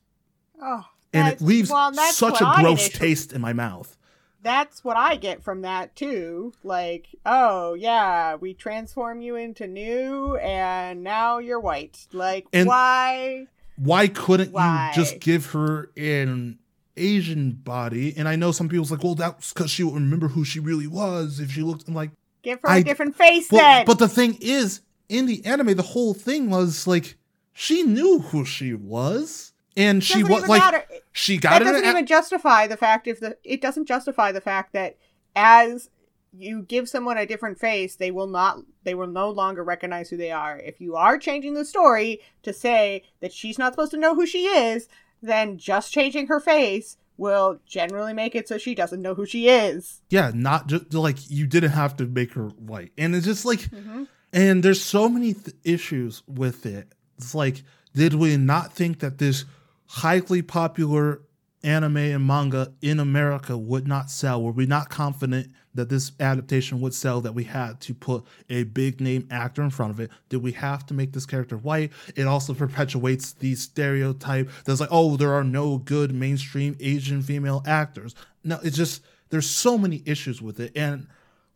Oh. 0.62 0.84
and 1.12 1.28
it 1.28 1.40
leaves 1.40 1.70
well, 1.70 1.92
such 1.94 2.40
a 2.40 2.46
I 2.46 2.60
gross 2.62 2.80
initially- 2.86 2.98
taste 3.08 3.32
in 3.32 3.40
my 3.40 3.52
mouth 3.52 3.96
That's 4.42 4.84
what 4.84 4.96
I 4.96 5.16
get 5.16 5.42
from 5.42 5.62
that 5.62 5.96
too. 5.96 6.52
Like, 6.62 7.08
oh 7.24 7.74
yeah, 7.74 8.36
we 8.36 8.54
transform 8.54 9.20
you 9.20 9.34
into 9.34 9.66
new, 9.66 10.36
and 10.36 11.02
now 11.02 11.38
you're 11.38 11.58
white. 11.58 12.06
Like, 12.12 12.46
And- 12.52 12.68
why? 12.68 13.48
why 13.76 14.06
couldn't 14.06 14.52
Why? 14.52 14.92
you 14.94 15.02
just 15.02 15.18
give 15.18 15.46
her 15.46 15.90
an 15.96 16.58
Asian 16.96 17.52
body? 17.52 18.14
And 18.16 18.28
I 18.28 18.36
know 18.36 18.52
some 18.52 18.68
people's 18.68 18.90
like, 18.90 19.02
well, 19.04 19.14
that's 19.14 19.52
because 19.52 19.70
she 19.70 19.82
would 19.84 19.94
remember 19.94 20.28
who 20.28 20.44
she 20.44 20.60
really 20.60 20.86
was 20.86 21.40
if 21.40 21.50
she 21.52 21.62
looked. 21.62 21.86
I'm 21.88 21.94
like, 21.94 22.10
Give 22.42 22.60
her 22.62 22.68
I- 22.70 22.78
a 22.78 22.84
different 22.84 23.16
face 23.16 23.50
well, 23.50 23.60
then. 23.62 23.86
but 23.86 23.98
the 23.98 24.08
thing 24.08 24.38
is, 24.40 24.80
in 25.08 25.26
the 25.26 25.44
anime, 25.44 25.74
the 25.74 25.82
whole 25.82 26.14
thing 26.14 26.48
was 26.50 26.86
like 26.86 27.16
she 27.52 27.82
knew 27.82 28.20
who 28.20 28.44
she 28.44 28.74
was, 28.74 29.52
and 29.76 30.02
she 30.02 30.22
was 30.22 30.46
like 30.48 30.60
matter. 30.60 30.84
she 31.12 31.36
That 31.38 31.42
got 31.42 31.62
it. 31.62 31.64
doesn't 31.66 31.82
in 31.82 31.86
a- 31.86 31.90
even 31.90 32.06
justify 32.06 32.66
the 32.66 32.76
fact 32.76 33.06
if 33.06 33.20
the 33.20 33.36
it 33.44 33.60
doesn't 33.60 33.86
justify 33.86 34.32
the 34.32 34.40
fact 34.40 34.72
that 34.74 34.96
as 35.34 35.90
you 36.38 36.62
give 36.62 36.88
someone 36.88 37.16
a 37.18 37.26
different 37.26 37.58
face, 37.58 37.96
they 37.96 38.10
will 38.10 38.26
not 38.26 38.58
they 38.84 38.94
will 38.94 39.06
no 39.06 39.30
longer 39.30 39.64
recognize 39.64 40.08
who 40.10 40.16
they 40.16 40.30
are. 40.30 40.58
If 40.58 40.80
you 40.80 40.96
are 40.96 41.18
changing 41.18 41.54
the 41.54 41.64
story 41.64 42.20
to 42.42 42.52
say 42.52 43.02
that 43.20 43.32
she's 43.32 43.58
not 43.58 43.72
supposed 43.72 43.90
to 43.92 43.96
know 43.96 44.14
who 44.14 44.26
she 44.26 44.44
is, 44.46 44.88
then 45.22 45.58
just 45.58 45.92
changing 45.92 46.26
her 46.28 46.40
face 46.40 46.96
will 47.18 47.58
generally 47.66 48.12
make 48.12 48.34
it 48.34 48.46
so 48.46 48.58
she 48.58 48.74
doesn't 48.74 49.00
know 49.00 49.14
who 49.14 49.24
she 49.24 49.48
is. 49.48 50.02
yeah, 50.10 50.30
not 50.34 50.66
just 50.66 50.92
like 50.92 51.16
you 51.30 51.46
didn't 51.46 51.70
have 51.70 51.96
to 51.96 52.04
make 52.06 52.32
her 52.34 52.48
white, 52.48 52.92
and 52.98 53.14
it's 53.16 53.26
just 53.26 53.44
like 53.44 53.60
Mm-hmm. 53.60 54.04
And 54.32 54.62
there's 54.62 54.82
so 54.82 55.08
many 55.08 55.32
th- 55.32 55.56
issues 55.64 56.22
with 56.26 56.66
it. 56.66 56.92
It's 57.16 57.34
like, 57.34 57.62
did 57.94 58.12
we 58.12 58.36
not 58.36 58.72
think 58.72 58.98
that 58.98 59.16
this 59.16 59.46
highly 59.86 60.42
popular 60.42 61.22
anime 61.62 61.96
and 61.96 62.26
manga 62.26 62.72
in 62.82 63.00
America 63.00 63.56
would 63.56 63.88
not 63.88 64.10
sell? 64.10 64.42
Were 64.42 64.52
we 64.52 64.66
not 64.66 64.90
confident 64.90 65.52
that 65.76 65.88
this 65.88 66.12
adaptation 66.20 66.80
would 66.80 66.94
sell 66.94 67.20
that 67.20 67.34
we 67.34 67.44
had 67.44 67.80
to 67.82 67.94
put 67.94 68.24
a 68.50 68.64
big 68.64 69.00
name 69.00 69.26
actor 69.30 69.62
in 69.62 69.70
front 69.70 69.92
of 69.92 70.00
it? 70.00 70.10
Did 70.28 70.42
we 70.42 70.52
have 70.52 70.84
to 70.86 70.94
make 70.94 71.12
this 71.12 71.26
character 71.26 71.56
white? 71.56 71.92
It 72.14 72.26
also 72.26 72.54
perpetuates 72.54 73.32
the 73.32 73.54
stereotype 73.54 74.50
that's 74.64 74.80
like, 74.80 74.88
oh, 74.92 75.16
there 75.16 75.32
are 75.32 75.44
no 75.44 75.78
good 75.78 76.12
mainstream 76.12 76.76
Asian 76.80 77.22
female 77.22 77.62
actors. 77.66 78.14
No, 78.44 78.58
it's 78.62 78.76
just 78.76 79.02
there's 79.30 79.48
so 79.48 79.78
many 79.78 80.02
issues 80.06 80.42
with 80.42 80.60
it. 80.60 80.72
And 80.76 81.08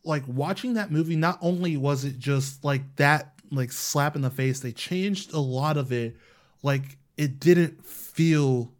like 0.04 0.22
watching 0.26 0.74
that 0.74 0.90
movie, 0.90 1.16
not 1.16 1.38
only 1.40 1.76
was 1.76 2.04
it 2.04 2.18
just 2.18 2.64
like 2.64 2.96
that 2.96 3.34
like 3.50 3.72
slap 3.72 4.16
in 4.16 4.22
the 4.22 4.30
face, 4.30 4.60
they 4.60 4.72
changed 4.72 5.32
a 5.32 5.40
lot 5.40 5.76
of 5.76 5.92
it. 5.92 6.16
Like 6.62 6.98
it 7.16 7.40
didn't 7.40 7.84
feel 7.84 8.72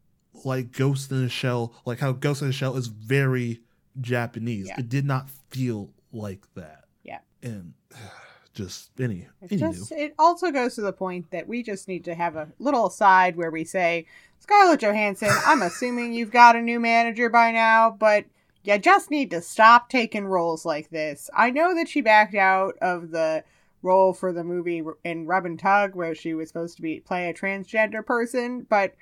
like 0.44 0.72
Ghost 0.72 1.10
in 1.10 1.22
the 1.22 1.28
Shell, 1.28 1.74
like 1.84 1.98
how 1.98 2.12
Ghost 2.12 2.42
in 2.42 2.48
the 2.48 2.52
Shell 2.52 2.76
is 2.76 2.86
very 2.86 3.60
Japanese. 4.00 4.68
Yeah. 4.68 4.80
It 4.80 4.88
did 4.88 5.04
not 5.04 5.28
feel 5.50 5.90
like 6.12 6.42
that. 6.54 6.84
Yeah. 7.02 7.18
And 7.42 7.74
just 8.52 8.90
any 9.00 9.28
It's 9.42 9.60
just 9.60 9.92
it 9.92 10.14
also 10.18 10.50
goes 10.50 10.74
to 10.74 10.80
the 10.80 10.92
point 10.92 11.30
that 11.30 11.46
we 11.46 11.62
just 11.62 11.86
need 11.86 12.04
to 12.04 12.14
have 12.14 12.34
a 12.36 12.48
little 12.58 12.86
aside 12.86 13.36
where 13.36 13.50
we 13.50 13.64
say, 13.64 14.06
Scarlett 14.40 14.80
Johansson, 14.80 15.30
I'm 15.46 15.62
assuming 15.62 16.12
you've 16.12 16.32
got 16.32 16.56
a 16.56 16.62
new 16.62 16.80
manager 16.80 17.28
by 17.28 17.52
now, 17.52 17.90
but 17.90 18.24
you 18.62 18.78
just 18.78 19.10
need 19.10 19.30
to 19.30 19.40
stop 19.40 19.88
taking 19.88 20.26
roles 20.26 20.64
like 20.64 20.90
this. 20.90 21.30
I 21.34 21.50
know 21.50 21.74
that 21.74 21.88
she 21.88 22.00
backed 22.00 22.34
out 22.34 22.76
of 22.80 23.10
the 23.10 23.44
role 23.82 24.12
for 24.12 24.32
the 24.32 24.44
movie 24.44 24.82
in 25.04 25.26
Rub 25.26 25.46
and 25.46 25.58
Tug 25.58 25.94
where 25.94 26.14
she 26.14 26.34
was 26.34 26.48
supposed 26.48 26.76
to 26.76 26.82
be 26.82 27.00
play 27.00 27.28
a 27.28 27.34
transgender 27.34 28.04
person, 28.04 28.66
but 28.68 28.94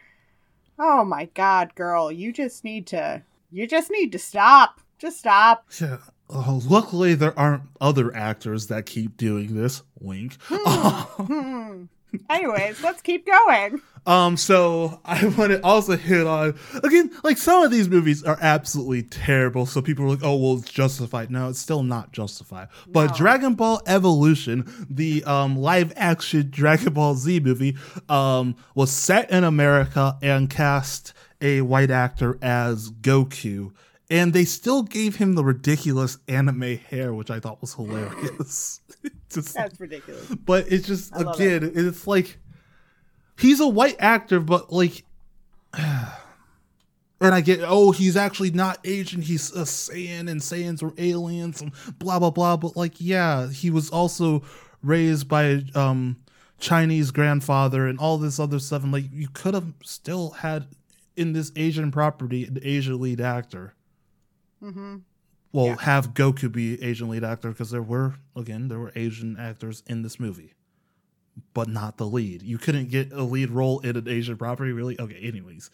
oh 0.79 1.05
my 1.05 1.27
god, 1.35 1.75
girl, 1.75 2.13
you 2.13 2.33
just 2.33 2.65
need 2.65 2.87
to 2.89 3.23
you 3.51 3.67
just 3.67 3.91
need 3.91 4.13
to 4.13 4.19
stop. 4.19 4.81
Just 4.99 5.19
stop. 5.19 5.67
Yeah. 5.81 5.99
Oh, 6.31 6.61
luckily, 6.69 7.15
there 7.15 7.37
aren't 7.39 7.63
other 7.81 8.15
actors 8.15 8.67
that 8.67 8.85
keep 8.85 9.17
doing 9.17 9.55
this. 9.57 9.83
Wink. 9.99 10.37
Hmm. 10.43 11.85
Anyways, 12.31 12.83
let's 12.83 13.01
keep 13.01 13.27
going. 13.27 13.81
Um, 14.07 14.37
so 14.37 15.01
I 15.07 15.25
want 15.39 15.53
to 15.53 15.61
also 15.65 15.97
hit 15.97 16.27
on 16.27 16.59
again, 16.83 17.11
like 17.23 17.39
some 17.39 17.63
of 17.63 17.71
these 17.71 17.89
movies 17.89 18.25
are 18.25 18.39
absolutely 18.43 19.03
terrible. 19.05 19.65
So 19.67 19.81
people 19.83 20.05
are 20.05 20.09
like, 20.11 20.23
"Oh, 20.23 20.37
well, 20.37 20.59
it's 20.59 20.71
justified." 20.71 21.31
No, 21.31 21.49
it's 21.49 21.59
still 21.59 21.83
not 21.83 22.13
justified. 22.13 22.69
But 22.87 23.11
No. 23.11 23.17
Dragon 23.17 23.55
Ball 23.55 23.81
Evolution, 23.87 24.87
the 24.91 25.25
um 25.25 25.57
live 25.57 25.93
action 25.97 26.49
Dragon 26.51 26.93
Ball 26.93 27.15
Z 27.15 27.41
movie, 27.41 27.77
um, 28.09 28.55
was 28.75 28.91
set 28.91 29.31
in 29.31 29.45
America 29.45 30.17
and 30.23 30.49
cast 30.51 31.13
a 31.41 31.61
white 31.63 31.91
actor 31.91 32.39
as 32.43 32.91
Goku. 32.91 33.73
And 34.11 34.33
they 34.33 34.45
still 34.45 34.83
gave 34.83 35.17
him 35.17 35.35
the 35.35 35.45
ridiculous 35.45 36.17
anime 36.29 36.79
hair, 36.79 37.13
which 37.13 37.31
I 37.31 37.41
thought 37.41 37.61
was 37.61 37.75
hilarious. 37.75 38.81
Just- 39.31 39.55
That's 39.55 39.79
ridiculous. 39.79 40.27
but 40.35 40.71
it's 40.73 40.87
just 40.87 41.15
I 41.15 41.31
again, 41.33 41.71
it's 41.75 42.07
like 42.07 42.39
he's 43.39 43.61
a 43.61 43.69
white 43.69 43.97
actor, 43.99 44.41
but 44.41 44.73
like, 44.73 45.05
and 45.75 47.35
I 47.35 47.41
get 47.43 47.61
oh 47.63 47.93
he's 47.93 48.17
actually 48.17 48.51
not 48.53 48.79
Asian, 48.85 49.21
he's 49.21 49.53
a 49.55 49.63
Saiyan, 49.65 50.31
and 50.31 50.41
Saiyans 50.41 50.83
are 50.83 50.95
aliens, 50.99 51.61
and 51.61 51.73
blah 51.99 52.19
blah 52.19 52.31
blah. 52.31 52.57
But 52.57 52.77
like, 52.77 52.95
yeah, 52.99 53.49
he 53.51 53.71
was 53.71 53.91
also 53.91 54.43
raised 54.83 55.29
by 55.29 55.43
a 55.45 55.63
um, 55.75 56.17
Chinese 56.59 57.11
grandfather 57.11 57.87
and 57.87 57.99
all 57.99 58.17
this 58.19 58.39
other 58.41 58.59
stuff, 58.59 58.83
and 58.83 58.93
like 58.93 59.13
you 59.13 59.29
could 59.33 59.53
have 59.55 59.75
still 59.85 60.31
had 60.31 60.69
in 61.17 61.35
this 61.35 61.53
Asian 61.55 61.91
property 61.91 62.45
an 62.45 62.59
Asian 62.63 62.99
lead 63.01 63.21
actor. 63.21 63.75
Hmm 64.61 64.97
Well, 65.53 65.67
Yeah. 65.67 65.77
have 65.81 66.15
Goku 66.15 66.51
be 66.53 66.83
Asian 66.83 67.09
lead 67.09 67.25
actor 67.25 67.51
because 67.51 67.71
there 67.71 67.83
were 67.83 68.15
again 68.37 68.69
there 68.69 68.79
were 68.79 68.93
Asian 68.95 69.37
actors 69.39 69.83
in 69.87 70.03
this 70.03 70.21
movie, 70.21 70.55
but 71.55 71.69
not 71.69 71.97
the 71.97 72.07
lead. 72.07 72.43
You 72.43 72.59
couldn't 72.59 72.91
get 72.91 73.13
a 73.13 73.23
lead 73.23 73.51
role 73.51 73.81
in 73.81 73.97
an 73.97 74.09
Asian 74.09 74.37
property, 74.37 74.73
really. 74.73 74.99
Okay, 75.01 75.19
anyways, 75.23 75.71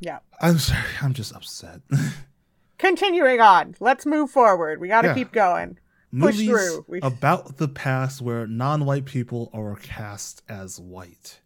Yeah. 0.00 0.18
I'm 0.40 0.58
sorry, 0.58 0.84
I'm 1.02 1.12
just 1.12 1.34
upset. 1.34 1.80
Continuing 2.78 3.40
on. 3.40 3.74
Let's 3.80 4.06
move 4.06 4.30
forward. 4.30 4.80
We 4.80 4.88
got 4.88 5.02
to 5.02 5.08
Yeah. 5.08 5.14
keep 5.14 5.32
going. 5.32 5.78
Push 6.18 6.36
Movies 6.36 6.48
through. 6.48 6.84
We- 6.88 7.00
about 7.02 7.56
the 7.58 7.68
past 7.68 8.22
where 8.22 8.46
non-white 8.46 9.04
people 9.04 9.50
are 9.52 9.74
cast 9.76 10.42
as 10.48 10.80
white. 10.80 11.40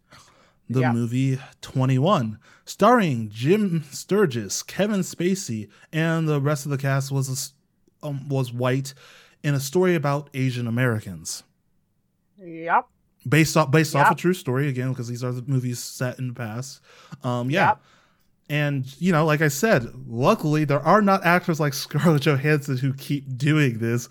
The 0.69 0.81
Yeah. 0.81 0.93
movie 0.93 1.39
21, 1.61 2.37
starring 2.65 3.29
Jim 3.29 3.83
Sturgess, 3.91 4.63
Kevin 4.63 5.01
Spacey, 5.01 5.69
and 5.91 6.27
the 6.27 6.39
rest 6.41 6.65
of 6.65 6.71
the 6.71 6.77
cast 6.77 7.11
was 7.11 7.53
um, 8.01 8.27
was 8.29 8.51
white, 8.53 8.93
in 9.43 9.53
a 9.55 9.59
story 9.59 9.95
about 9.95 10.29
Asian 10.33 10.67
Americans. 10.67 11.43
Yep. 12.43 12.87
based 13.27 13.55
off 13.55 13.71
based 13.71 13.95
off 13.95 14.11
a 14.11 14.15
true 14.15 14.33
story 14.33 14.67
again 14.67 14.89
because 14.89 15.07
these 15.07 15.23
are 15.23 15.31
the 15.31 15.43
movies 15.47 15.79
set 15.79 16.19
in 16.19 16.27
the 16.29 16.33
past. 16.33 16.81
Um, 17.23 17.49
yeah, 17.49 17.69
Yep. 17.69 17.81
and 18.49 19.01
you 19.01 19.11
know, 19.13 19.25
like 19.25 19.41
I 19.41 19.47
said, 19.47 19.87
luckily 20.07 20.65
there 20.65 20.81
are 20.81 21.01
not 21.01 21.25
actors 21.25 21.59
like 21.59 21.73
Scarlett 21.83 22.23
Johansson 22.23 22.77
who 22.77 22.93
keep 22.93 23.37
doing 23.37 23.79
this. 23.79 24.09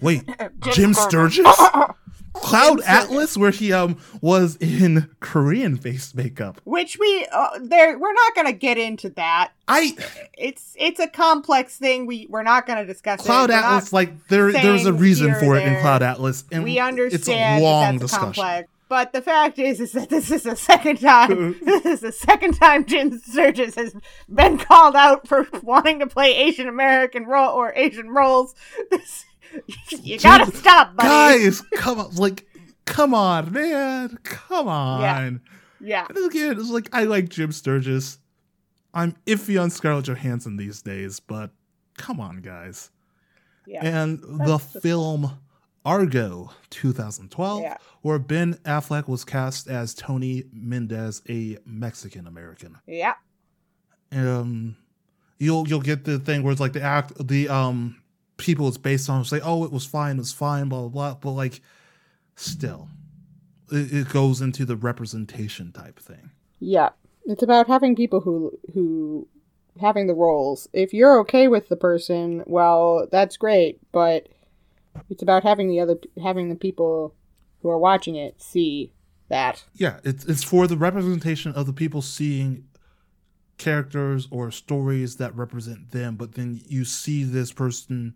Wait, 0.00 0.22
Jim 0.72 0.94
Sturgess, 0.94 1.46
Cloud. 2.42 2.80
Atlas, 2.86 3.36
where 3.36 3.50
he 3.50 3.72
um 3.72 3.98
was 4.20 4.56
in 4.56 5.08
Korean 5.20 5.76
face 5.76 6.14
makeup. 6.14 6.60
Which 6.64 6.98
we 6.98 7.26
uh, 7.32 7.58
there 7.60 7.98
we're 7.98 8.12
not 8.12 8.34
going 8.34 8.46
to 8.46 8.52
get 8.52 8.78
into 8.78 9.10
that. 9.10 9.52
I 9.68 9.96
It's 10.36 10.74
it's 10.78 11.00
a 11.00 11.08
complex 11.08 11.76
thing. 11.76 12.06
We 12.06 12.26
we're 12.30 12.42
not 12.42 12.66
going 12.66 12.78
to 12.78 12.84
discuss 12.84 13.20
Cloud 13.22 13.50
Atlas, 13.50 13.92
like 13.92 14.28
there 14.28 14.52
there's 14.52 14.86
a 14.86 14.92
reason 14.92 15.34
for 15.34 15.56
it 15.56 15.66
in. 15.66 15.80
Cloud 15.80 16.02
Atlas, 16.02 16.44
and 16.50 16.64
we 16.64 16.78
understand 16.78 17.22
it's 17.22 17.28
a 17.28 17.64
long 17.64 17.82
that 17.82 18.00
that's 18.00 18.12
discussion. 18.12 18.42
complex. 18.42 18.68
But 18.88 19.12
the 19.12 19.20
fact 19.20 19.58
is, 19.58 19.80
is 19.80 19.92
that 19.92 20.10
this 20.10 20.30
is 20.30 20.44
the 20.44 20.54
second 20.54 21.00
time. 21.00 21.56
this 21.64 21.84
is 21.84 22.00
the 22.00 22.12
second 22.12 22.54
time 22.54 22.86
Jim 22.86 23.18
Sturgess 23.18 23.74
has 23.74 23.94
been 24.32 24.58
called 24.58 24.94
out 24.94 25.26
for 25.26 25.46
wanting 25.62 25.98
to 26.00 26.06
play 26.06 26.34
Asian 26.36 26.68
American 26.68 27.26
role 27.26 27.50
or 27.50 27.72
Asian 27.74 28.10
roles. 28.10 28.54
This, 28.90 29.24
you 30.02 30.18
gotta 30.18 30.44
Jim- 30.50 30.54
stop, 30.54 30.96
buddy. 30.96 31.08
Guys, 31.44 31.62
come 31.76 32.00
on, 32.00 32.14
like, 32.16 32.46
come 32.84 33.14
on, 33.14 33.52
man, 33.52 34.18
come 34.22 34.68
on. 34.68 35.40
Yeah, 35.80 36.06
And 36.08 36.24
again, 36.30 36.58
it's 36.58 36.70
like 36.70 36.88
I 36.92 37.04
like 37.04 37.28
Jim 37.28 37.52
Sturgess. 37.52 38.18
I'm 38.94 39.14
iffy 39.26 39.60
on 39.60 39.68
Scarlett 39.70 40.06
Johansson 40.06 40.56
these 40.56 40.80
days, 40.82 41.20
but 41.20 41.50
come 41.98 42.18
on, 42.20 42.38
guys. 42.40 42.90
yeah, 43.66 43.84
And 43.84 44.20
the 44.22 44.44
That's 44.46 44.72
the- 44.72 44.80
film 44.80 45.38
Argo 45.84 46.50
2012, 46.70 47.62
Yeah. 47.62 47.76
where 48.02 48.18
Ben 48.18 48.54
Affleck 48.64 49.06
was 49.06 49.24
cast 49.24 49.68
as 49.68 49.94
Tony 49.94 50.44
Mendez, 50.52 51.22
a 51.28 51.58
Mexican 51.66 52.26
American. 52.26 52.76
yeah. 52.86 53.14
Um, 54.12 54.76
you'll 55.38 55.66
you'll 55.68 55.80
get 55.80 56.04
the 56.04 56.18
thing 56.18 56.42
where 56.42 56.52
it's 56.52 56.60
like 56.60 56.72
the 56.72 56.82
act 56.82 57.12
the 57.26 57.48
um 57.48 58.00
people 58.36 58.68
it's 58.68 58.76
based 58.76 59.08
on 59.08 59.24
say 59.24 59.40
oh 59.42 59.64
it 59.64 59.72
was 59.72 59.86
fine 59.86 60.16
it 60.16 60.18
was 60.18 60.32
fine 60.32 60.68
blah 60.68 60.80
blah 60.80 60.88
blah 60.88 61.14
but 61.14 61.30
like 61.30 61.60
still 62.34 62.88
it, 63.70 63.92
it 63.92 64.08
goes 64.08 64.40
into 64.40 64.64
the 64.64 64.76
representation 64.76 65.72
type 65.72 65.98
thing. 65.98 66.30
Yeah. 66.58 66.90
It's 67.24 67.42
about 67.42 67.66
having 67.66 67.96
people 67.96 68.20
who 68.20 68.56
who 68.72 69.28
having 69.80 70.06
the 70.06 70.14
roles. 70.14 70.68
If 70.72 70.94
you're 70.94 71.18
okay 71.20 71.48
with 71.48 71.68
the 71.68 71.76
person, 71.76 72.44
well, 72.46 73.08
that's 73.10 73.36
great, 73.36 73.80
but 73.92 74.28
it's 75.10 75.22
about 75.22 75.42
having 75.42 75.68
the 75.68 75.80
other 75.80 75.96
having 76.22 76.48
the 76.48 76.54
people 76.54 77.14
who 77.62 77.70
are 77.70 77.78
watching 77.78 78.14
it 78.14 78.40
see 78.40 78.92
that. 79.28 79.64
yeah, 79.74 79.98
it's 80.04 80.24
it's 80.26 80.44
for 80.44 80.68
the 80.68 80.76
representation 80.76 81.52
of 81.52 81.66
the 81.66 81.72
people 81.72 82.00
seeing 82.00 82.64
characters 83.58 84.28
or 84.30 84.52
stories 84.52 85.16
that 85.16 85.34
represent 85.34 85.90
them, 85.90 86.14
but 86.14 86.34
then 86.34 86.60
you 86.68 86.84
see 86.84 87.24
this 87.24 87.50
person 87.50 88.14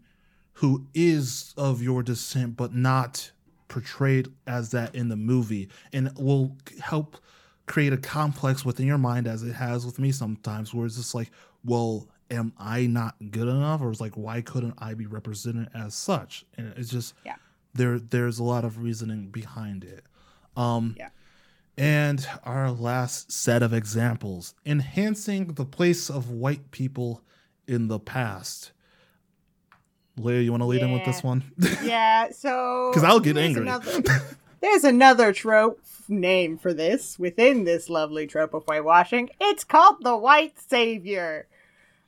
who 0.60 0.86
is 0.94 1.54
of 1.56 1.82
your 1.82 2.02
descent 2.02 2.56
but 2.56 2.74
not 2.74 3.30
portrayed 3.68 4.28
as 4.46 4.70
that 4.72 4.94
in 4.94 5.08
the 5.08 5.16
movie 5.16 5.68
and 5.92 6.10
will 6.18 6.56
help 6.80 7.16
create 7.66 7.92
a 7.92 7.96
complex 7.96 8.64
within 8.64 8.86
your 8.86 8.98
mind 8.98 9.26
as 9.26 9.42
it 9.42 9.52
has 9.54 9.86
with 9.86 9.98
me 9.98 10.10
sometimes 10.12 10.74
where 10.74 10.84
it's 10.86 10.96
just 10.96 11.14
like, 11.14 11.30
well, 11.64 12.08
am 12.30 12.52
I 12.58 12.86
not 12.86 13.14
good 13.30 13.48
enough? 13.48 13.80
Or 13.80 13.90
it's 13.90 14.00
like, 14.00 14.16
why 14.16 14.40
couldn't 14.42 14.74
I 14.78 14.94
be 14.94 15.06
represented 15.06 15.68
as 15.74 15.94
such? 15.94 16.44
And 16.58 16.74
it's 16.76 16.90
just 16.90 17.14
Yeah. 17.24 17.36
there 17.74 17.98
there's 17.98 18.38
a 18.38 18.44
lot 18.44 18.64
of 18.64 18.78
reasoning 18.82 19.28
behind 19.30 19.84
it. 19.84 20.04
Um 20.56 20.94
Yeah. 20.98 21.08
and 21.78 22.26
our 22.44 22.70
last 22.70 23.32
set 23.32 23.62
of 23.62 23.72
examples 23.72 24.54
enhancing 24.66 25.54
the 25.54 25.64
place 25.64 26.10
of 26.10 26.28
white 26.28 26.70
people 26.70 27.22
in 27.66 27.88
the 27.88 28.00
past. 28.00 28.72
Leah, 30.24 30.40
you 30.40 30.50
want 30.50 30.62
to 30.62 30.66
lead 30.66 30.82
in 30.82 30.92
with 30.92 31.04
this 31.04 31.22
one? 31.22 31.44
Yeah, 31.82 32.30
so 32.30 32.90
because 32.92 33.04
I'll 33.04 33.20
get 33.20 33.36
angry. 33.36 33.62
another- 33.62 34.02
There's 34.60 34.84
another 34.84 35.32
trope 35.32 35.80
name 36.08 36.58
for 36.58 36.74
this 36.74 37.18
within 37.18 37.64
this 37.64 37.88
lovely 37.88 38.26
trope 38.26 38.52
of 38.52 38.64
whitewashing. 38.64 39.30
It's 39.40 39.64
called 39.64 39.96
the 40.02 40.16
white 40.16 40.58
savior. 40.60 41.46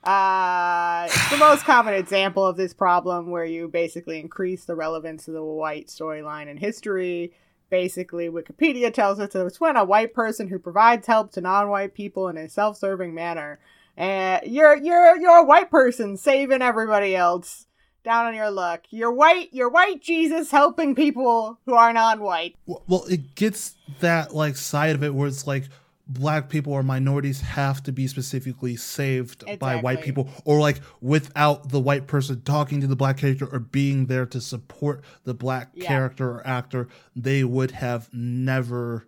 Uh, 0.05 1.05
it's 1.09 1.31
the 1.31 1.37
most 1.39 1.65
common 1.65 1.95
example 1.95 2.45
of 2.45 2.57
this 2.57 2.75
problem 2.75 3.31
where 3.31 3.45
you 3.45 3.69
basically 3.69 4.19
increase 4.19 4.65
the 4.65 4.75
relevance 4.75 5.29
of 5.29 5.35
the 5.35 5.43
white 5.45 5.87
storyline 5.87 6.49
in 6.49 6.57
history. 6.57 7.33
Basically, 7.71 8.29
Wikipedia 8.29 8.93
tells 8.93 9.19
us 9.21 9.33
that 9.33 9.47
it's 9.47 9.61
when 9.61 9.77
a 9.77 9.85
white 9.85 10.13
person 10.13 10.49
who 10.49 10.59
provides 10.59 11.07
help 11.07 11.31
to 11.33 11.41
non-white 11.41 11.95
people 11.95 12.29
in 12.29 12.37
a 12.37 12.49
self-serving 12.49 13.15
manner, 13.15 13.61
and 13.97 14.43
you're 14.45 14.77
you're 14.77 15.17
you're 15.19 15.39
a 15.39 15.45
white 15.45 15.71
person 15.71 16.17
saving 16.19 16.61
everybody 16.63 17.15
else 17.17 17.67
down 18.03 18.27
on 18.27 18.35
your 18.35 18.51
luck. 18.51 18.83
You're 18.91 19.13
white. 19.13 19.49
You're 19.53 19.69
white 19.71 20.03
Jesus 20.03 20.51
helping 20.51 20.95
people 20.95 21.59
who 21.67 21.75
are 21.75 21.93
non-white. 21.93 22.57
Well, 22.67 22.83
well, 22.87 23.05
it 23.05 23.35
gets 23.35 23.77
that 24.01 24.35
like 24.35 24.57
side 24.57 24.95
of 24.95 25.03
it 25.03 25.15
where 25.15 25.29
it's 25.29 25.47
like 25.47 25.65
black 26.09 26.49
people 26.49 26.73
or 26.73 26.83
minorities 26.83 27.41
have 27.41 27.83
to 27.85 27.93
be 27.93 28.07
specifically 28.09 28.75
saved 28.77 29.45
by 29.61 29.77
white 29.77 30.03
people 30.03 30.29
or 30.45 30.59
like 30.61 30.81
without 31.01 31.69
the 31.71 31.79
white 31.81 32.07
person 32.09 32.43
talking 32.43 32.81
to 32.81 32.87
the 32.89 32.97
black 32.97 33.17
character 33.17 33.47
or 33.47 33.61
being 33.61 34.07
there 34.07 34.27
to 34.27 34.41
support 34.41 35.03
the 35.25 35.33
black 35.33 35.71
Yeah. 35.75 35.87
character 35.87 36.29
or 36.33 36.47
actor 36.47 36.89
they 37.15 37.45
would 37.45 37.71
have 37.71 38.11
never 38.13 39.07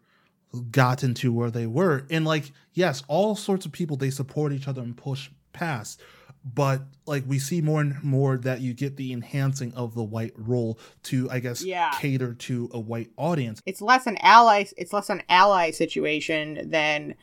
gotten 0.71 1.15
to 1.15 1.33
where 1.33 1.51
they 1.51 1.67
were 1.67 2.07
and 2.11 2.25
like 2.25 2.53
yes 2.73 3.03
all 3.09 3.35
sorts 3.35 3.67
of 3.67 3.73
people 3.73 3.97
they 3.97 4.09
support 4.11 4.53
each 4.53 4.69
other 4.69 4.81
and 4.81 4.97
push 4.97 5.29
past 5.53 6.01
but 6.45 6.83
like 7.07 7.25
we 7.27 7.39
see 7.39 7.61
more 7.63 7.81
and 7.81 8.03
more 8.05 8.37
that 8.37 8.61
you 8.61 8.75
get 8.75 8.97
the 8.97 9.13
enhancing 9.13 9.73
of 9.75 9.95
the 9.95 10.03
white 10.03 10.35
role 10.37 10.79
to 11.03 11.31
i 11.31 11.39
guess 11.39 11.65
Yeah. 11.65 11.91
cater 11.99 12.35
to 12.35 12.69
a 12.73 12.79
white 12.81 13.11
audience 13.17 13.63
It's 13.65 13.81
less 13.81 14.07
an 14.07 14.19
ally. 14.21 14.65
It's 14.77 14.93
less 14.93 15.09
an 15.11 15.23
ally 15.29 15.71
situation 15.71 16.69
than 16.71 17.15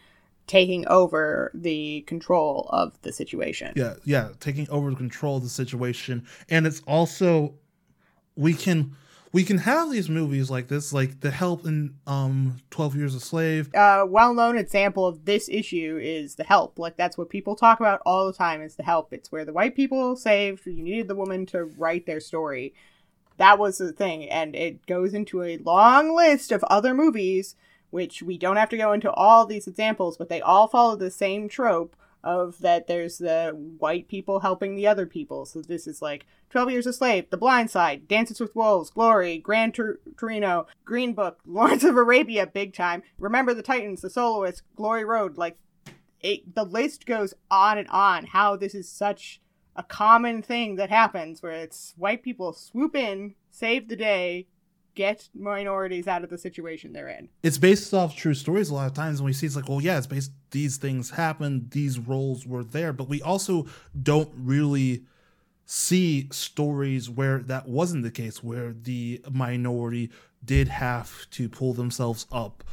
taking 0.48 0.88
over 0.88 1.52
the 1.54 2.02
control 2.08 2.68
of 2.72 3.00
the 3.04 3.12
situation. 3.14 3.74
yeah 3.76 3.94
yeah 4.06 4.30
taking 4.40 4.68
over 4.70 4.90
the 4.90 4.96
control 4.96 5.38
of 5.38 5.44
the 5.44 5.50
situation 5.50 6.26
and 6.50 6.66
it's 6.66 6.82
also 6.88 7.54
we 8.36 8.54
can 8.54 8.96
we 9.34 9.44
can 9.44 9.60
have 9.60 9.92
these 9.92 10.10
movies 10.10 10.50
like 10.50 10.68
this 10.68 10.92
like 10.92 11.22
the 11.22 11.32
help 11.32 11.66
in 11.66 11.96
um 12.06 12.58
12 12.70 12.96
years 12.96 13.16
a 13.16 13.20
slave. 13.20 13.70
A 13.74 14.06
well-known 14.06 14.58
example 14.58 15.06
of 15.06 15.26
this 15.26 15.48
issue 15.50 16.00
is 16.02 16.36
the 16.36 16.44
help. 16.44 16.78
Like 16.78 16.98
that's 16.98 17.18
what 17.18 17.30
people 17.30 17.56
talk 17.56 17.80
about 17.80 18.02
all 18.06 18.28
the 18.28 18.34
time 18.34 18.62
is 18.62 18.76
the 18.76 18.84
help. 18.84 19.14
It's 19.14 19.32
where 19.32 19.46
the 19.46 19.54
white 19.54 19.76
people 19.76 20.16
saved 20.16 20.66
you 20.66 20.84
needed 20.84 21.08
the 21.08 21.16
woman 21.16 21.46
to 21.48 21.64
write 21.64 22.06
their 22.06 22.20
story. 22.20 22.74
That 23.38 23.58
was 23.58 23.78
the 23.78 23.94
thing 23.94 24.30
and 24.30 24.56
it 24.56 24.86
goes 24.86 25.14
into 25.14 25.44
a 25.44 25.58
long 25.58 26.16
list 26.16 26.52
of 26.52 26.64
other 26.66 26.94
movies 26.94 27.56
which 27.90 28.24
we 28.24 28.38
don't 28.38 28.58
have 28.58 28.70
to 28.70 28.78
go 28.78 28.94
into 28.94 29.12
all 29.12 29.46
these 29.46 29.68
examples 29.68 30.18
but 30.18 30.30
they 30.30 30.42
all 30.42 30.68
follow 30.68 30.96
the 30.96 31.12
same 31.12 31.50
trope 31.50 31.96
of 32.24 32.60
that 32.60 32.88
there's 32.88 33.18
the 33.18 33.52
white 33.80 34.08
people 34.08 34.42
helping 34.42 34.76
the 34.76 34.88
other 34.88 35.06
people 35.06 35.46
so 35.46 35.62
this 35.62 35.88
is 35.88 36.02
like 36.02 36.26
12 36.52 36.72
Years 36.72 36.86
a 36.86 36.94
Slave, 36.94 37.30
The 37.30 37.38
Blind 37.38 37.72
Side, 37.72 38.08
Dances 38.08 38.40
with 38.40 38.56
Wolves, 38.56 38.90
Glory, 38.90 39.38
Gran 39.38 39.72
Tur- 39.72 40.00
Torino, 40.18 40.68
Green 40.84 41.14
Book, 41.14 41.40
Lawrence 41.46 41.84
of 41.84 41.96
Arabia, 41.96 42.46
big 42.46 42.74
time. 42.74 43.04
Remember 43.18 43.54
the 43.54 43.64
Titans, 43.64 44.02
The 44.02 44.10
Soloist, 44.10 44.62
Glory 44.76 45.06
Road. 45.06 45.38
Like, 45.38 45.58
it, 46.20 46.54
the 46.54 46.66
list 46.66 47.06
goes 47.06 47.34
on 47.50 47.78
and 47.78 47.88
on. 47.88 48.26
How 48.26 48.58
this 48.58 48.76
is 48.76 48.90
such 48.90 49.42
a 49.76 49.84
common 49.84 50.42
thing 50.42 50.76
that 50.76 50.90
happens 50.90 51.42
where 51.42 51.54
it's 51.54 51.94
white 51.98 52.22
people 52.22 52.52
swoop 52.52 52.96
in, 52.96 53.36
save 53.50 53.88
the 53.88 53.96
day, 53.96 54.48
get 54.96 55.30
minorities 55.34 56.08
out 56.08 56.24
of 56.24 56.30
the 56.30 56.38
situation 56.38 56.92
they're 56.94 57.08
in. 57.08 57.30
it's 57.44 57.58
based 57.58 57.94
off 57.94 58.16
true 58.16 58.34
stories 58.34 58.70
a 58.70 58.74
lot 58.74 58.88
of 58.88 58.94
times 58.94 59.20
and 59.20 59.26
we 59.26 59.34
see 59.34 59.46
it's 59.46 59.56
like 59.56 59.70
well 59.70 59.82
yeah 59.82 59.98
it's 59.98 60.08
based 60.08 60.32
these 60.52 60.78
things 60.78 61.12
happened 61.12 61.70
these 61.72 61.98
roles 62.00 62.46
were 62.46 62.64
there 62.64 62.92
but 62.94 63.08
we 63.08 63.22
also 63.22 63.66
don't 64.04 64.30
really 64.36 65.04
see 65.66 66.28
stories 66.32 67.10
where 67.10 67.40
that 67.40 67.68
wasn't 67.68 68.04
the 68.04 68.12
case 68.12 68.44
where 68.44 68.74
the 68.74 69.22
minority 69.32 70.10
did 70.44 70.68
have 70.68 71.30
to 71.30 71.48
pull 71.48 71.74
themselves 71.74 72.26
up 72.32 72.64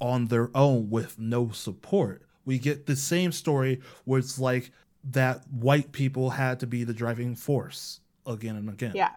on 0.00 0.26
their 0.26 0.50
own 0.54 0.90
with 0.90 1.18
no 1.18 1.50
support 1.50 2.22
we 2.44 2.58
get 2.58 2.86
the 2.86 2.96
same 2.96 3.32
story 3.32 3.80
where 4.04 4.18
it's 4.18 4.38
like 4.38 4.70
that 5.04 5.42
white 5.50 5.92
people 5.92 6.30
had 6.30 6.60
to 6.60 6.66
be 6.66 6.84
the 6.84 6.92
driving 6.92 7.34
force 7.34 8.00
again 8.26 8.56
and 8.56 8.68
again 8.68 8.92
Yeah. 8.94 9.10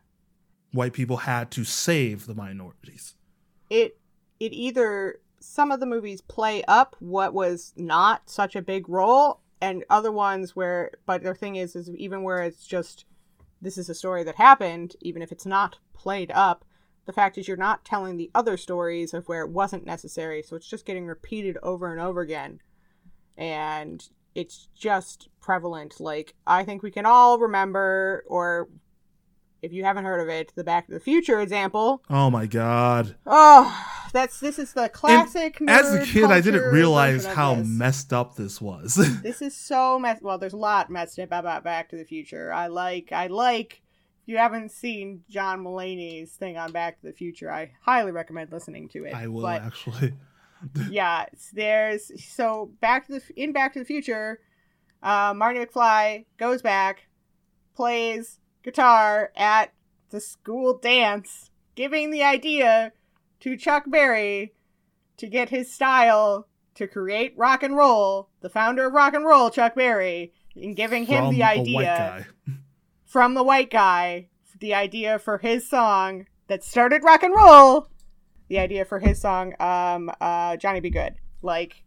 White 0.76 0.94
people 0.94 1.18
had 1.18 1.52
to 1.52 1.64
save 1.64 2.26
the 2.26 2.36
minorities. 2.36 3.16
It 3.70 3.98
it 4.40 4.54
either 4.54 5.20
some 5.40 5.72
of 5.72 5.80
the 5.80 5.86
movies 5.86 6.22
play 6.22 6.64
up 6.68 6.96
what 7.00 7.34
was 7.34 7.74
not 7.76 8.30
such 8.30 8.56
a 8.56 8.62
big 8.62 8.90
role 8.90 9.42
and 9.62 9.84
other 9.90 10.12
ones 10.12 10.56
where 10.56 10.92
but 11.06 11.24
the 11.24 11.34
thing 11.34 11.56
is 11.56 11.76
is 11.76 11.90
even 11.92 12.24
where 12.24 12.40
it's 12.40 12.66
just 12.66 13.06
this 13.62 13.78
is 13.78 13.90
a 13.90 13.96
story 13.96 14.24
that 14.24 14.36
happened 14.36 14.96
even 15.02 15.22
if 15.22 15.32
it's 15.32 15.46
not 15.46 15.78
played 15.94 16.32
up 16.32 16.66
the 17.06 17.14
fact 17.14 17.38
is 17.38 17.48
you're 17.48 17.58
not 17.58 17.86
telling 17.86 18.18
the 18.18 18.32
other 18.34 18.58
stories 18.58 19.14
of 19.14 19.28
where 19.28 19.42
it 19.42 19.52
wasn't 19.52 19.86
necessary 19.86 20.42
so 20.42 20.56
it's 20.56 20.68
just 20.68 20.86
getting 20.86 21.06
repeated 21.06 21.58
over 21.64 21.92
and 21.92 22.02
over 22.02 22.22
again. 22.22 22.60
And 23.38 24.08
it's 24.34 24.70
just 24.76 25.30
prevalent. 25.40 26.00
Like 26.00 26.34
i 26.48 26.64
think 26.64 26.84
we 26.84 26.92
can 26.92 27.06
all 27.06 27.40
remember 27.40 28.24
or 28.28 28.70
if 29.62 29.72
you 29.74 29.84
haven't 29.84 30.06
heard 30.06 30.22
of 30.22 30.30
it 30.30 30.52
the 30.56 30.64
back 30.64 30.86
to 30.88 30.94
the 30.94 31.00
future 31.00 31.40
example 31.40 32.04
oh 32.10 32.30
my 32.30 32.46
god 32.46 33.16
Oh, 33.26 33.86
that's 34.14 34.40
this 34.40 34.58
is 34.60 34.72
the 34.74 34.88
classic. 34.88 35.58
as 35.68 35.94
a 35.94 36.06
kid, 36.06 36.26
I 36.26 36.40
didn't 36.40 36.72
realize 36.72 37.26
how 37.26 37.56
this. 37.56 37.68
messed 37.68 38.14
up 38.14 38.36
this 38.36 38.62
was. 38.62 38.96
this 39.24 39.42
is 39.42 39.54
so 39.54 40.00
mess. 40.00 40.20
Well, 40.22 40.38
there's 40.38 40.54
a 40.54 40.58
lot 40.58 40.90
messed 40.90 41.20
up 41.20 41.30
about 41.34 41.66
Back 41.66 41.90
to 41.90 41.98
the 41.98 42.06
Future. 42.06 42.54
I 42.54 42.68
like. 42.68 43.12
I 43.12 43.28
like. 43.28 43.82
If 44.24 44.30
you 44.30 44.38
haven't 44.38 44.72
seen 44.72 45.24
John 45.30 45.66
Mulaney's 45.66 46.32
thing 46.32 46.58
on 46.58 46.72
Back 46.72 47.02
to 47.02 47.08
the 47.08 47.14
Future, 47.14 47.52
I 47.52 47.72
highly 47.82 48.12
recommend 48.12 48.54
listening 48.54 48.88
to 48.90 49.04
it. 49.04 49.14
I 49.14 49.28
will 49.28 49.42
But 49.42 49.64
actually. 49.64 50.14
yeah, 50.90 51.26
there's 51.52 52.12
so 52.24 52.72
Back 52.80 53.08
to 53.08 53.20
the 53.20 53.22
in 53.36 53.52
Back 53.52 53.74
to 53.74 53.80
the 53.80 53.86
Future, 53.86 54.40
uh, 55.04 55.34
Marty 55.36 55.60
McFly 55.60 56.26
goes 56.38 56.62
back, 56.62 57.08
plays 57.76 58.40
guitar 58.66 59.32
at 59.38 59.72
the 60.10 60.20
school 60.20 60.78
dance, 60.78 61.52
giving 61.76 62.10
the 62.12 62.24
idea 62.24 62.92
to 63.40 63.56
Chuck 63.56 63.84
Berry 63.88 64.54
to 65.18 65.28
get 65.28 65.50
his 65.50 65.72
style 65.72 66.48
to 66.74 66.88
create 66.88 67.34
rock 67.38 67.64
and 67.64 67.78
roll. 67.78 68.30
The 68.42 68.50
founder 68.50 68.88
of 68.88 68.94
rock 68.94 69.14
and 69.14 69.24
roll, 69.24 69.50
Chuck 69.50 69.76
Berry, 69.76 70.34
and 70.56 70.76
giving 70.76 71.06
him 71.06 71.26
from 71.26 71.34
the 71.34 71.42
a 71.42 71.46
white 71.46 71.60
idea 71.60 72.28
from 73.06 73.34
the 73.36 73.44
white 73.44 73.70
guy, 73.70 74.28
the 74.60 74.74
idea 74.74 75.20
for 75.20 75.38
his 75.38 75.70
song 75.70 76.26
that 76.48 76.64
started 76.64 77.04
rock 77.04 77.24
and 77.24 77.34
roll, 77.36 77.88
the 78.48 78.60
idea 78.60 78.84
for 78.84 79.00
his 79.00 79.22
song, 79.22 79.54
um, 79.60 80.12
uh, 80.20 80.58
Johnny 80.58 80.80
B. 80.80 80.90
Goode. 80.90 81.16
Like, 81.42 81.84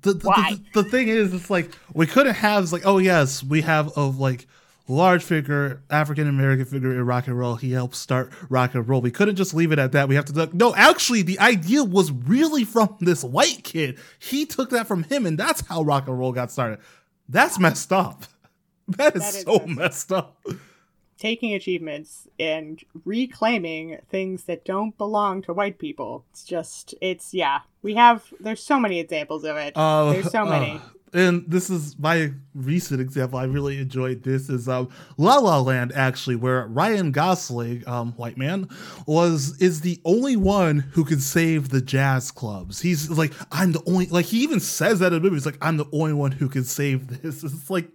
The, 0.00 0.14
the, 0.14 0.26
Why? 0.26 0.56
the, 0.72 0.82
the 0.82 0.88
thing 0.88 1.08
is, 1.08 1.34
it's 1.34 1.50
like 1.50 1.70
we 1.92 2.06
couldn't 2.06 2.34
have 2.34 2.62
it's 2.62 2.72
like, 2.72 2.86
oh 2.86 2.98
yes, 2.98 3.42
we 3.42 3.60
have 3.62 3.88
of 3.96 4.18
like 4.18 4.46
large 4.88 5.22
figure, 5.22 5.82
African 5.90 6.26
American 6.26 6.64
figure 6.64 6.92
in 6.92 7.04
rock 7.04 7.26
and 7.26 7.38
roll. 7.38 7.56
He 7.56 7.72
helped 7.72 7.94
start 7.94 8.32
rock 8.48 8.74
and 8.74 8.88
roll. 8.88 9.00
We 9.00 9.10
couldn't 9.10 9.36
just 9.36 9.54
leave 9.54 9.70
it 9.70 9.78
at 9.78 9.92
that. 9.92 10.08
We 10.08 10.14
have 10.14 10.24
to 10.26 10.32
look. 10.32 10.54
no. 10.54 10.74
Actually, 10.74 11.22
the 11.22 11.38
idea 11.38 11.84
was 11.84 12.10
really 12.10 12.64
from 12.64 12.96
this 13.00 13.22
white 13.22 13.62
kid. 13.64 13.98
He 14.18 14.46
took 14.46 14.70
that 14.70 14.86
from 14.86 15.04
him, 15.04 15.26
and 15.26 15.38
that's 15.38 15.60
how 15.66 15.82
rock 15.82 16.08
and 16.08 16.18
roll 16.18 16.32
got 16.32 16.50
started. 16.50 16.78
That's 17.28 17.58
messed 17.58 17.92
up. 17.92 18.24
That 18.96 19.16
is, 19.16 19.22
That 19.22 19.34
is 19.34 19.42
so 19.42 19.58
messed 19.66 19.76
messed 19.76 20.12
up. 20.12 20.42
Taking 21.18 21.52
achievements 21.54 22.28
and 22.38 22.82
reclaiming 23.04 23.98
things 24.08 24.44
that 24.44 24.64
don't 24.64 24.96
belong 24.96 25.42
to 25.42 25.52
white 25.52 25.78
people. 25.78 26.24
It's 26.30 26.44
just, 26.44 26.94
it's, 27.00 27.34
yeah. 27.34 27.60
We 27.82 27.94
have, 27.94 28.32
there's 28.40 28.62
so 28.62 28.78
many 28.78 29.00
examples 29.00 29.44
of 29.44 29.56
it. 29.56 29.76
Uh, 29.76 30.12
there's 30.12 30.30
so 30.30 30.44
many. 30.44 30.76
uh, 30.76 30.80
and 31.12 31.44
this 31.48 31.70
is 31.70 31.98
my 31.98 32.32
recent 32.54 33.00
example. 33.00 33.38
I 33.38 33.44
really 33.44 33.78
enjoyed 33.78 34.22
this. 34.22 34.48
Is 34.48 34.68
um, 34.68 34.90
La 35.16 35.36
La 35.36 35.58
Land 35.58 35.92
actually, 35.94 36.36
where 36.36 36.66
Ryan 36.66 37.12
Gosling, 37.12 37.82
um, 37.88 38.12
white 38.12 38.36
man, 38.36 38.68
was 39.06 39.60
is 39.60 39.80
the 39.80 40.00
only 40.04 40.36
one 40.36 40.80
who 40.80 41.04
can 41.04 41.20
save 41.20 41.70
the 41.70 41.80
jazz 41.80 42.30
clubs. 42.30 42.80
He's 42.80 43.08
like, 43.10 43.32
I'm 43.50 43.72
the 43.72 43.82
only. 43.86 44.06
Like 44.06 44.26
he 44.26 44.42
even 44.42 44.60
says 44.60 44.98
that 44.98 45.12
in 45.12 45.14
the 45.14 45.20
movie. 45.20 45.36
He's 45.36 45.46
like, 45.46 45.58
I'm 45.62 45.78
the 45.78 45.88
only 45.92 46.12
one 46.12 46.32
who 46.32 46.48
can 46.48 46.64
save 46.64 47.22
this. 47.22 47.42
It's 47.48 47.70
like. 47.70 47.88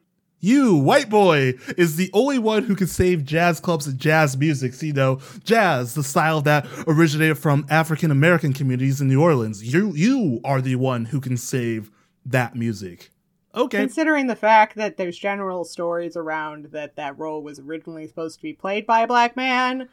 You, 0.43 0.75
white 0.75 1.09
boy, 1.09 1.53
is 1.77 1.95
the 1.95 2.09
only 2.11 2.37
one 2.37 2.63
who 2.63 2.75
can 2.75 2.87
save 2.87 3.23
jazz 3.23 3.61
clubs 3.61 3.87
and 3.87 3.97
jazz 3.97 4.35
music. 4.35 4.73
So, 4.73 4.85
you 4.85 4.91
know, 4.91 5.21
jazz, 5.45 5.95
the 5.95 6.03
style 6.03 6.41
that 6.41 6.67
originated 6.85 7.37
from 7.37 7.65
African 7.69 8.11
American 8.11 8.51
communities 8.51 8.99
in 8.99 9.07
New 9.07 9.21
Orleans. 9.21 9.63
You, 9.63 9.93
you 9.95 10.41
are 10.43 10.59
the 10.59 10.75
one 10.75 11.05
who 11.05 11.21
can 11.21 11.37
save 11.37 11.89
that 12.25 12.57
music. 12.57 13.09
Okay. 13.55 13.77
Considering 13.77 14.27
the 14.27 14.35
fact 14.35 14.75
that 14.75 14.97
there's 14.97 15.17
general 15.17 15.63
stories 15.63 16.17
around 16.17 16.65
that 16.73 16.97
that 16.97 17.17
role 17.17 17.41
was 17.41 17.59
originally 17.59 18.05
supposed 18.05 18.35
to 18.39 18.43
be 18.43 18.51
played 18.51 18.85
by 18.85 19.03
a 19.03 19.07
black 19.07 19.37
man, 19.37 19.87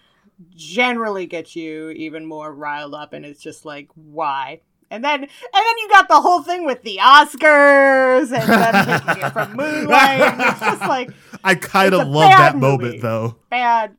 generally 0.56 1.26
gets 1.26 1.54
you 1.54 1.90
even 1.90 2.26
more 2.26 2.52
riled 2.52 2.94
up, 2.94 3.12
and 3.12 3.24
it's 3.24 3.40
just 3.40 3.64
like, 3.64 3.88
why? 3.94 4.62
And 4.92 5.04
then, 5.04 5.22
and 5.22 5.28
then 5.52 5.78
you 5.78 5.88
got 5.88 6.08
the 6.08 6.20
whole 6.20 6.42
thing 6.42 6.64
with 6.64 6.82
the 6.82 6.98
Oscars 7.00 8.32
and 8.32 8.48
them 8.48 9.00
taking 9.06 9.22
it 9.24 9.30
from 9.32 9.54
Moonlight. 9.56 10.34
It's 10.40 10.60
just 10.60 10.80
like 10.80 11.10
I 11.44 11.54
kind 11.54 11.94
of 11.94 12.08
love 12.08 12.30
that 12.30 12.56
moment 12.56 13.00
though. 13.00 13.36
bad, 13.50 13.96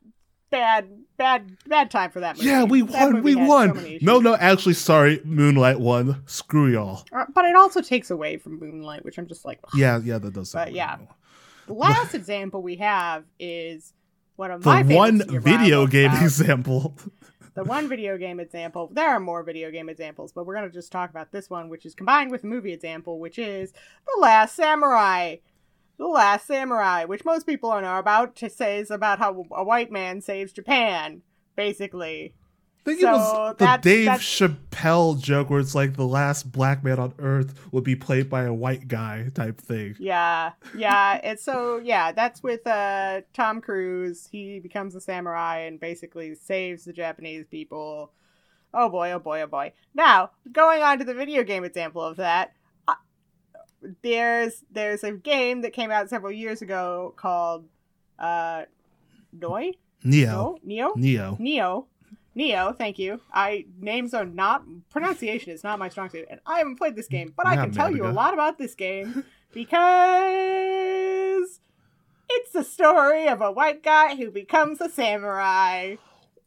bad, 0.49 0.89
bad, 1.17 1.55
bad 1.67 1.91
time 1.91 2.11
for 2.11 2.19
that 2.19 2.35
movie. 2.37 2.49
Yeah, 2.49 2.63
we 2.65 2.81
That 2.81 3.13
won. 3.13 3.23
We 3.23 3.31
had 3.35 3.39
so 3.39 3.47
won. 3.47 3.97
no, 4.01 4.19
no, 4.19 4.35
actually, 4.35 4.73
sorry. 4.73 5.21
Moonlight 5.23 5.79
won. 5.79 6.23
Screw 6.25 6.67
y'all. 6.71 7.05
Uh, 7.13 7.25
But 7.33 7.45
it 7.45 7.55
also 7.55 7.81
takes 7.81 8.11
away 8.11 8.37
from 8.37 8.59
Moonlight, 8.59 9.05
which 9.05 9.17
I'm 9.17 9.27
just 9.27 9.45
like, 9.45 9.59
ugh. 9.63 9.71
Yeah, 9.75 9.99
yeah, 10.03 10.17
that 10.17 10.33
does. 10.33 10.51
But 10.51 10.73
yeah. 10.73 10.97
right. 10.97 11.07
The 11.67 11.73
last 11.73 12.13
example 12.15 12.61
we 12.61 12.75
have 12.77 13.23
is 13.39 13.93
one 14.35 14.51
of 14.51 14.63
The 14.63 14.69
my 14.69 14.83
one 14.83 15.21
video 15.41 15.87
game 15.87 16.11
example. 16.21 16.97
The 17.53 17.63
one 17.65 17.89
video 17.89 18.17
game 18.17 18.39
example. 18.39 18.89
There 18.93 19.09
are 19.09 19.19
more 19.19 19.43
video 19.43 19.71
game 19.71 19.89
examples, 19.89 20.31
but 20.31 20.45
we're 20.45 20.55
gonna 20.55 20.69
just 20.69 20.91
talk 20.91 21.09
about 21.09 21.31
this 21.31 21.49
one, 21.49 21.67
which 21.67 21.85
is 21.85 21.93
combined 21.93 22.31
with 22.31 22.43
the 22.43 22.47
movie 22.47 22.71
example, 22.71 23.19
which 23.19 23.37
is 23.37 23.73
The 24.05 24.21
Last 24.21 24.55
Samurai. 24.55 25.37
The 25.97 26.07
Last 26.07 26.47
Samurai, 26.47 27.03
which 27.03 27.25
most 27.25 27.45
people 27.45 27.69
know 27.81 27.99
about, 27.99 28.35
to 28.37 28.49
say 28.49 28.79
is 28.79 28.89
about 28.89 29.19
how 29.19 29.45
a 29.51 29.63
white 29.63 29.91
man 29.91 30.21
saves 30.21 30.53
Japan, 30.53 31.23
basically. 31.55 32.33
I 32.83 32.89
think 32.89 33.01
So 33.01 33.09
it 33.09 33.11
was 33.11 33.55
the 33.57 33.65
that's- 33.65 33.83
Dave 33.83 34.05
that's- 34.05 34.23
Chappelle 34.23 35.21
joke 35.21 35.49
where 35.51 35.59
it's 35.59 35.75
like 35.75 35.95
the 35.95 36.05
last 36.07 36.51
black 36.51 36.83
man 36.83 36.97
on 36.99 37.13
earth 37.19 37.53
would 37.71 37.83
be 37.83 37.95
played 37.95 38.27
by 38.29 38.43
a 38.43 38.53
white 38.53 38.87
guy 38.87 39.29
type 39.35 39.61
thing. 39.61 39.95
Yeah, 39.99 40.53
yeah. 40.75 41.19
It's 41.23 41.43
so 41.43 41.77
yeah. 41.77 42.11
That's 42.11 42.41
with 42.41 42.65
uh 42.65 43.21
Tom 43.33 43.61
Cruise. 43.61 44.27
He 44.31 44.59
becomes 44.59 44.95
a 44.95 45.01
samurai 45.01 45.59
and 45.59 45.79
basically 45.79 46.33
saves 46.33 46.85
the 46.85 46.93
Japanese 46.93 47.45
people. 47.45 48.11
Oh 48.73 48.89
boy, 48.89 49.11
oh 49.11 49.19
boy, 49.19 49.41
oh 49.41 49.47
boy. 49.47 49.73
Now 49.93 50.31
going 50.51 50.81
on 50.81 50.97
to 50.99 51.05
the 51.05 51.13
video 51.13 51.43
game 51.43 51.63
example 51.63 52.01
of 52.01 52.17
that. 52.17 52.53
uh, 52.87 52.95
There's 54.01 54.63
there's 54.71 55.03
a 55.03 55.11
game 55.11 55.61
that 55.61 55.73
came 55.73 55.91
out 55.91 56.09
several 56.09 56.31
years 56.31 56.61
ago 56.61 57.13
called 57.15 57.67
uh 58.17 58.63
Noi 59.33 59.71
Neo. 60.03 60.31
no 60.31 60.57
Neo 60.63 60.93
Neo. 60.95 61.37
Neo 61.39 61.87
Neo. 62.35 62.73
Thank 62.73 62.97
you. 62.99 63.19
I 63.33 63.65
names 63.79 64.13
are 64.13 64.25
not 64.25 64.63
pronunciation 64.89 65.51
is 65.51 65.63
not 65.63 65.79
my 65.79 65.89
strong 65.89 66.09
suit, 66.09 66.27
and 66.29 66.39
I 66.45 66.59
haven't 66.59 66.77
played 66.77 66.95
this 66.95 67.07
game, 67.07 67.33
but 67.35 67.47
I 67.47 67.55
Yeah, 67.55 67.63
can 67.63 67.71
tell 67.71 67.91
you 67.91 68.05
a 68.05 68.11
lot 68.11 68.33
about 68.33 68.57
this 68.57 68.75
game 68.75 69.25
because 69.53 69.91
it's 72.29 72.51
the 72.51 72.63
story 72.63 73.27
of 73.27 73.41
a 73.41 73.51
white 73.51 73.83
guy 73.83 74.15
who 74.15 74.31
becomes 74.31 74.79
a 74.81 74.89
samurai. 74.89 75.95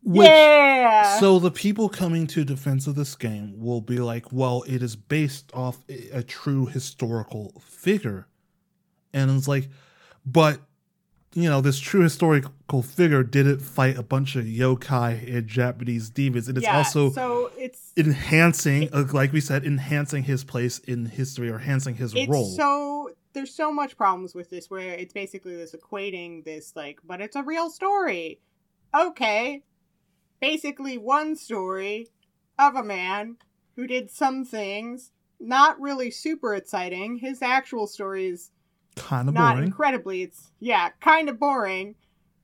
Which, 0.02 0.28
yeah. 0.28 1.18
So 1.18 1.38
the 1.38 1.50
people 1.50 1.88
coming 1.88 2.26
to 2.28 2.44
defense 2.44 2.86
of 2.86 2.94
this 2.94 3.14
game 3.14 3.54
will 3.56 3.80
be 3.80 3.98
like, 3.98 4.30
well, 4.30 4.62
it 4.66 4.82
is 4.82 4.96
based 4.96 5.50
off 5.54 5.82
a, 5.88 6.18
a 6.18 6.22
true 6.22 6.66
historical 6.66 7.62
figure. 7.64 8.28
And 9.14 9.30
it's 9.30 9.48
like, 9.48 9.70
but, 10.26 10.60
you 11.34 11.50
know, 11.50 11.60
this 11.60 11.80
true 11.80 12.02
historical 12.02 12.82
figure 12.82 13.22
didn't 13.24 13.58
fight 13.58 13.98
a 13.98 14.02
bunch 14.02 14.36
of 14.36 14.44
yokai 14.44 15.36
and 15.36 15.48
Japanese 15.48 16.08
demons. 16.08 16.48
And 16.48 16.56
it's 16.56 16.64
yeah, 16.64 16.76
also 16.76 17.10
so 17.10 17.50
it's 17.58 17.92
enhancing, 17.96 18.88
uh, 18.92 19.04
like 19.12 19.32
we 19.32 19.40
said, 19.40 19.64
enhancing 19.64 20.22
his 20.22 20.44
place 20.44 20.78
in 20.78 21.06
history 21.06 21.50
or 21.50 21.56
enhancing 21.56 21.96
his 21.96 22.14
it's 22.14 22.28
role. 22.28 22.46
so 22.46 23.10
there's 23.32 23.52
so 23.52 23.72
much 23.72 23.96
problems 23.96 24.34
with 24.34 24.48
this 24.48 24.70
where 24.70 24.94
it's 24.94 25.12
basically 25.12 25.56
this 25.56 25.74
equating 25.74 26.44
this 26.44 26.72
like 26.74 27.00
but 27.04 27.20
it's 27.20 27.36
a 27.36 27.42
real 27.42 27.68
story 27.68 28.38
okay 28.96 29.62
basically 30.40 30.96
one 30.96 31.36
story 31.36 32.08
of 32.58 32.76
a 32.76 32.82
man 32.82 33.36
who 33.76 33.86
did 33.86 34.10
some 34.10 34.44
things 34.44 35.10
not 35.40 35.78
really 35.80 36.10
super 36.10 36.54
exciting 36.54 37.16
his 37.16 37.42
actual 37.42 37.86
story 37.86 38.26
is 38.26 38.50
kind 38.96 39.28
of 39.28 39.34
not 39.34 39.54
boring. 39.54 39.66
incredibly 39.66 40.22
it's 40.22 40.50
yeah 40.60 40.90
kind 41.00 41.28
of 41.28 41.38
boring. 41.38 41.94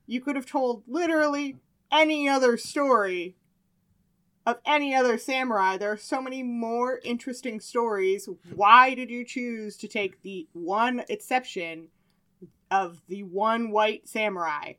You 0.07 0.21
could 0.21 0.35
have 0.35 0.45
told 0.45 0.83
literally 0.87 1.57
any 1.91 2.27
other 2.27 2.57
story 2.57 3.35
of 4.45 4.57
any 4.65 4.95
other 4.95 5.17
samurai. 5.17 5.77
There 5.77 5.91
are 5.91 5.97
so 5.97 6.21
many 6.21 6.43
more 6.43 6.99
interesting 7.03 7.59
stories. 7.59 8.27
Why 8.55 8.93
did 8.93 9.09
you 9.09 9.23
choose 9.23 9.77
to 9.77 9.87
take 9.87 10.21
the 10.21 10.47
one 10.53 11.03
exception 11.09 11.89
of 12.69 13.01
the 13.07 13.23
one 13.23 13.71
white 13.71 14.07
samurai 14.07 14.73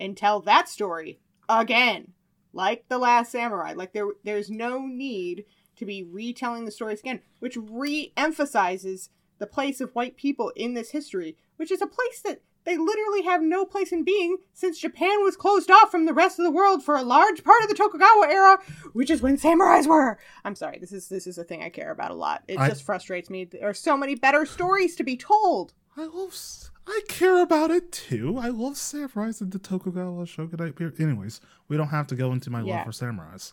and 0.00 0.16
tell 0.16 0.40
that 0.40 0.68
story 0.68 1.18
again 1.48 2.12
like 2.52 2.84
the 2.88 2.98
last 2.98 3.32
samurai? 3.32 3.74
Like 3.74 3.92
there 3.92 4.08
there's 4.24 4.50
no 4.50 4.80
need 4.86 5.44
to 5.76 5.84
be 5.84 6.02
retelling 6.02 6.64
the 6.64 6.70
stories 6.70 7.00
again 7.00 7.20
which 7.40 7.56
re-emphasizes 7.56 9.10
the 9.38 9.46
place 9.46 9.80
of 9.80 9.90
white 9.94 10.16
people 10.16 10.50
in 10.56 10.74
this 10.74 10.90
history 10.90 11.36
which 11.56 11.70
is 11.70 11.80
a 11.82 11.86
place 11.86 12.20
that 12.24 12.40
they 12.64 12.78
literally 12.78 13.22
have 13.22 13.42
no 13.42 13.66
place 13.66 13.92
in 13.92 14.02
being 14.04 14.38
since 14.54 14.78
Japan 14.80 15.22
was 15.22 15.36
closed 15.36 15.70
off 15.70 15.90
from 15.90 16.06
the 16.06 16.14
rest 16.14 16.38
of 16.38 16.44
the 16.46 16.50
world 16.50 16.82
for 16.82 16.96
a 16.96 17.02
large 17.02 17.44
part 17.44 17.62
of 17.62 17.68
the 17.68 17.74
Tokugawa 17.74 18.26
era, 18.30 18.58
which 18.94 19.10
is 19.10 19.20
when 19.20 19.36
samurais 19.36 19.86
were. 19.86 20.18
I'm 20.46 20.54
sorry, 20.54 20.78
this 20.78 20.90
is 20.90 21.08
this 21.10 21.26
is 21.26 21.36
a 21.36 21.44
thing 21.44 21.62
I 21.62 21.68
care 21.68 21.90
about 21.90 22.10
a 22.10 22.14
lot. 22.14 22.42
It 22.48 22.58
I- 22.58 22.70
just 22.70 22.82
frustrates 22.82 23.28
me. 23.28 23.44
There 23.44 23.68
are 23.68 23.74
so 23.74 23.98
many 23.98 24.14
better 24.14 24.46
stories 24.46 24.96
to 24.96 25.04
be 25.04 25.14
told. 25.16 25.74
I 25.94 26.06
love. 26.06 26.30
s- 26.30 26.70
I 26.86 27.02
care 27.06 27.42
about 27.42 27.70
it 27.70 27.92
too. 27.92 28.38
I 28.38 28.48
love 28.48 28.74
samurais 28.76 29.42
and 29.42 29.52
the 29.52 29.58
Tokugawa 29.58 30.26
Shogunate 30.26 30.74
period. 30.74 30.98
Anyways, 30.98 31.42
we 31.68 31.76
don't 31.76 31.88
have 31.88 32.06
to 32.08 32.14
go 32.16 32.32
into 32.32 32.48
my 32.50 32.62
Yeah. 32.62 32.76
love 32.78 32.86
for 32.86 32.92
samurais. 32.92 33.52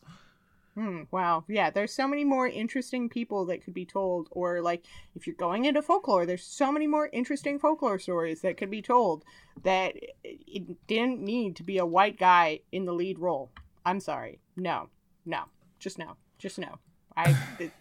Hmm, 0.75 1.01
wow. 1.11 1.43
Yeah, 1.49 1.69
there's 1.69 1.93
so 1.93 2.07
many 2.07 2.23
more 2.23 2.47
interesting 2.47 3.09
people 3.09 3.45
that 3.47 3.63
could 3.63 3.73
be 3.73 3.85
told. 3.85 4.29
Or, 4.31 4.61
like, 4.61 4.85
if 5.15 5.27
you're 5.27 5.35
going 5.35 5.65
into 5.65 5.81
folklore, 5.81 6.25
there's 6.25 6.45
so 6.45 6.71
many 6.71 6.87
more 6.87 7.09
interesting 7.11 7.59
folklore 7.59 7.99
stories 7.99 8.41
that 8.41 8.57
could 8.57 8.71
be 8.71 8.81
told 8.81 9.25
that 9.63 9.95
it- 10.23 10.87
didn't 10.87 11.19
need 11.19 11.55
to 11.57 11.63
be 11.63 11.77
a 11.77 11.85
white 11.85 12.17
guy 12.17 12.61
in 12.71 12.85
the 12.85 12.93
lead 12.93 13.19
role. 13.19 13.49
I'm 13.85 13.99
sorry. 13.99 14.39
No. 14.55 14.89
No. 15.25 15.43
Just 15.79 15.97
no. 15.97 16.15
Just 16.37 16.57
no. 16.57 16.77
I. 17.17 17.35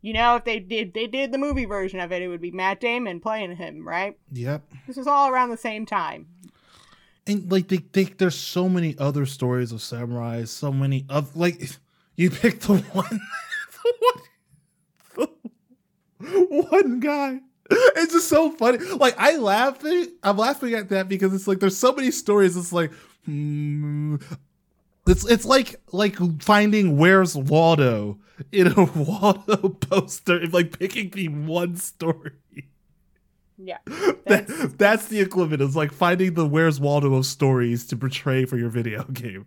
you 0.00 0.12
know, 0.12 0.36
if 0.36 0.44
they 0.44 0.60
did 0.60 0.94
they 0.94 1.06
did 1.06 1.32
the 1.32 1.38
movie 1.38 1.64
version 1.64 2.00
of 2.00 2.12
it, 2.12 2.22
it 2.22 2.28
would 2.28 2.40
be 2.40 2.50
Matt 2.50 2.80
Damon 2.80 3.20
playing 3.20 3.56
him, 3.56 3.86
right? 3.86 4.16
Yep. 4.32 4.62
This 4.86 4.96
was 4.96 5.06
all 5.06 5.28
around 5.28 5.50
the 5.50 5.56
same 5.56 5.84
time. 5.84 6.26
And 7.26 7.50
like 7.50 7.68
they, 7.68 7.78
they 7.92 8.04
there's 8.04 8.34
so 8.38 8.68
many 8.68 8.96
other 8.98 9.26
stories 9.26 9.72
of 9.72 9.80
samurais, 9.80 10.48
so 10.48 10.72
many 10.72 11.04
of 11.10 11.36
like 11.36 11.60
you 12.18 12.30
picked 12.30 12.62
the 12.62 12.74
one 12.74 13.20
the 13.84 13.92
one, 15.16 15.28
the 16.20 16.66
one 16.70 17.00
guy. 17.00 17.40
It's 17.70 18.12
just 18.12 18.28
so 18.28 18.50
funny. 18.50 18.78
Like 18.78 19.14
I 19.18 19.36
laughing, 19.36 20.08
I'm 20.22 20.36
laughing 20.36 20.74
at 20.74 20.88
that 20.88 21.08
because 21.08 21.32
it's 21.32 21.46
like 21.46 21.60
there's 21.60 21.76
so 21.76 21.92
many 21.92 22.10
stories. 22.10 22.56
It's 22.56 22.72
like, 22.72 22.92
hmm, 23.24 24.16
it's 25.06 25.24
it's 25.30 25.44
like 25.44 25.76
like 25.92 26.16
finding 26.42 26.98
where's 26.98 27.36
Waldo 27.36 28.18
in 28.50 28.66
a 28.66 28.84
Waldo 28.96 29.68
poster, 29.68 30.38
and 30.38 30.52
like 30.52 30.76
picking 30.78 31.10
the 31.10 31.28
one 31.28 31.76
story. 31.76 32.32
Yeah. 33.56 33.78
That, 34.28 34.74
that's 34.76 35.06
the 35.06 35.20
equivalent. 35.20 35.62
It's 35.62 35.74
like 35.74 35.90
finding 35.90 36.34
the 36.34 36.46
Where's 36.46 36.78
Waldo 36.78 37.14
of 37.14 37.24
stories 37.24 37.86
to 37.86 37.96
portray 37.96 38.44
for 38.44 38.58
your 38.58 38.68
video 38.68 39.04
game. 39.04 39.46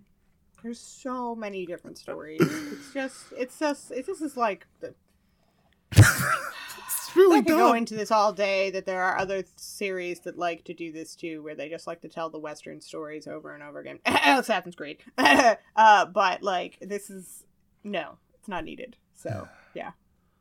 There's 0.64 0.80
so 0.80 1.36
many 1.36 1.66
different 1.66 1.98
stories. 1.98 2.42
It's 2.42 2.94
just, 2.94 3.26
it's 3.38 3.60
just, 3.60 3.92
it's 3.92 4.08
just 4.08 4.22
is 4.22 4.38
like 4.38 4.68
the 4.80 4.94
It's 7.12 7.16
really 7.16 7.40
I 7.40 7.42
could 7.42 7.50
go 7.50 7.74
into 7.74 7.96
this 7.96 8.12
all 8.12 8.32
day. 8.32 8.72
That 8.72 8.86
there 8.86 9.04
are 9.04 9.18
other 9.18 9.44
series 9.58 10.22
that 10.22 10.38
like 10.38 10.64
to 10.66 10.74
do 10.74 10.92
this 10.92 11.16
too, 11.16 11.44
where 11.44 11.56
they 11.56 11.70
just 11.70 11.88
like 11.88 12.02
to 12.02 12.10
tell 12.10 12.30
the 12.30 12.40
Western 12.40 12.80
stories 12.80 13.28
over 13.28 13.54
and 13.54 13.64
over 13.64 13.80
again. 13.80 14.00
Assassin's 14.06 14.76
Creed, 14.76 15.00
uh, 15.18 16.06
but 16.06 16.42
like 16.42 16.78
this 16.82 17.10
is 17.10 17.44
no, 17.84 18.18
it's 18.40 18.48
not 18.48 18.64
needed. 18.64 18.96
So 19.14 19.48
yeah. 19.74 19.92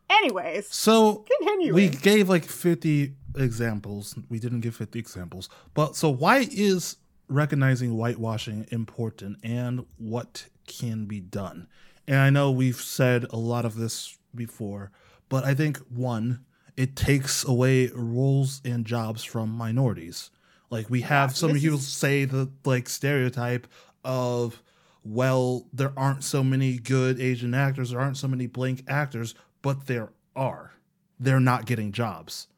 Anyways, 0.08 0.72
so 0.74 1.24
continuing. 1.38 1.74
we 1.74 1.88
gave 1.88 2.28
like 2.28 2.44
50 2.44 3.14
examples. 3.36 4.16
We 4.28 4.40
didn't 4.40 4.60
give 4.60 4.74
50 4.74 4.98
examples. 4.98 5.48
But 5.72 5.94
so 5.94 6.10
why 6.10 6.48
is 6.50 6.96
recognizing 7.31 7.93
whitewashing 7.97 8.66
important 8.70 9.39
and 9.43 9.87
what 9.97 10.47
can 10.66 11.07
be 11.07 11.20
done? 11.20 11.68
And 12.07 12.18
I 12.18 12.31
know 12.31 12.51
we've 12.51 12.81
said 12.81 13.24
a 13.31 13.37
lot 13.37 13.64
of 13.64 13.76
this 13.76 14.18
before, 14.35 14.91
but 15.28 15.45
I 15.45 15.55
think 15.55 15.78
one, 15.89 16.45
it 16.76 16.97
takes 16.97 17.45
away 17.45 17.89
roles 17.95 18.61
and 18.64 18.85
jobs 18.85 19.22
from 19.24 19.51
minorities. 19.51 20.31
Like 20.70 20.91
we 20.91 21.01
have 21.03 21.31
Yeah, 21.31 21.35
some 21.35 21.53
people 21.55 21.78
is- 21.78 21.87
say 21.87 22.24
the 22.24 22.51
like 22.64 22.89
stereotype 22.89 23.66
of 24.05 24.62
well, 25.03 25.66
there 25.72 25.93
aren't 25.97 26.22
so 26.24 26.45
many 26.45 26.76
good 26.78 27.18
Asian 27.20 27.55
actors, 27.55 27.91
there 27.91 28.01
aren't 28.01 28.18
so 28.18 28.28
many 28.28 28.47
blank 28.47 28.85
actors, 28.87 29.35
but 29.62 29.87
there 29.87 30.11
are. 30.37 30.72
They're 31.18 31.41
not 31.41 31.64
getting 31.66 31.91
jobs. 31.93 32.49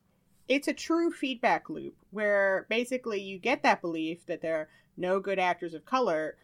It's 0.53 0.68
a 0.68 0.74
true 0.74 1.11
feedback 1.11 1.70
loop 1.70 1.94
where 2.11 2.66
basically 2.68 3.20
you 3.20 3.38
get 3.38 3.62
that 3.62 3.80
belief 3.80 4.26
that 4.26 4.42
there 4.42 4.57
are 4.57 4.68
no 4.98 5.18
good 5.18 5.38
actors 5.38 5.72
of 5.72 5.86
color 5.86 6.36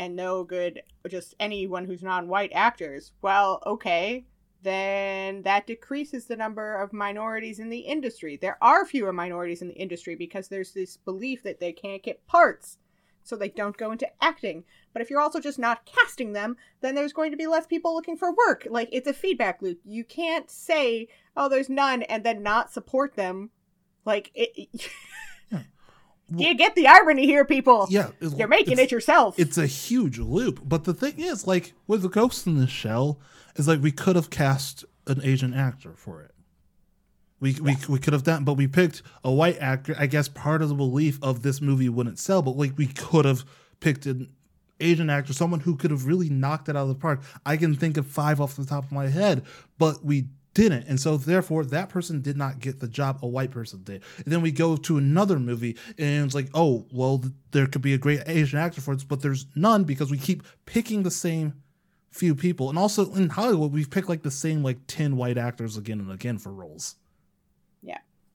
and 0.00 0.16
no 0.16 0.42
good 0.42 0.82
just 1.08 1.36
anyone 1.38 1.84
who's 1.84 2.02
non-white 2.02 2.50
actors. 2.52 3.12
Well, 3.22 3.62
okay, 3.64 4.24
then 4.62 5.42
that 5.42 5.68
decreases 5.68 6.24
the 6.24 6.36
number 6.36 6.76
of 6.76 6.92
minorities 6.92 7.60
in 7.60 7.70
the 7.70 7.78
industry. 7.78 8.36
There 8.36 8.58
are 8.60 8.84
fewer 8.84 9.12
minorities 9.12 9.62
in 9.62 9.68
the 9.68 9.74
industry 9.74 10.16
because 10.16 10.48
there's 10.48 10.72
this 10.72 10.96
belief 10.96 11.44
that 11.44 11.60
they 11.60 11.72
can't 11.72 12.02
get 12.02 12.26
parts, 12.26 12.78
so 13.22 13.36
they 13.36 13.48
don't 13.48 13.76
go 13.76 13.92
into 13.92 14.08
acting. 14.22 14.64
But 14.92 15.02
if 15.02 15.10
you're 15.10 15.20
also 15.20 15.40
just 15.40 15.58
not 15.58 15.86
casting 15.86 16.32
them, 16.32 16.56
then 16.80 16.94
there's 16.94 17.12
going 17.12 17.30
to 17.30 17.36
be 17.36 17.46
less 17.46 17.66
people 17.66 17.94
looking 17.94 18.16
for 18.16 18.32
work. 18.32 18.66
Like 18.68 18.88
it's 18.92 19.08
a 19.08 19.12
feedback 19.12 19.62
loop. 19.62 19.80
You 19.84 20.04
can't 20.04 20.50
say, 20.50 21.08
"Oh, 21.36 21.48
there's 21.48 21.68
none," 21.68 22.02
and 22.02 22.24
then 22.24 22.42
not 22.42 22.72
support 22.72 23.14
them. 23.14 23.50
Like 24.04 24.30
it. 24.34 24.50
yeah. 24.56 24.80
well, 25.50 25.62
you 26.36 26.54
get 26.54 26.74
the 26.74 26.88
irony 26.88 27.26
here, 27.26 27.44
people. 27.44 27.86
Yeah, 27.90 28.10
you're 28.20 28.48
making 28.48 28.78
it 28.78 28.90
yourself. 28.90 29.38
It's 29.38 29.58
a 29.58 29.66
huge 29.66 30.18
loop. 30.18 30.60
But 30.64 30.84
the 30.84 30.94
thing 30.94 31.18
is, 31.18 31.46
like 31.46 31.74
with 31.86 32.02
the 32.02 32.08
Ghost 32.08 32.46
in 32.46 32.56
the 32.56 32.66
Shell, 32.66 33.20
is 33.56 33.68
like 33.68 33.80
we 33.80 33.92
could 33.92 34.16
have 34.16 34.30
cast 34.30 34.84
an 35.06 35.20
Asian 35.22 35.54
actor 35.54 35.94
for 35.94 36.22
it. 36.22 36.32
We, 37.40 37.54
we, 37.54 37.76
we 37.88 37.98
could 37.98 38.12
have 38.12 38.22
done, 38.22 38.44
but 38.44 38.54
we 38.54 38.66
picked 38.66 39.02
a 39.24 39.32
white 39.32 39.58
actor. 39.58 39.96
I 39.98 40.06
guess 40.06 40.28
part 40.28 40.62
of 40.62 40.68
the 40.68 40.74
belief 40.74 41.18
of 41.22 41.42
this 41.42 41.60
movie 41.60 41.88
wouldn't 41.88 42.18
sell, 42.18 42.42
but 42.42 42.56
like 42.56 42.76
we 42.76 42.86
could 42.86 43.24
have 43.24 43.44
picked 43.80 44.06
an 44.06 44.28
Asian 44.78 45.10
actor, 45.10 45.32
someone 45.32 45.60
who 45.60 45.76
could 45.76 45.90
have 45.90 46.06
really 46.06 46.28
knocked 46.28 46.68
it 46.68 46.76
out 46.76 46.82
of 46.82 46.88
the 46.88 46.94
park. 46.94 47.22
I 47.44 47.56
can 47.56 47.74
think 47.74 47.96
of 47.96 48.06
five 48.06 48.40
off 48.40 48.56
the 48.56 48.64
top 48.64 48.84
of 48.84 48.92
my 48.92 49.08
head, 49.08 49.44
but 49.78 50.04
we 50.04 50.26
didn't. 50.54 50.86
And 50.88 50.98
so 50.98 51.16
therefore 51.16 51.64
that 51.66 51.88
person 51.88 52.22
did 52.22 52.36
not 52.36 52.60
get 52.60 52.80
the 52.80 52.88
job 52.88 53.18
a 53.22 53.26
white 53.26 53.50
person 53.50 53.82
did. 53.84 54.02
And 54.16 54.26
then 54.26 54.42
we 54.42 54.52
go 54.52 54.76
to 54.76 54.98
another 54.98 55.38
movie 55.38 55.76
and 55.98 56.26
it's 56.26 56.34
like, 56.34 56.48
oh, 56.54 56.86
well, 56.92 57.24
there 57.52 57.66
could 57.66 57.82
be 57.82 57.94
a 57.94 57.98
great 57.98 58.22
Asian 58.26 58.58
actor 58.58 58.80
for 58.80 58.94
this, 58.94 59.04
but 59.04 59.22
there's 59.22 59.46
none 59.54 59.84
because 59.84 60.10
we 60.10 60.18
keep 60.18 60.42
picking 60.66 61.02
the 61.02 61.10
same 61.10 61.54
few 62.10 62.34
people. 62.34 62.68
And 62.68 62.78
also 62.78 63.12
in 63.14 63.30
Hollywood, 63.30 63.72
we've 63.72 63.90
picked 63.90 64.08
like 64.08 64.22
the 64.22 64.30
same 64.30 64.62
like 64.62 64.78
10 64.86 65.16
white 65.16 65.38
actors 65.38 65.76
again 65.76 66.00
and 66.00 66.10
again 66.10 66.38
for 66.38 66.52
roles. 66.52 66.96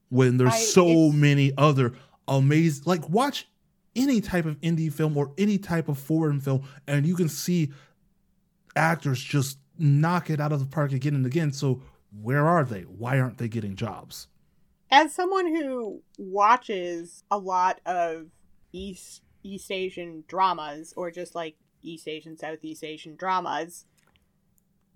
When 0.08 0.36
there's 0.36 0.52
I, 0.52 0.58
so 0.58 1.10
many 1.10 1.52
other 1.56 1.92
amazing 2.28 2.84
like 2.86 3.08
watch 3.08 3.48
any 3.94 4.20
type 4.20 4.44
of 4.44 4.60
indie 4.60 4.92
film 4.92 5.16
or 5.16 5.32
any 5.38 5.58
type 5.58 5.88
of 5.88 5.98
foreign 5.98 6.40
film 6.40 6.68
and 6.86 7.06
you 7.06 7.14
can 7.14 7.28
see 7.28 7.72
actors 8.74 9.22
just 9.22 9.58
knock 9.78 10.30
it 10.30 10.40
out 10.40 10.52
of 10.52 10.60
the 10.60 10.66
park 10.66 10.92
again 10.92 11.14
and 11.14 11.26
again. 11.26 11.52
So 11.52 11.82
where 12.22 12.46
are 12.46 12.64
they? 12.64 12.82
Why 12.82 13.18
aren't 13.18 13.38
they 13.38 13.48
getting 13.48 13.76
jobs? 13.76 14.28
As 14.90 15.14
someone 15.14 15.46
who 15.46 16.02
watches 16.18 17.24
a 17.30 17.38
lot 17.38 17.80
of 17.84 18.26
East 18.72 19.22
East 19.42 19.70
Asian 19.70 20.24
dramas 20.28 20.92
or 20.96 21.10
just 21.10 21.34
like 21.34 21.56
East 21.82 22.08
Asian, 22.08 22.36
Southeast 22.36 22.84
Asian 22.84 23.16
dramas. 23.16 23.86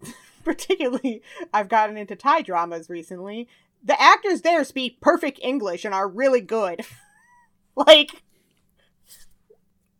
Particularly, 0.45 1.23
I've 1.53 1.69
gotten 1.69 1.97
into 1.97 2.17
Thai 2.17 2.43
dramas 2.43 2.89
recently. 2.89 3.49
The 3.83 4.01
actors 4.01 4.43
there 4.43 4.65
speak 4.65 5.01
perfect 5.01 5.39
English 5.43 5.85
and 5.85 5.95
are 5.95 6.09
really 6.09 6.41
good. 6.41 6.83
like, 7.77 8.23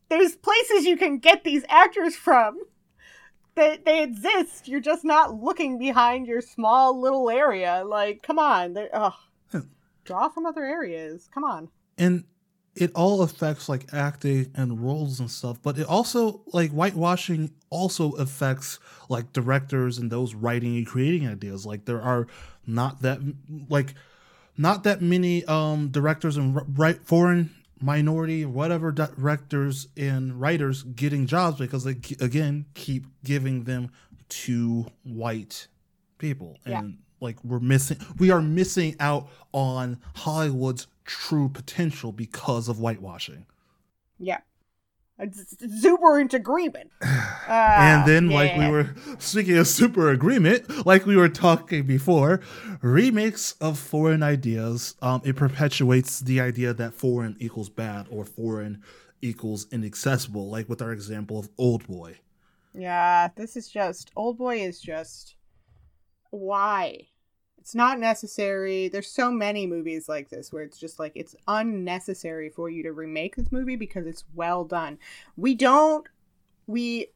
there's 0.09 0.37
places 0.37 0.85
you 0.85 0.97
can 0.97 1.19
get 1.19 1.45
these 1.45 1.65
actors 1.69 2.17
from. 2.17 2.59
They, 3.55 3.79
they 3.85 4.03
exist. 4.03 4.69
You're 4.69 4.81
just 4.81 5.05
not 5.05 5.35
looking 5.35 5.79
behind 5.79 6.27
your 6.27 6.41
small 6.41 7.01
little 7.01 7.31
area. 7.31 7.83
Like, 7.87 8.23
come 8.23 8.39
on. 8.39 8.77
Ugh. 8.93 9.13
Draw 10.05 10.29
from 10.31 10.47
other 10.47 10.65
areas. 10.65 11.29
Come 11.33 11.45
on. 11.45 11.69
And 11.99 12.25
it 12.81 12.91
all 12.95 13.23
affects 13.23 13.69
like 13.69 13.93
acting 13.93 14.51
and 14.55 14.81
roles 14.81 15.21
and 15.21 15.31
stuff, 15.31 15.59
but 15.63 15.79
it 15.79 15.87
also 15.87 16.43
like 16.53 16.71
whitewashing 16.71 17.51
also 17.69 18.13
affects 18.13 18.79
like 19.09 19.33
directors 19.33 19.99
and 19.99 20.11
those 20.11 20.35
writing 20.35 20.77
and 20.77 20.87
creating 20.87 21.29
ideas. 21.29 21.67
Like 21.67 21.85
there 21.85 22.01
are 22.01 22.27
not 22.67 23.03
that 23.03 23.21
like 23.69 23.95
not 24.57 24.85
that 24.85 25.03
many 25.03 25.45
um 25.47 25.89
directors 25.89 26.37
and 26.37 26.79
right 26.79 27.01
foreign 27.05 27.51
minority 27.83 28.45
whatever 28.45 28.93
directors 28.93 29.89
and 29.97 30.39
writers 30.39 30.83
getting 30.83 31.27
jobs 31.27 31.59
because 31.59 31.85
they 31.85 31.97
again 32.21 32.67
keep 32.75 33.07
giving 33.25 33.65
them 33.65 33.91
to 34.29 34.87
white 35.03 35.67
people 36.19 36.59
and 36.67 36.91
yeah. 36.91 37.10
Like 37.21 37.43
we're 37.45 37.61
missing 37.61 37.99
we 38.19 38.31
are 38.31 38.43
missing 38.43 38.97
out 38.99 39.29
on 39.53 39.99
hollywood's 40.15 40.87
true 41.11 41.49
potential 41.49 42.13
because 42.13 42.69
of 42.69 42.79
whitewashing. 42.79 43.45
Yeah. 44.19 44.39
Super 45.81 46.21
into 46.21 46.37
agreement. 46.37 46.91
Uh, 47.03 47.09
and 47.49 48.09
then, 48.09 48.31
yeah. 48.31 48.37
like 48.37 48.57
we 48.57 48.69
were 48.69 48.95
speaking 49.19 49.59
of 49.59 49.67
super 49.67 50.11
agreement, 50.11 50.87
like 50.87 51.05
we 51.05 51.17
were 51.17 51.29
talking 51.29 51.83
before, 51.83 52.41
remakes 52.81 53.53
of 53.61 53.79
foreign 53.79 54.23
ideas, 54.23 54.95
um, 55.03 55.21
it 55.25 55.35
perpetuates 55.37 56.21
the 56.21 56.41
idea 56.41 56.73
that 56.73 56.95
foreign 56.95 57.37
equals 57.41 57.69
bad 57.69 58.07
or 58.09 58.25
foreign 58.25 58.83
equals 59.21 59.67
inaccessible, 59.73 60.49
like 60.49 60.69
with 60.69 60.81
our 60.81 60.93
example 60.93 61.39
of 61.41 61.51
Old 61.59 61.87
Boy. 61.89 62.19
Yeah, 62.73 63.29
this 63.35 63.57
is 63.57 63.69
just 63.69 64.13
Old 64.17 64.39
Boy 64.39 64.61
is 64.61 64.81
just 64.81 65.35
why 66.31 67.09
it's 67.61 67.75
not 67.75 68.01
necessary. 68.01 68.89
There's 68.89 69.11
so 69.11 69.31
many 69.31 69.67
movies 69.67 70.09
like 70.09 70.31
this 70.31 70.53
where 70.53 70.63
it's 70.63 70.79
just 70.79 70.99
like 70.99 71.13
it's 71.15 71.37
unnecessary 71.47 72.49
for 72.49 72.71
you 72.71 72.83
to 72.85 72.93
remake 72.93 73.37
this 73.37 73.53
movie 73.53 73.77
because 73.77 74.07
it's 74.07 74.25
well 74.35 74.65
done. 74.65 74.99
We 75.37 75.55
don't 75.55 76.07
we 76.67 77.09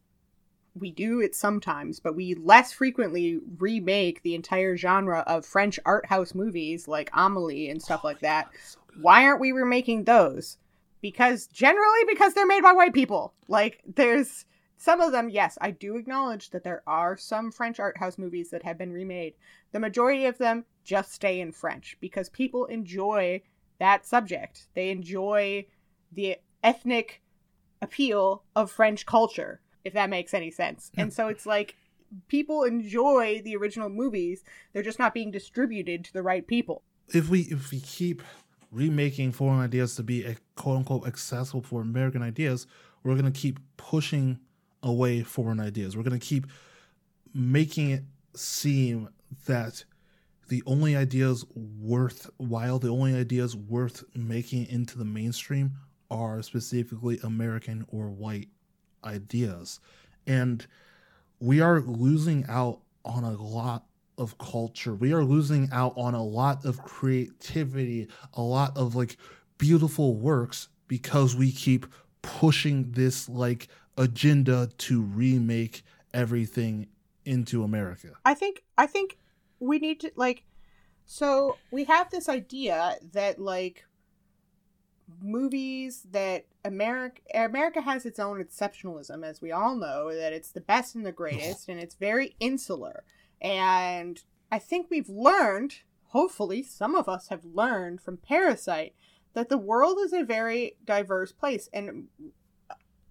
we 0.75 0.91
do 0.91 1.21
it 1.21 1.35
sometimes, 1.35 1.99
but 1.99 2.15
we 2.15 2.35
less 2.35 2.73
frequently 2.73 3.41
remake 3.59 4.23
the 4.23 4.35
entire 4.35 4.77
genre 4.77 5.21
of 5.27 5.47
French 5.47 5.79
art 5.87 6.07
house 6.07 6.35
movies 6.35 6.87
like 6.87 7.11
Amelie 7.15 7.71
and 7.71 7.81
stuff 7.83 8.01
oh 8.05 8.09
like 8.09 8.21
that. 8.21 8.47
God, 8.53 8.61
so 8.65 8.79
Why 9.01 9.25
aren't 9.25 9.41
we 9.41 9.53
remaking 9.53 10.05
those? 10.05 10.59
Because 11.01 11.47
generally 11.47 12.05
because 12.09 12.35
they're 12.35 12.47
made 12.47 12.63
by 12.63 12.73
white 12.73 12.95
people. 12.95 13.33
Like 13.49 13.81
there's 13.87 14.45
some 14.85 15.01
of 15.01 15.13
them, 15.13 15.31
yes, 15.31 15.57
I 15.63 15.71
do 15.71 15.97
acknowledge 15.97 16.51
that 16.51 16.63
there 16.63 16.83
are 16.87 17.17
some 17.17 17.51
French 17.51 17.81
art 17.81 17.97
house 17.97 18.19
movies 18.19 18.51
that 18.51 18.65
have 18.65 18.77
been 18.77 18.93
remade. 18.93 19.33
The 19.73 19.81
majority 19.81 20.27
of 20.27 20.37
them 20.37 20.67
just 20.85 21.11
stay 21.11 21.41
in 21.41 21.53
French 21.53 21.97
because 22.03 22.29
people 22.29 22.67
enjoy 22.67 23.41
that 23.79 24.05
subject. 24.05 24.67
They 24.75 24.91
enjoy 24.91 25.65
the 26.13 26.37
ethnic 26.63 27.23
appeal 27.81 28.43
of 28.55 28.71
French 28.71 29.07
culture, 29.07 29.63
if 29.87 29.95
that 29.95 30.11
makes 30.11 30.35
any 30.35 30.51
sense. 30.51 30.93
And 30.99 31.11
so 31.15 31.29
it's 31.29 31.47
like 31.47 31.77
people 32.29 32.65
enjoy 32.65 33.41
the 33.43 33.57
original 33.57 33.89
movies, 33.89 34.45
they're 34.75 34.83
just 34.83 34.99
not 34.99 35.15
being 35.15 35.31
distributed 35.31 36.05
to 36.05 36.13
the 36.13 36.23
right 36.23 36.47
people. 36.47 36.83
If 37.09 37.31
we 37.31 37.41
if 37.45 37.71
we 37.71 37.81
keep 37.81 38.21
remaking 38.71 39.33
foreign 39.33 39.61
ideas 39.61 39.97
to 39.97 40.03
be 40.03 40.27
a 40.27 40.37
quote 40.57 40.77
unquote 40.77 41.07
accessible 41.07 41.63
for 41.63 41.81
American 41.81 42.23
ideas, 42.23 42.67
we're 43.03 43.17
gonna 43.17 43.31
keep 43.31 43.59
pushing 43.79 44.41
away 44.85 45.23
foreign 45.23 45.59
ideas. 45.59 45.97
We're 45.97 46.05
going 46.05 46.19
to 46.19 46.25
keep 46.25 46.47
making 47.35 47.91
it 47.91 48.05
seem 48.37 49.09
that 49.47 49.85
the 50.49 50.63
only 50.67 50.95
ideas 50.95 51.45
worthwhile, 51.55 52.79
the 52.79 52.91
only 52.91 53.17
ideas 53.17 53.57
worth 53.57 54.05
making 54.15 54.67
into 54.67 54.99
the 54.99 55.05
mainstream 55.05 55.73
are 56.11 56.43
specifically 56.43 57.19
American 57.25 57.85
or 57.89 58.11
white 58.11 58.49
ideas. 59.05 59.81
And 60.27 60.67
we 61.41 61.61
are 61.61 61.81
losing 61.81 62.45
out 62.49 62.81
on 63.05 63.25
a 63.25 63.33
lot 63.33 63.87
of 64.19 64.39
culture. 64.39 64.95
We 64.95 65.13
are 65.13 65.25
losing 65.25 65.69
out 65.73 65.95
on 65.97 66.15
a 66.15 66.23
lot 66.23 66.65
of 66.65 66.83
creativity, 66.83 68.09
a 68.35 68.43
lot 68.43 68.77
of 68.77 68.95
like 68.95 69.17
beautiful 69.59 70.15
works 70.15 70.69
because 70.89 71.35
we 71.35 71.51
keep 71.51 71.87
pushing 72.23 72.91
this 72.93 73.29
like 73.29 73.69
agenda 73.97 74.71
to 74.79 75.03
remake 75.03 75.83
everything 76.13 76.89
into 77.25 77.63
America. 77.63 78.11
I 78.25 78.35
think 78.35 78.65
I 78.77 78.87
think 78.87 79.19
we 79.61 79.79
need 79.79 80.01
to 80.01 80.13
like 80.17 80.45
so 81.07 81.57
we 81.71 81.85
have 81.85 82.11
this 82.11 82.29
idea 82.29 82.97
that 83.13 83.39
like 83.39 83.85
movies 85.23 86.07
that 86.11 86.47
America 86.65 87.21
America 87.35 87.81
has 87.81 88.07
its 88.07 88.19
own 88.19 88.43
exceptionalism 88.43 89.25
as 89.25 89.41
we 89.41 89.53
all 89.53 89.77
know 89.77 90.15
that 90.15 90.33
it's 90.33 90.51
the 90.51 90.61
best 90.61 90.95
and 90.95 91.05
the 91.05 91.13
greatest 91.13 91.69
and 91.69 91.79
it's 91.79 91.95
very 91.95 92.37
insular. 92.41 93.05
And 93.41 94.23
I 94.51 94.59
think 94.59 94.87
we've 94.89 95.09
learned, 95.09 95.77
hopefully 96.09 96.63
some 96.63 96.95
of 96.95 97.09
us 97.09 97.29
have 97.29 97.45
learned 97.45 98.01
from 98.01 98.17
Parasite 98.17 98.95
that 99.35 99.49
the 99.49 99.59
world 99.59 99.99
is 100.01 100.13
a 100.13 100.23
very 100.23 100.77
diverse 100.85 101.33
place 101.33 101.69
and 101.73 102.09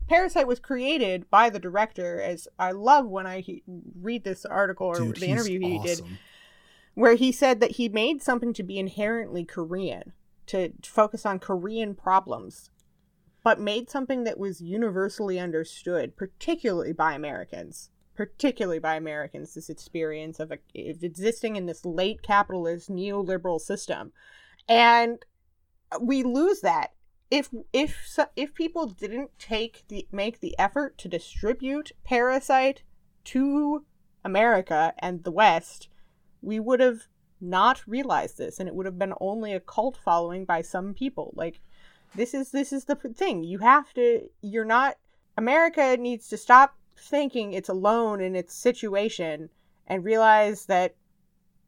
Parasite 0.08 0.48
was 0.48 0.60
created 0.60 1.30
by 1.30 1.50
the 1.50 1.60
director. 1.60 2.22
As 2.22 2.48
I 2.60 2.72
love 2.72 3.08
when 3.08 3.26
I 3.26 3.40
he, 3.40 3.64
read 4.02 4.24
this 4.24 4.46
article 4.46 4.88
or 4.88 4.96
Dude, 4.98 5.18
the 5.18 5.28
interview 5.28 5.60
he 5.60 5.78
awesome. 5.78 6.08
did, 6.08 6.18
where 6.94 7.16
he 7.16 7.32
said 7.32 7.60
that 7.60 7.72
he 7.72 7.90
made 7.90 8.22
something 8.22 8.54
to 8.54 8.64
be 8.64 8.78
inherently 8.78 9.46
Korean, 9.46 10.14
to 10.48 10.72
focus 10.84 11.26
on 11.26 11.40
Korean 11.40 11.96
problems. 11.96 12.70
but 13.44 13.60
made 13.60 13.90
something 13.90 14.24
that 14.24 14.40
was 14.40 14.62
universally 14.62 15.40
understood, 15.40 16.16
particularly 16.16 16.94
by 16.94 17.14
Americans. 17.14 17.90
Particularly 18.16 18.80
by 18.80 18.96
Americans, 18.96 19.54
this 19.54 19.70
experience 19.70 20.40
of, 20.40 20.52
a, 20.52 20.60
of 20.90 21.04
existing 21.04 21.56
in 21.56 21.66
this 21.66 21.84
late 21.84 22.22
capitalist 22.22 22.90
neoliberal 22.90 23.60
system. 23.60 24.14
And 24.70 25.20
we 26.00 26.24
lose 26.24 26.62
that 26.62 26.92
if 27.34 27.50
if 27.74 28.20
if 28.36 28.54
people 28.54 28.86
didn't 28.86 29.32
take 29.40 29.84
the 29.88 30.08
make 30.12 30.40
the 30.40 30.56
effort 30.60 31.00
to 31.00 31.08
distribute 31.08 31.92
Parasite 32.04 32.84
to 33.24 33.84
America 34.24 34.94
and 35.00 35.24
the 35.24 35.32
West, 35.32 35.90
we 36.44 36.60
would 36.60 36.80
have 36.80 37.08
not 37.42 37.82
realized 37.88 38.38
this, 38.38 38.60
and 38.60 38.70
it 38.70 38.76
would 38.76 38.86
have 38.86 39.00
been 39.00 39.16
only 39.20 39.52
a 39.52 39.60
cult 39.60 39.98
following 39.98 40.46
by 40.46 40.62
some 40.62 40.94
people. 40.94 41.34
Like 41.36 41.60
this 42.14 42.36
is 42.36 42.52
this 42.52 42.72
is 42.72 42.86
the 42.86 42.96
thing. 42.96 43.44
You 43.44 43.58
have 43.58 43.92
to. 43.96 44.30
You're 44.42 44.64
not. 44.64 44.98
America 45.36 45.98
needs 45.98 46.28
to 46.30 46.38
stop 46.38 46.78
thinking 46.96 47.54
it's 47.54 47.70
alone 47.70 48.22
in 48.22 48.36
its 48.36 48.54
situation 48.54 49.50
and 49.88 50.06
realize 50.06 50.68
that 50.68 50.94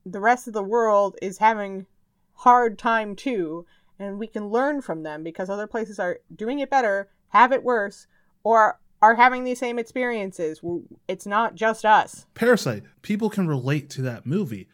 the 0.06 0.20
rest 0.20 0.48
of 0.48 0.54
the 0.54 0.62
world 0.62 1.16
is 1.24 1.40
having 1.40 1.88
hard 2.36 2.78
time 2.78 3.16
too 3.16 3.66
and 4.00 4.20
we 4.20 4.28
can 4.28 4.50
learn 4.50 4.82
from 4.82 5.04
them 5.04 5.24
because 5.24 5.50
other 5.50 5.68
places 5.68 6.00
are 6.00 6.20
doing 6.36 6.60
it 6.60 6.70
better, 6.70 7.10
have 7.30 7.52
it 7.52 7.64
worse, 7.64 8.08
or 8.44 8.80
are 9.02 9.16
having 9.16 9.44
these 9.44 9.60
same 9.60 9.78
experiences. 9.78 10.62
It's 11.08 11.26
not 11.26 11.56
just 11.56 11.86
us. 11.86 12.26
Parasite, 12.34 12.84
people 13.02 13.30
can 13.30 13.48
relate 13.48 13.90
to 13.92 14.02
that 14.04 14.26
movie. 14.26 14.68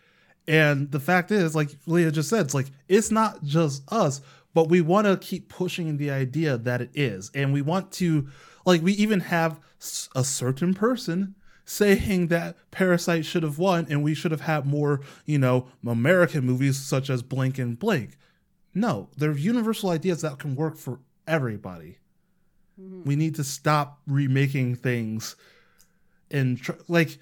And 0.47 0.91
the 0.91 0.99
fact 0.99 1.31
is, 1.31 1.55
like 1.55 1.69
Leah 1.85 2.11
just 2.11 2.29
said, 2.29 2.45
it's 2.45 2.53
like 2.53 2.67
it's 2.87 3.11
not 3.11 3.43
just 3.43 3.83
us, 3.91 4.21
but 4.53 4.69
we 4.69 4.81
want 4.81 5.07
to 5.07 5.17
keep 5.17 5.49
pushing 5.49 5.97
the 5.97 6.11
idea 6.11 6.57
that 6.57 6.81
it 6.81 6.89
is. 6.93 7.31
And 7.33 7.53
we 7.53 7.61
want 7.61 7.91
to, 7.93 8.27
like, 8.65 8.81
we 8.81 8.93
even 8.93 9.21
have 9.21 9.59
a 10.15 10.23
certain 10.23 10.73
person 10.73 11.35
saying 11.63 12.27
that 12.27 12.57
Parasite 12.71 13.25
should 13.25 13.43
have 13.43 13.57
won 13.57 13.85
and 13.89 14.03
we 14.03 14.13
should 14.13 14.31
have 14.31 14.41
had 14.41 14.65
more, 14.65 15.01
you 15.25 15.37
know, 15.37 15.67
American 15.85 16.45
movies 16.45 16.77
such 16.77 17.09
as 17.09 17.21
Blink 17.23 17.57
and 17.57 17.79
Blink. 17.79 18.17
No, 18.73 19.09
they're 19.17 19.33
universal 19.33 19.89
ideas 19.89 20.21
that 20.21 20.39
can 20.39 20.55
work 20.55 20.77
for 20.77 20.99
everybody. 21.27 21.97
Mm-hmm. 22.79 23.03
We 23.03 23.15
need 23.15 23.35
to 23.35 23.43
stop 23.43 23.99
remaking 24.07 24.75
things 24.75 25.35
and 26.31 26.61
tr- 26.61 26.71
like 26.87 27.19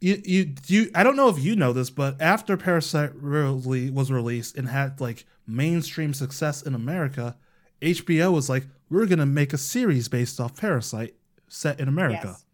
you 0.00 0.20
you 0.24 0.54
you 0.66 0.90
I 0.94 1.02
don't 1.02 1.16
know 1.16 1.28
if 1.28 1.38
you 1.38 1.56
know 1.56 1.72
this, 1.72 1.90
but 1.90 2.20
after 2.20 2.56
Parasite 2.56 3.14
really 3.14 3.90
was 3.90 4.12
released 4.12 4.56
and 4.56 4.68
had 4.68 5.00
like 5.00 5.24
mainstream 5.46 6.12
success 6.14 6.62
in 6.62 6.74
America, 6.74 7.36
HBO 7.80 8.32
was 8.32 8.48
like, 8.48 8.66
we're 8.90 9.06
gonna 9.06 9.26
make 9.26 9.52
a 9.52 9.58
series 9.58 10.08
based 10.08 10.40
off 10.40 10.56
Parasite 10.56 11.14
set 11.48 11.80
in 11.80 11.88
America. 11.88 12.20
Yes. 12.24 12.44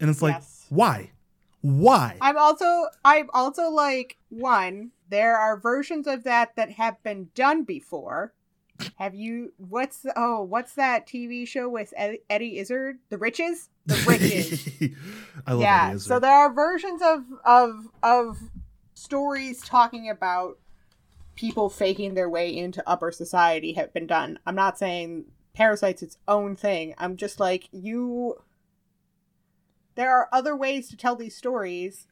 And 0.00 0.10
it's 0.10 0.22
like, 0.22 0.36
yes. 0.36 0.66
why? 0.68 1.10
Why? 1.62 2.16
I'm 2.20 2.38
also 2.38 2.86
I'm 3.04 3.28
also 3.32 3.70
like 3.70 4.16
one. 4.28 4.92
There 5.10 5.36
are 5.36 5.58
versions 5.58 6.06
of 6.06 6.24
that 6.24 6.56
that 6.56 6.72
have 6.72 7.02
been 7.02 7.28
done 7.34 7.64
before. 7.64 8.32
Have 8.96 9.14
you? 9.14 9.52
What's 9.58 10.06
oh? 10.16 10.42
What's 10.42 10.74
that 10.74 11.06
TV 11.06 11.46
show 11.46 11.68
with 11.68 11.92
Eddie 11.96 12.58
Izzard? 12.58 12.98
The 13.10 13.18
Riches. 13.18 13.68
The 13.86 14.02
Riches. 14.06 14.68
I 15.46 15.52
love 15.52 15.60
yeah. 15.60 15.92
Izzard. 15.92 16.08
So 16.08 16.18
there 16.18 16.32
are 16.32 16.52
versions 16.52 17.02
of 17.02 17.24
of 17.44 17.88
of 18.02 18.38
stories 18.94 19.60
talking 19.62 20.08
about 20.08 20.58
people 21.34 21.68
faking 21.68 22.14
their 22.14 22.28
way 22.28 22.56
into 22.56 22.88
upper 22.88 23.10
society 23.10 23.74
have 23.74 23.92
been 23.92 24.06
done. 24.06 24.38
I'm 24.46 24.54
not 24.54 24.78
saying 24.78 25.26
Parasite's 25.54 26.02
its 26.02 26.18
own 26.28 26.56
thing. 26.56 26.94
I'm 26.98 27.16
just 27.16 27.40
like 27.40 27.68
you 27.72 28.36
there 29.94 30.14
are 30.14 30.28
other 30.32 30.56
ways 30.56 30.88
to 30.88 30.96
tell 30.96 31.16
these 31.16 31.36
stories. 31.36 32.06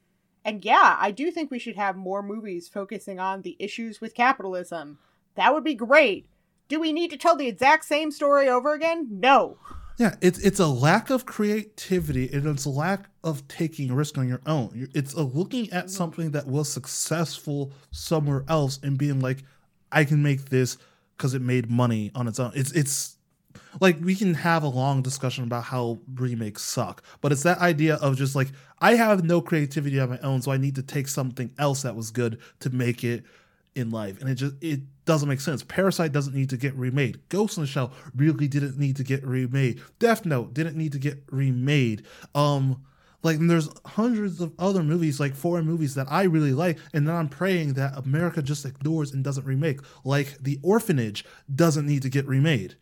And 0.44 0.64
yeah, 0.64 0.96
I 0.98 1.10
do 1.10 1.30
think 1.30 1.50
we 1.50 1.58
should 1.58 1.76
have 1.76 1.96
more 1.96 2.22
movies 2.22 2.68
focusing 2.68 3.18
on 3.18 3.42
the 3.42 3.56
issues 3.58 4.00
with 4.00 4.14
capitalism. 4.14 4.98
That 5.34 5.52
would 5.52 5.64
be 5.64 5.74
great. 5.74 6.26
Do 6.68 6.80
we 6.80 6.92
need 6.92 7.10
to 7.10 7.16
tell 7.16 7.36
the 7.36 7.48
exact 7.48 7.84
same 7.84 8.10
story 8.10 8.48
over 8.48 8.74
again? 8.74 9.08
No. 9.10 9.58
Yeah, 9.98 10.14
it's 10.20 10.38
it's 10.38 10.60
a 10.60 10.66
lack 10.66 11.10
of 11.10 11.26
creativity 11.26 12.30
and 12.32 12.46
it's 12.46 12.64
a 12.66 12.70
lack 12.70 13.08
of 13.24 13.46
taking 13.48 13.90
a 13.90 13.94
risk 13.94 14.16
on 14.16 14.28
your 14.28 14.40
own. 14.46 14.88
It's 14.94 15.12
a 15.14 15.22
looking 15.22 15.70
at 15.72 15.86
mm-hmm. 15.86 15.88
something 15.88 16.30
that 16.30 16.46
was 16.46 16.72
successful 16.72 17.72
somewhere 17.90 18.44
else 18.48 18.78
and 18.82 18.96
being 18.96 19.18
like, 19.18 19.42
I 19.90 20.04
can 20.04 20.22
make 20.22 20.50
this 20.50 20.78
because 21.16 21.34
it 21.34 21.42
made 21.42 21.68
money 21.68 22.12
on 22.14 22.28
its 22.28 22.38
own. 22.38 22.52
It's 22.54 22.70
it's 22.72 23.17
like 23.80 23.98
we 24.00 24.14
can 24.14 24.34
have 24.34 24.62
a 24.62 24.68
long 24.68 25.02
discussion 25.02 25.44
about 25.44 25.64
how 25.64 25.98
remakes 26.14 26.62
suck, 26.62 27.02
but 27.20 27.32
it's 27.32 27.42
that 27.42 27.58
idea 27.58 27.96
of 27.96 28.16
just 28.16 28.34
like 28.34 28.48
I 28.80 28.94
have 28.94 29.24
no 29.24 29.40
creativity 29.40 29.98
on 30.00 30.10
my 30.10 30.18
own, 30.20 30.42
so 30.42 30.52
I 30.52 30.56
need 30.56 30.74
to 30.76 30.82
take 30.82 31.08
something 31.08 31.50
else 31.58 31.82
that 31.82 31.96
was 31.96 32.10
good 32.10 32.38
to 32.60 32.70
make 32.70 33.04
it 33.04 33.24
in 33.74 33.90
life, 33.90 34.20
and 34.20 34.28
it 34.28 34.34
just 34.34 34.54
it 34.60 34.80
doesn't 35.04 35.28
make 35.28 35.40
sense. 35.40 35.62
Parasite 35.62 36.12
doesn't 36.12 36.34
need 36.34 36.50
to 36.50 36.56
get 36.56 36.74
remade. 36.74 37.20
Ghost 37.28 37.56
in 37.56 37.62
the 37.62 37.66
Shell 37.66 37.92
really 38.14 38.48
didn't 38.48 38.78
need 38.78 38.96
to 38.96 39.04
get 39.04 39.24
remade. 39.24 39.80
Death 39.98 40.24
Note 40.24 40.54
didn't 40.54 40.76
need 40.76 40.92
to 40.92 40.98
get 40.98 41.22
remade. 41.30 42.04
Um, 42.34 42.84
like 43.22 43.38
there's 43.40 43.68
hundreds 43.84 44.40
of 44.40 44.52
other 44.58 44.82
movies, 44.82 45.18
like 45.18 45.34
foreign 45.34 45.66
movies 45.66 45.94
that 45.96 46.06
I 46.08 46.24
really 46.24 46.52
like, 46.52 46.78
and 46.92 47.06
then 47.06 47.14
I'm 47.14 47.28
praying 47.28 47.74
that 47.74 47.96
America 47.96 48.42
just 48.42 48.64
ignores 48.64 49.12
and 49.12 49.24
doesn't 49.24 49.46
remake. 49.46 49.80
Like 50.04 50.38
The 50.40 50.58
Orphanage 50.62 51.24
doesn't 51.54 51.86
need 51.86 52.02
to 52.02 52.08
get 52.08 52.26
remade 52.26 52.76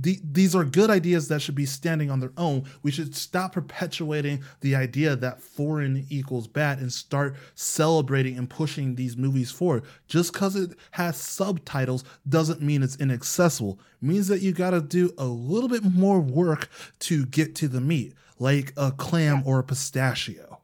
the, 0.00 0.20
these 0.22 0.54
are 0.54 0.64
good 0.64 0.90
ideas 0.90 1.28
that 1.28 1.42
should 1.42 1.56
be 1.56 1.66
standing 1.66 2.10
on 2.10 2.20
their 2.20 2.32
own. 2.36 2.64
We 2.82 2.92
should 2.92 3.16
stop 3.16 3.52
perpetuating 3.52 4.44
the 4.60 4.76
idea 4.76 5.16
that 5.16 5.42
foreign 5.42 6.06
equals 6.08 6.46
bad 6.46 6.78
and 6.78 6.92
start 6.92 7.34
celebrating 7.56 8.38
and 8.38 8.48
pushing 8.48 8.94
these 8.94 9.16
movies 9.16 9.50
forward. 9.50 9.82
Just 10.06 10.32
because 10.32 10.54
it 10.54 10.76
has 10.92 11.16
subtitles 11.16 12.04
doesn't 12.28 12.62
mean 12.62 12.82
it's 12.82 12.96
inaccessible. 12.96 13.80
It 14.00 14.06
means 14.06 14.28
that 14.28 14.40
you 14.40 14.52
got 14.52 14.70
to 14.70 14.80
do 14.80 15.12
a 15.18 15.24
little 15.24 15.68
bit 15.68 15.82
more 15.82 16.20
work 16.20 16.68
to 17.00 17.26
get 17.26 17.56
to 17.56 17.68
the 17.68 17.80
meat, 17.80 18.14
like 18.38 18.72
a 18.76 18.92
clam 18.92 19.42
or 19.44 19.58
a 19.58 19.64
pistachio. 19.64 20.57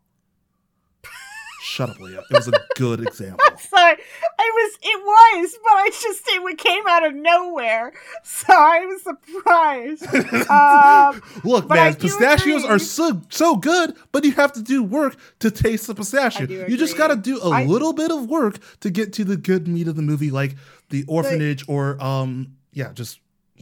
Shut 1.64 1.88
up, 1.88 1.98
Leah. 1.98 2.22
It 2.30 2.34
was 2.34 2.46
a 2.46 2.52
good 2.76 3.00
example. 3.06 3.38
Sorry, 3.58 3.96
I 4.38 4.50
was. 4.54 4.78
It 4.82 5.02
was, 5.02 5.58
but 5.62 5.72
I 5.72 5.88
just 5.88 6.22
it 6.26 6.58
came 6.58 6.86
out 6.86 7.06
of 7.06 7.14
nowhere, 7.14 7.94
so 8.22 8.52
I 8.52 8.84
was 8.84 9.02
surprised. 9.02 10.06
Um, 10.50 11.22
Look, 11.42 11.68
man, 11.68 11.94
pistachios 11.94 12.64
agree. 12.64 12.76
are 12.76 12.78
so 12.78 13.22
so 13.30 13.56
good, 13.56 13.96
but 14.12 14.24
you 14.24 14.32
have 14.32 14.52
to 14.52 14.62
do 14.62 14.82
work 14.82 15.16
to 15.38 15.50
taste 15.50 15.86
the 15.86 15.94
pistachio. 15.94 16.66
You 16.66 16.76
just 16.76 16.98
got 16.98 17.08
to 17.08 17.16
do 17.16 17.40
a 17.40 17.50
I, 17.50 17.64
little 17.64 17.92
bit 17.92 18.10
of 18.10 18.28
work 18.28 18.58
to 18.80 18.90
get 18.90 19.12
to 19.14 19.24
the 19.24 19.36
good 19.36 19.66
meat 19.66 19.88
of 19.88 19.96
the 19.96 20.02
movie, 20.02 20.30
like 20.30 20.56
the 20.90 21.04
orphanage 21.08 21.64
or 21.66 22.02
um, 22.02 22.56
yeah, 22.72 22.92
just 22.92 23.20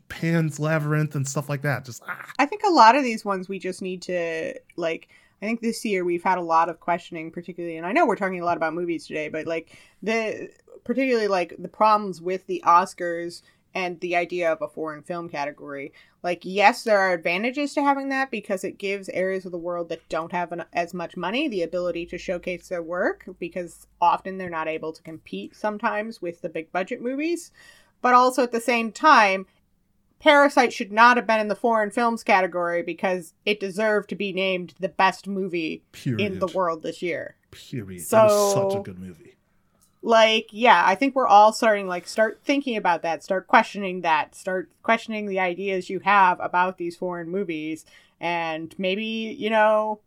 Pan's 0.09 0.59
Labyrinth 0.59 1.14
and 1.14 1.26
stuff 1.26 1.48
like 1.48 1.62
that. 1.62 1.84
Just 1.84 2.03
ah. 2.09 2.26
I 2.38 2.46
think 2.46 2.62
a 2.64 2.70
lot 2.70 2.96
of 2.96 3.05
these 3.05 3.24
ones 3.24 3.48
we 3.48 3.59
just 3.59 3.80
need 3.80 4.03
to 4.03 4.55
like 4.76 5.09
I 5.43 5.45
think 5.45 5.61
this 5.61 5.84
year 5.84 6.05
we've 6.05 6.22
had 6.22 6.38
a 6.38 6.43
lot 6.43 6.68
of 6.68 6.78
questioning, 6.78 7.32
particularly, 7.32 7.76
and 7.76 7.84
I 7.84 7.90
know 7.90 8.07
we're 8.07 8.14
talking 8.14 8.40
a 8.40 8.45
lot 8.45 8.57
about 8.57 8.74
movies 8.74 9.07
today, 9.09 9.28
but 9.28 9.47
like 9.47 9.76
the 10.01 10.49
particularly 10.84 11.26
like 11.26 11.57
the 11.59 11.68
problems 11.68 12.20
with 12.20 12.47
the 12.47 12.62
Oscars 12.64 13.43
and 13.74 13.99
the 14.01 14.14
idea 14.16 14.53
of 14.53 14.61
a 14.62 14.68
foreign 14.68 15.03
film 15.03 15.28
category. 15.28 15.93
Like, 16.22 16.40
yes, 16.45 16.84
there 16.84 16.99
are 16.99 17.12
advantages 17.12 17.74
to 17.74 17.82
having 17.82 18.11
that 18.11 18.30
because 18.30 18.64
it 18.64 18.78
gives 18.78 19.09
areas 19.09 19.45
of 19.45 19.53
the 19.53 19.59
world 19.59 19.88
that 19.88 20.09
don't 20.09 20.32
have 20.32 20.53
an, 20.53 20.64
as 20.72 20.95
much 20.95 21.16
money 21.16 21.49
the 21.49 21.62
ability 21.62 22.07
to 22.07 22.18
showcase 22.18 22.68
their 22.68 22.82
work 22.82 23.26
because 23.40 23.86
often 24.01 24.38
they're 24.38 24.51
not 24.51 24.68
able 24.68 24.93
to 24.93 25.03
compete 25.03 25.57
sometimes 25.57 26.20
with 26.20 26.40
the 26.43 26.49
big 26.49 26.70
budget 26.70 27.01
movies. 27.01 27.51
But 28.03 28.14
also 28.14 28.43
at 28.43 28.53
the 28.53 28.61
same 28.61 28.93
time, 28.93 29.47
Parasite 30.22 30.72
should 30.72 30.92
not 30.92 31.16
have 31.16 31.26
been 31.26 31.40
in 31.40 31.48
the 31.48 31.56
foreign 31.56 31.90
films 31.90 32.22
category 32.22 32.80
because 32.82 33.34
it 33.44 33.58
deserved 33.58 34.08
to 34.10 34.14
be 34.14 34.32
named 34.32 34.72
the 34.78 34.88
best 34.88 35.26
movie 35.26 35.82
Period. 35.90 36.20
in 36.20 36.38
the 36.38 36.46
world 36.46 36.84
this 36.84 37.02
year. 37.02 37.34
Period. 37.50 38.02
So, 38.02 38.16
that 38.16 38.24
was 38.24 38.52
such 38.52 38.80
a 38.80 38.82
good 38.82 39.00
movie. 39.00 39.34
Like, 40.00 40.46
yeah, 40.52 40.84
I 40.86 40.94
think 40.94 41.16
we're 41.16 41.26
all 41.26 41.52
starting 41.52 41.88
like 41.88 42.06
start 42.06 42.40
thinking 42.44 42.76
about 42.76 43.02
that, 43.02 43.24
start 43.24 43.48
questioning 43.48 44.02
that, 44.02 44.36
start 44.36 44.70
questioning 44.84 45.26
the 45.26 45.40
ideas 45.40 45.90
you 45.90 45.98
have 46.00 46.38
about 46.38 46.78
these 46.78 46.96
foreign 46.96 47.28
movies, 47.28 47.84
and 48.20 48.72
maybe 48.78 49.04
you 49.04 49.50
know, 49.50 50.00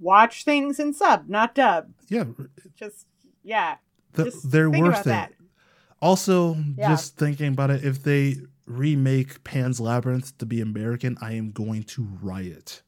watch 0.00 0.44
things 0.44 0.80
in 0.80 0.92
sub, 0.92 1.28
not 1.28 1.54
dub. 1.54 1.90
Yeah. 2.08 2.24
Just 2.76 3.06
yeah. 3.44 3.76
The, 4.14 4.24
just 4.24 4.50
they're 4.50 4.70
worth 4.70 5.02
it. 5.02 5.04
That. 5.04 5.32
Also, 6.02 6.56
yeah. 6.76 6.88
just 6.88 7.16
thinking 7.16 7.48
about 7.48 7.70
it, 7.70 7.84
if 7.84 8.02
they 8.02 8.36
remake 8.66 9.42
Pan's 9.44 9.80
Labyrinth 9.80 10.36
to 10.38 10.46
be 10.46 10.60
American, 10.60 11.16
I 11.20 11.32
am 11.32 11.50
going 11.50 11.84
to 11.84 12.06
riot. 12.22 12.82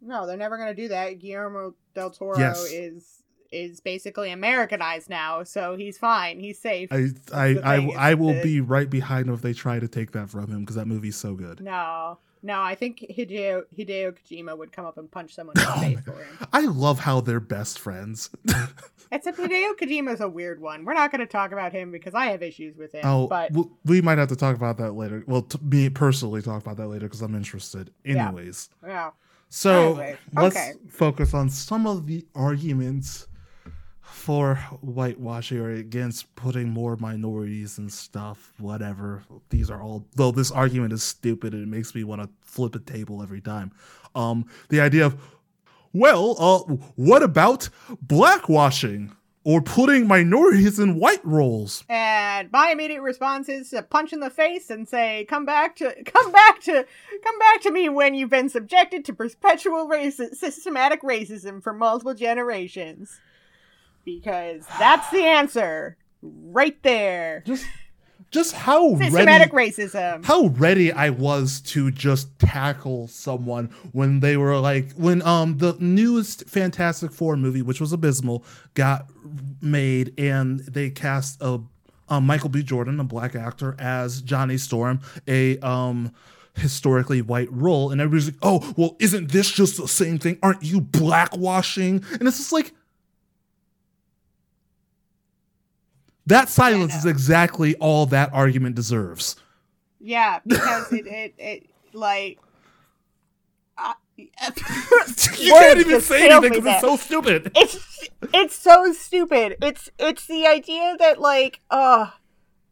No, 0.00 0.26
they're 0.26 0.36
never 0.36 0.56
going 0.56 0.74
to 0.74 0.80
do 0.80 0.88
that. 0.88 1.18
Guillermo 1.18 1.74
del 1.94 2.10
Toro 2.10 2.38
yes. 2.38 2.64
is 2.72 3.22
is 3.50 3.80
basically 3.80 4.30
Americanized 4.30 5.08
now, 5.08 5.42
so 5.42 5.74
he's 5.74 5.96
fine. 5.96 6.38
He's 6.38 6.58
safe. 6.58 6.90
I 6.92 7.08
I 7.32 7.46
I, 7.58 8.10
I 8.10 8.14
will 8.14 8.40
be 8.42 8.60
right 8.60 8.88
behind 8.88 9.28
him 9.28 9.34
if 9.34 9.42
they 9.42 9.54
try 9.54 9.78
to 9.78 9.88
take 9.88 10.12
that 10.12 10.28
from 10.28 10.50
him 10.50 10.60
because 10.60 10.76
that 10.76 10.86
movie's 10.86 11.16
so 11.16 11.34
good. 11.34 11.60
No, 11.62 12.18
no, 12.42 12.60
I 12.60 12.74
think 12.74 12.98
Hideo 13.00 13.62
Hideo 13.76 14.14
Kojima 14.16 14.56
would 14.56 14.72
come 14.72 14.84
up 14.84 14.98
and 14.98 15.10
punch 15.10 15.34
someone 15.34 15.56
in 15.56 15.62
the 15.64 15.72
Oh 15.74 15.80
face 15.80 16.00
for 16.00 16.12
him. 16.12 16.48
I 16.52 16.60
love 16.62 17.00
how 17.00 17.20
they're 17.20 17.40
best 17.40 17.78
friends. 17.78 18.30
Except 19.12 19.38
Hideo 19.38 19.72
Kojima's 19.78 20.20
a 20.20 20.28
weird 20.28 20.60
one. 20.60 20.84
We're 20.84 20.94
not 20.94 21.10
going 21.10 21.20
to 21.20 21.26
talk 21.26 21.52
about 21.52 21.72
him 21.72 21.90
because 21.90 22.14
I 22.14 22.26
have 22.26 22.42
issues 22.42 22.76
with 22.76 22.92
him. 22.92 23.02
oh, 23.04 23.26
but 23.28 23.52
we 23.84 24.02
might 24.02 24.18
have 24.18 24.28
to 24.28 24.36
talk 24.36 24.56
about 24.56 24.76
that 24.78 24.92
later. 24.92 25.24
Well, 25.26 25.42
t- 25.42 25.58
me 25.62 25.88
personally 25.88 26.42
talk 26.42 26.62
about 26.62 26.76
that 26.76 26.88
later 26.88 27.06
because 27.06 27.22
I'm 27.22 27.34
interested. 27.34 27.90
Anyways, 28.04 28.68
yeah, 28.84 29.10
so 29.48 29.92
Anyway, 29.92 30.16
let's 30.34 30.58
focus 30.88 31.32
on 31.32 31.48
some 31.48 31.86
of 31.86 32.06
the 32.06 32.26
arguments 32.34 33.27
for 34.10 34.56
whitewashing 34.82 35.58
or 35.58 35.70
against 35.70 36.34
putting 36.34 36.68
more 36.68 36.96
minorities 36.96 37.78
and 37.78 37.92
stuff. 37.92 38.52
Whatever. 38.58 39.22
These 39.50 39.70
are 39.70 39.82
all. 39.82 40.06
Though 40.16 40.30
this 40.30 40.50
argument 40.50 40.92
is 40.92 41.02
stupid 41.02 41.54
and 41.54 41.62
it 41.62 41.68
makes 41.68 41.94
me 41.94 42.04
want 42.04 42.22
to 42.22 42.28
flip 42.42 42.74
a 42.74 42.78
table 42.78 43.22
every 43.22 43.40
time. 43.40 43.72
Um, 44.14 44.46
the 44.68 44.80
idea 44.80 45.06
of 45.06 45.16
well, 45.92 46.36
uh, 46.38 46.74
what 46.96 47.22
about 47.22 47.70
blackwashing 48.06 49.12
or 49.44 49.62
putting 49.62 50.06
minorities 50.06 50.78
in 50.78 50.98
white 50.98 51.24
roles? 51.24 51.84
and 51.88 52.52
my 52.52 52.70
immediate 52.70 53.00
response 53.00 53.48
is 53.48 53.70
to 53.70 53.82
punch 53.82 54.12
in 54.12 54.20
the 54.20 54.30
face 54.30 54.68
and 54.70 54.86
say, 54.88 55.24
"Come 55.28 55.44
back 55.44 55.76
to, 55.76 55.94
come 56.04 56.30
back 56.32 56.60
to, 56.62 56.86
come 57.24 57.38
back 57.38 57.62
to 57.62 57.70
me 57.70 57.88
when 57.88 58.14
you've 58.14 58.30
been 58.30 58.48
subjected 58.48 59.04
to 59.06 59.12
perpetual 59.12 59.88
raci- 59.88 60.34
systematic 60.34 61.02
racism 61.02 61.62
for 61.62 61.72
multiple 61.72 62.14
generations." 62.14 63.20
Because 64.16 64.64
that's 64.78 65.10
the 65.10 65.22
answer, 65.22 65.96
right 66.22 66.82
there. 66.82 67.42
Just, 67.46 67.66
just 68.30 68.54
how 68.54 68.96
Systematic 68.96 69.52
ready, 69.52 69.70
racism. 69.70 70.24
how 70.24 70.46
ready 70.46 70.90
I 70.92 71.10
was 71.10 71.60
to 71.72 71.90
just 71.90 72.38
tackle 72.38 73.08
someone 73.08 73.66
when 73.92 74.20
they 74.20 74.36
were 74.36 74.58
like, 74.58 74.92
when 74.92 75.20
um 75.22 75.58
the 75.58 75.76
newest 75.78 76.48
Fantastic 76.48 77.12
Four 77.12 77.36
movie, 77.36 77.62
which 77.62 77.80
was 77.80 77.92
abysmal, 77.92 78.44
got 78.74 79.06
made, 79.60 80.14
and 80.18 80.60
they 80.60 80.90
cast 80.90 81.40
a 81.42 81.60
um, 82.10 82.24
Michael 82.24 82.48
B. 82.48 82.62
Jordan, 82.62 82.98
a 83.00 83.04
black 83.04 83.34
actor, 83.34 83.76
as 83.78 84.22
Johnny 84.22 84.56
Storm, 84.56 85.00
a 85.26 85.58
um 85.58 86.12
historically 86.54 87.22
white 87.22 87.52
role, 87.52 87.90
and 87.90 88.00
everybody's 88.00 88.26
like, 88.28 88.38
"Oh, 88.42 88.74
well, 88.76 88.96
isn't 88.98 89.30
this 89.32 89.50
just 89.50 89.76
the 89.76 89.86
same 89.86 90.18
thing? 90.18 90.38
Aren't 90.42 90.62
you 90.62 90.80
blackwashing?" 90.80 92.02
And 92.18 92.26
it's 92.28 92.38
just 92.38 92.52
like. 92.52 92.72
That 96.28 96.50
silence 96.50 96.94
is 96.94 97.06
exactly 97.06 97.74
all 97.76 98.04
that 98.06 98.30
argument 98.34 98.74
deserves. 98.76 99.36
Yeah, 99.98 100.40
because 100.46 100.92
it, 100.92 101.06
it, 101.06 101.34
it 101.38 101.70
like. 101.92 102.38
You 104.18 105.52
can't 105.52 105.78
even 105.78 106.00
say 106.00 106.28
anything 106.28 106.50
because 106.50 106.66
it's 106.66 106.80
so 106.80 106.96
stupid. 106.96 107.52
it's 107.54 108.08
it's 108.34 108.56
so 108.56 108.92
stupid. 108.92 109.56
It's 109.62 109.88
it's 109.96 110.26
the 110.26 110.44
idea 110.44 110.96
that 110.98 111.20
like 111.20 111.60
uh 111.70 112.10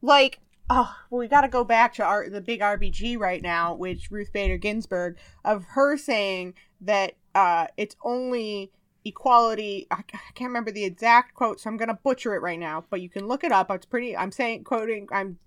like 0.02 0.40
oh 0.68 0.92
well, 1.08 1.20
we 1.20 1.28
got 1.28 1.42
to 1.42 1.48
go 1.48 1.62
back 1.62 1.94
to 1.94 2.04
our 2.04 2.28
the 2.28 2.40
big 2.40 2.60
RBG 2.60 3.16
right 3.16 3.40
now, 3.40 3.74
which 3.74 4.10
Ruth 4.10 4.32
Bader 4.32 4.56
Ginsburg 4.56 5.18
of 5.44 5.62
her 5.70 5.96
saying 5.96 6.54
that 6.80 7.12
uh 7.36 7.68
it's 7.76 7.94
only 8.02 8.72
equality. 9.06 9.86
I, 9.90 10.02
I 10.12 10.32
can't 10.34 10.48
remember 10.48 10.70
the 10.70 10.84
exact 10.84 11.34
quote, 11.34 11.60
so 11.60 11.70
I'm 11.70 11.76
gonna 11.76 11.98
butcher 12.02 12.34
it 12.34 12.42
right 12.42 12.58
now. 12.58 12.84
But 12.90 13.00
you 13.00 13.08
can 13.08 13.26
look 13.26 13.44
it 13.44 13.52
up. 13.52 13.70
It's 13.70 13.86
pretty. 13.86 14.16
I'm 14.16 14.32
saying 14.32 14.64
quoting. 14.64 15.08
I'm 15.12 15.38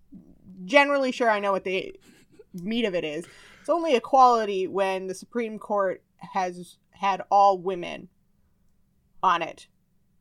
generally 0.65 1.11
sure 1.11 1.29
I 1.29 1.39
know 1.39 1.51
what 1.51 1.63
the 1.63 1.95
meat 2.53 2.85
of 2.85 2.95
it 2.95 3.03
is. 3.03 3.25
It's 3.59 3.69
only 3.69 3.95
equality 3.95 4.67
when 4.67 5.07
the 5.07 5.13
Supreme 5.13 5.59
Court 5.59 6.03
has 6.17 6.77
had 6.91 7.21
all 7.29 7.57
women 7.57 8.09
on 9.21 9.41
it 9.41 9.67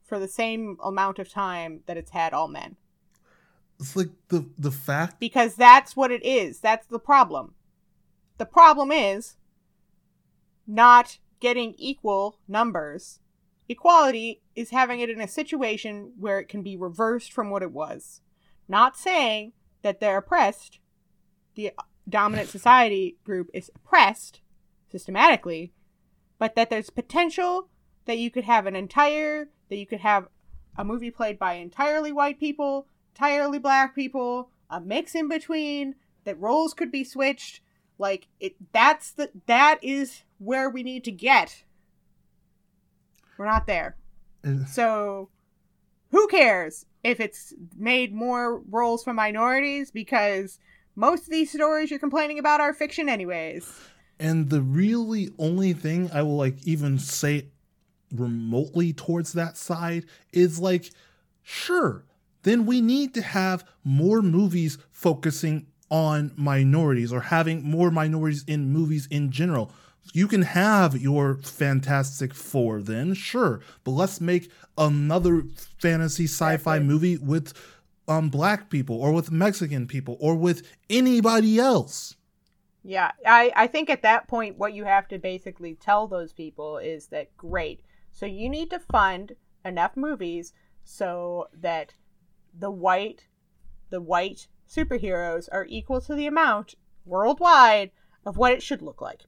for 0.05 0.19
the 0.19 0.29
same 0.29 0.77
amount 0.83 1.19
of 1.19 1.29
time 1.29 1.81
that 1.87 1.97
it's 1.97 2.11
had 2.11 2.33
all 2.33 2.49
men. 2.49 2.77
It's 3.81 3.95
like 3.95 4.11
the 4.29 4.47
the 4.59 4.71
fact 4.71 5.21
Because 5.21 5.55
that's 5.55 5.95
what 5.97 6.11
it 6.11 6.25
is. 6.25 6.61
That's 6.61 6.87
the 6.87 6.99
problem. 6.99 7.55
The 8.39 8.47
problem 8.47 8.91
is 8.91 9.37
not 10.67 11.19
getting 11.41 11.75
equal 11.79 12.39
numbers. 12.49 13.21
Equality 13.69 14.41
is 14.55 14.71
having 14.71 15.01
it 15.01 15.11
in 15.11 15.21
a 15.21 15.29
situation 15.29 16.13
where 16.19 16.39
it 16.39 16.49
can 16.49 16.63
be 16.63 16.77
reversed 16.77 17.33
from 17.33 17.51
what 17.51 17.63
it 17.63 17.73
was. 17.73 18.23
Not 18.67 18.97
saying 18.97 19.53
that 19.83 20.01
they're 20.01 20.19
oppressed, 20.19 20.81
the 21.55 21.73
dominant 22.09 22.49
society 22.49 23.19
group 23.25 23.51
is 23.53 23.71
oppressed 23.75 24.41
systematically, 24.91 25.73
but 26.39 26.55
that 26.55 26.71
there's 26.71 26.91
potential 26.91 27.69
that 28.07 28.19
you 28.19 28.31
could 28.31 28.45
have 28.45 28.67
an 28.67 28.77
entire, 28.77 29.51
that 29.69 29.77
you 29.77 29.87
could 29.87 30.01
have 30.01 30.29
a 30.77 30.85
movie 30.85 31.11
played 31.11 31.39
by 31.39 31.55
entirely 31.55 32.13
white 32.13 32.39
people, 32.41 32.87
entirely 33.15 33.59
black 33.59 33.95
people, 33.95 34.51
a 34.71 34.81
mix 34.81 35.15
in 35.15 35.29
between, 35.29 35.95
that 36.25 36.41
roles 36.41 36.75
could 36.75 36.91
be 36.91 37.05
switched. 37.05 37.61
Like 37.99 38.29
it 38.39 38.55
that's 38.73 39.11
the 39.11 39.31
that 39.47 39.79
is 39.83 40.23
where 40.39 40.71
we 40.71 40.83
need 40.83 41.05
to 41.05 41.13
get. 41.13 41.65
We're 43.39 43.47
not 43.47 43.67
there. 43.67 43.97
So 44.67 45.29
who 46.11 46.27
cares 46.29 46.87
if 47.05 47.21
it's 47.21 47.55
made 47.77 48.15
more 48.15 48.61
roles 48.71 49.05
for 49.05 49.13
minorities 49.13 49.91
because 49.91 50.59
most 50.97 51.25
of 51.25 51.31
these 51.31 51.53
stories 51.53 51.91
you're 51.91 52.01
complaining 52.01 52.39
about 52.39 52.61
are 52.61 52.73
fiction 52.75 53.09
anyways. 53.09 53.71
and 54.19 54.51
the 54.51 54.61
really 54.63 55.31
only 55.39 55.73
thing 55.73 56.11
I 56.13 56.23
will 56.23 56.37
like 56.37 56.57
even 56.67 56.99
say 56.99 57.47
remotely 58.13 58.93
towards 58.93 59.33
that 59.35 59.57
side 59.57 60.07
is 60.33 60.59
like 60.59 60.91
sure 61.43 62.05
then 62.43 62.65
we 62.67 62.81
need 62.81 63.13
to 63.15 63.23
have 63.23 63.65
more 63.85 64.23
movies 64.23 64.79
focusing 64.91 65.67
on 65.91 66.33
minorities 66.37 67.13
or 67.13 67.21
having 67.21 67.63
more 67.63 67.91
minorities 67.91 68.45
in 68.47 68.71
movies 68.73 69.07
in 69.11 69.31
general 69.31 69.71
you 70.13 70.29
can 70.29 70.43
have 70.43 71.01
your 71.01 71.37
Fantastic 71.37 72.35
Four 72.35 72.83
then, 72.83 73.15
sure, 73.15 73.61
but 73.85 73.93
let's 73.93 74.21
make 74.21 74.51
another 74.77 75.45
fantasy 75.79 76.25
sci-fi 76.25 76.79
movie 76.79 77.17
with 77.19 77.53
um 78.07 78.31
black 78.31 78.71
people 78.71 79.01
or 79.01 79.13
with 79.13 79.31
Mexican 79.31 79.87
people 79.87 80.17
or 80.21 80.35
with 80.35 80.67
anybody 80.89 81.59
else. 81.59 82.17
Yeah, 82.83 83.11
I, 83.27 83.53
I 83.55 83.67
think 83.67 83.91
at 83.91 84.03
that 84.03 84.29
point, 84.29 84.57
what 84.57 84.73
you 84.73 84.85
have 84.85 85.09
to 85.09 85.19
basically 85.19 85.75
tell 85.75 86.07
those 86.07 86.33
people 86.33 86.79
is 86.79 87.09
that 87.09 87.37
great. 87.37 87.83
So 88.11 88.25
you 88.25 88.49
need 88.49 88.71
to 88.71 88.79
fund 88.79 89.37
enough 89.65 89.97
movies 89.97 90.53
so 90.85 91.49
that 91.53 91.93
the 92.59 92.71
white, 92.71 93.27
the 93.91 94.01
white 94.01 94.49
superheroes 94.67 95.49
are 95.53 95.67
equal 95.69 96.01
to 96.01 96.15
the 96.15 96.27
amount 96.27 96.77
worldwide 97.05 97.91
of 98.25 98.37
what 98.37 98.53
it 98.53 98.63
should 98.63 98.81
look 98.81 99.01
like. 99.01 99.23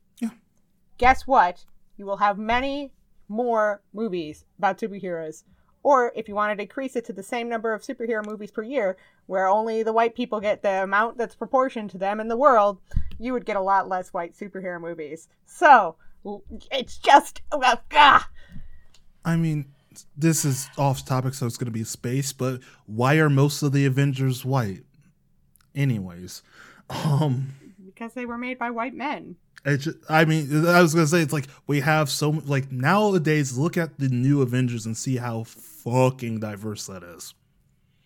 Guess 1.01 1.27
what? 1.27 1.65
You 1.97 2.05
will 2.05 2.19
have 2.19 2.37
many 2.37 2.93
more 3.27 3.81
movies 3.95 4.45
about 4.59 4.77
superheroes. 4.77 5.45
Or 5.83 6.13
if 6.15 6.29
you 6.29 6.35
want 6.35 6.53
to 6.53 6.63
decrease 6.63 6.95
it 6.95 7.07
to 7.07 7.15
the 7.15 7.23
same 7.23 7.49
number 7.49 7.73
of 7.73 7.81
superhero 7.81 8.23
movies 8.23 8.51
per 8.51 8.63
year, 8.63 8.99
where 9.25 9.49
only 9.49 9.83
the 9.83 9.95
white 9.95 10.15
people 10.15 10.41
get 10.41 10.63
the 10.63 10.83
amount 10.83 11.17
that's 11.17 11.35
proportioned 11.35 11.89
to 11.93 11.99
them 11.99 12.21
in 12.21 12.29
the 12.29 12.37
world, 12.37 12.83
you 13.19 13.33
would 13.33 13.47
get 13.47 13.57
a 13.57 13.63
lot 13.63 13.89
less 13.89 14.13
white 14.13 14.37
superhero 14.37 14.79
movies. 14.79 15.29
So, 15.47 15.97
it's 16.71 16.99
just. 16.99 17.41
Ah! 17.51 18.29
I 19.25 19.37
mean, 19.37 19.73
this 20.19 20.45
is 20.45 20.69
off 20.77 21.07
topic, 21.07 21.33
so 21.33 21.47
it's 21.47 21.57
going 21.57 21.65
to 21.65 21.71
be 21.71 21.83
space. 21.83 22.35
But 22.35 22.61
why 22.85 23.15
are 23.17 23.31
most 23.31 23.63
of 23.63 23.73
the 23.73 23.87
Avengers 23.87 24.45
white? 24.45 24.85
Anyways, 25.75 26.43
um, 26.91 27.55
Because 28.01 28.15
they 28.15 28.25
were 28.25 28.39
made 28.39 28.59
by 28.59 28.71
white 28.71 28.95
men. 28.95 29.37
it 29.63 29.77
just, 29.77 29.99
I 30.09 30.25
mean, 30.25 30.67
I 30.67 30.81
was 30.81 30.95
to 30.95 31.07
say 31.07 31.21
it's 31.21 31.35
like 31.35 31.49
we 31.67 31.81
have 31.81 32.09
so 32.09 32.31
like 32.31 32.73
nowadays. 32.73 33.59
Look 33.59 33.77
at 33.77 33.99
the 33.99 34.09
new 34.09 34.41
Avengers 34.41 34.87
and 34.87 34.97
see 34.97 35.19
how 35.19 35.45
fucking 35.45 36.41
diverse 36.41 36.87
that 36.87 37.03
is. 37.03 37.35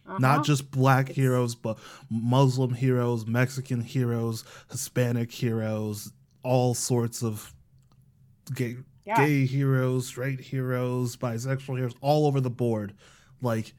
Uh-huh. 0.05 0.18
Not 0.18 0.45
just 0.45 0.72
black 0.72 1.09
heroes, 1.09 1.55
but 1.55 1.78
Muslim 2.11 2.74
heroes, 2.74 3.24
Mexican 3.24 3.82
heroes, 3.82 4.45
Hispanic 4.68 5.30
heroes, 5.30 6.11
all 6.42 6.74
sorts 6.74 7.22
of 7.22 7.55
gay 8.53 8.78
Yeah. 9.07 9.24
gay 9.24 9.47
heroes, 9.47 10.09
straight 10.09 10.40
heroes, 10.40 11.16
bisexual 11.16 11.76
heroes, 11.76 11.95
all 12.01 12.26
over 12.26 12.40
the 12.40 12.51
board. 12.51 12.95
Like, 13.40 13.74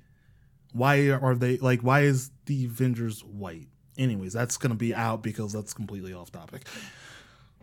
why 0.72 1.10
are 1.10 1.36
they 1.36 1.58
like? 1.58 1.82
Why 1.82 2.04
is 2.04 2.32
the 2.46 2.64
Avengers 2.64 3.22
white? 3.22 3.68
Anyways, 3.98 4.34
that's 4.34 4.58
gonna 4.58 4.76
be 4.76 4.94
out 4.94 5.24
because 5.24 5.54
that's 5.54 5.74
completely 5.74 6.14
off 6.14 6.32
topic. 6.32 6.64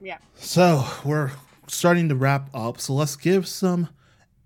Yeah. 0.01 0.19
So 0.35 0.85
we're 1.05 1.31
starting 1.69 2.09
to 2.09 2.17
wrap 2.17 2.49
up. 2.55 2.81
So 2.81 2.95
let's 2.95 3.17
give 3.17 3.47
some 3.47 3.89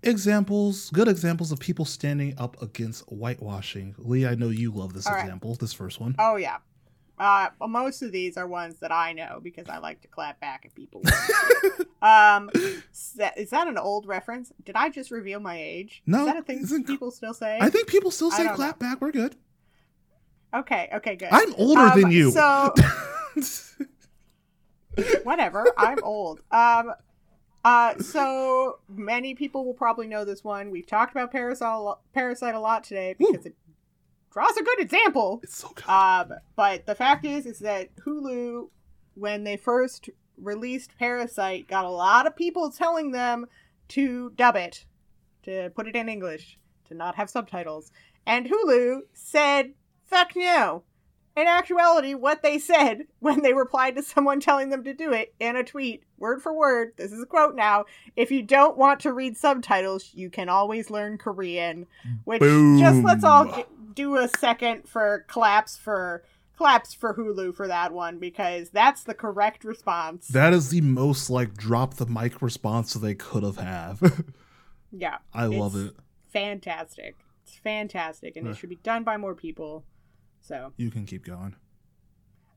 examples, 0.03 0.89
good 0.91 1.07
examples 1.07 1.51
of 1.51 1.59
people 1.59 1.85
standing 1.85 2.35
up 2.37 2.61
against 2.61 3.03
whitewashing. 3.09 3.95
Lee, 3.97 4.25
I 4.25 4.35
know 4.35 4.49
you 4.49 4.71
love 4.71 4.93
this 4.93 5.07
All 5.07 5.13
right. 5.13 5.23
example, 5.23 5.55
this 5.55 5.73
first 5.73 5.99
one. 5.99 6.15
Oh 6.19 6.35
yeah. 6.35 6.57
Uh, 7.19 7.49
well, 7.59 7.69
most 7.69 8.03
of 8.03 8.11
these 8.11 8.37
are 8.37 8.45
ones 8.45 8.79
that 8.79 8.91
I 8.91 9.11
know 9.11 9.39
because 9.41 9.67
I 9.69 9.79
like 9.79 10.01
to 10.01 10.07
clap 10.07 10.39
back 10.39 10.65
at 10.65 10.75
people. 10.75 11.01
um, 12.01 12.51
is 12.53 13.13
that, 13.15 13.35
is 13.39 13.49
that 13.49 13.67
an 13.67 13.77
old 13.79 14.05
reference? 14.05 14.53
Did 14.63 14.75
I 14.75 14.89
just 14.89 15.09
reveal 15.09 15.39
my 15.39 15.59
age? 15.59 16.03
No, 16.05 16.19
is 16.19 16.25
that 16.27 16.37
a 16.37 16.43
thing 16.43 16.83
people 16.83 17.09
still 17.09 17.33
say? 17.33 17.57
I 17.59 17.71
think 17.71 17.87
people 17.87 18.11
still 18.11 18.29
say 18.29 18.47
clap 18.53 18.77
back. 18.77 19.01
We're 19.01 19.11
good. 19.11 19.35
Okay, 20.59 20.89
okay, 20.95 21.15
good. 21.15 21.29
I'm 21.31 21.53
older 21.55 21.81
Um, 21.81 22.01
than 22.01 22.11
you. 22.11 22.31
So 22.31 22.73
whatever. 25.23 25.65
I'm 25.77 25.99
old. 26.03 26.41
Um, 26.51 26.93
uh, 27.63 27.97
so 27.99 28.79
many 28.87 29.35
people 29.35 29.65
will 29.65 29.73
probably 29.73 30.07
know 30.07 30.23
this 30.25 30.43
one. 30.43 30.71
We've 30.71 30.87
talked 30.87 31.11
about 31.11 31.31
Parasite, 31.31 31.97
Parasite 32.13 32.55
a 32.55 32.59
lot 32.59 32.83
today 32.83 33.15
because 33.17 33.45
it 33.45 33.55
draws 34.31 34.55
a 34.57 34.63
good 34.63 34.79
example. 34.79 35.39
it's 35.43 35.57
so 35.57 35.69
good. 35.75 35.87
Um, 35.89 36.33
but 36.55 36.85
the 36.85 36.95
fact 36.95 37.25
is, 37.25 37.45
is 37.45 37.59
that 37.59 37.89
Hulu, 37.97 38.69
when 39.15 39.43
they 39.43 39.57
first 39.57 40.09
released 40.37 40.91
Parasite, 40.97 41.67
got 41.67 41.85
a 41.85 41.89
lot 41.89 42.25
of 42.27 42.35
people 42.35 42.71
telling 42.71 43.11
them 43.11 43.47
to 43.89 44.31
dub 44.35 44.55
it, 44.55 44.85
to 45.43 45.69
put 45.75 45.87
it 45.87 45.95
in 45.95 46.07
English, 46.09 46.57
to 46.87 46.93
not 46.93 47.15
have 47.15 47.29
subtitles. 47.29 47.91
And 48.25 48.45
Hulu 48.47 49.01
said, 49.13 49.73
fuck 50.07 50.35
no. 50.35 50.83
In 51.35 51.45
actuality, 51.45 52.15
what 52.15 52.41
they 52.41 52.57
said 52.57 53.05
when 53.19 53.43
they 53.43 53.53
replied 53.53 53.95
to 53.95 54.01
someone 54.01 54.39
telling 54.39 54.69
them 54.69 54.83
to 54.83 54.93
do 54.93 55.13
it 55.13 55.35
in 55.39 55.55
a 55.55 55.63
tweet, 55.63 56.03
word 56.17 56.41
for 56.41 56.51
word, 56.51 56.93
this 56.97 57.11
is 57.11 57.21
a 57.21 57.27
quote 57.27 57.55
now 57.55 57.85
if 58.15 58.31
you 58.31 58.41
don't 58.41 58.77
want 58.77 58.99
to 59.01 59.13
read 59.13 59.37
subtitles, 59.37 60.11
you 60.15 60.31
can 60.31 60.49
always 60.49 60.89
learn 60.89 61.19
Korean. 61.19 61.85
Which 62.23 62.41
just 62.41 63.03
let's 63.03 63.23
all 63.23 63.65
do 63.93 64.15
a 64.17 64.27
second 64.27 64.89
for 64.89 65.25
claps 65.27 65.77
for 65.77 66.23
claps 66.57 66.93
for 66.93 67.13
Hulu 67.13 67.53
for 67.53 67.67
that 67.67 67.93
one 67.93 68.17
because 68.17 68.71
that's 68.71 69.03
the 69.03 69.13
correct 69.13 69.63
response. 69.63 70.27
that 70.29 70.53
is 70.53 70.69
the 70.69 70.81
most 70.81 71.29
like 71.29 71.53
drop 71.55 71.95
the 71.95 72.07
mic 72.07 72.41
response 72.41 72.93
they 72.95 73.13
could 73.13 73.43
have 73.43 73.57
have. 73.57 74.23
yeah, 74.91 75.17
I 75.33 75.45
love 75.45 75.75
it. 75.75 75.93
fantastic. 76.29 77.15
It's 77.43 77.55
fantastic, 77.55 78.35
and 78.35 78.47
it 78.47 78.57
should 78.57 78.69
be 78.69 78.75
done 78.77 79.03
by 79.03 79.17
more 79.17 79.35
people. 79.35 79.85
So, 80.47 80.71
You 80.77 80.89
can 80.91 81.05
keep 81.05 81.25
going. 81.25 81.55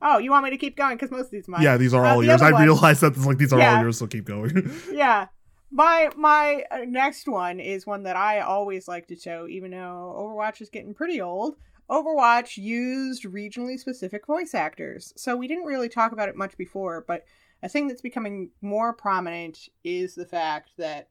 oh, 0.03 0.19
you 0.19 0.31
want 0.31 0.45
me 0.45 0.51
to 0.51 0.57
keep 0.57 0.77
going 0.77 0.97
because 0.97 1.11
most 1.11 1.27
of 1.27 1.31
these 1.33 1.49
mine. 1.49 1.63
yeah, 1.63 1.77
these 1.77 1.93
are 1.93 2.05
Uh, 2.07 2.15
all 2.15 2.25
yours. 2.25 2.41
I 2.41 2.53
one- 2.53 2.63
realize 2.63 3.01
that 3.01 3.17
like 3.19 3.39
these 3.39 3.53
are 3.53 3.61
all 3.61 3.81
yours, 3.83 3.99
so 3.99 4.07
keep 4.07 4.25
going. 4.25 4.71
yeah. 4.93 5.27
My 5.73 6.11
my 6.17 6.65
uh, 6.71 6.79
next 6.87 7.29
one 7.29 7.61
is 7.61 7.87
one 7.87 8.03
that 8.05 8.17
I 8.17 8.41
always 8.41 8.89
like 8.89 9.07
to 9.09 9.17
show, 9.17 9.47
even 9.49 9.71
though 9.73 10.15
Overwatch 10.17 10.61
is 10.61 10.69
getting 10.71 10.95
pretty 10.95 11.21
old. 11.21 11.57
Overwatch 11.89 12.57
used 12.57 13.25
regionally 13.25 13.79
specific 13.79 14.27
voice 14.27 14.55
actors, 14.55 15.13
so 15.17 15.37
we 15.37 15.47
didn't 15.49 15.65
really 15.65 15.89
talk 15.89 16.13
about 16.13 16.29
it 16.29 16.37
much 16.37 16.57
before. 16.57 17.05
But 17.07 17.25
a 17.63 17.69
thing 17.69 17.89
that's 17.89 18.03
becoming 18.03 18.51
more 18.63 18.93
prominent 18.93 19.69
is 19.85 20.15
the 20.15 20.27
fact 20.27 20.71
that 20.79 21.09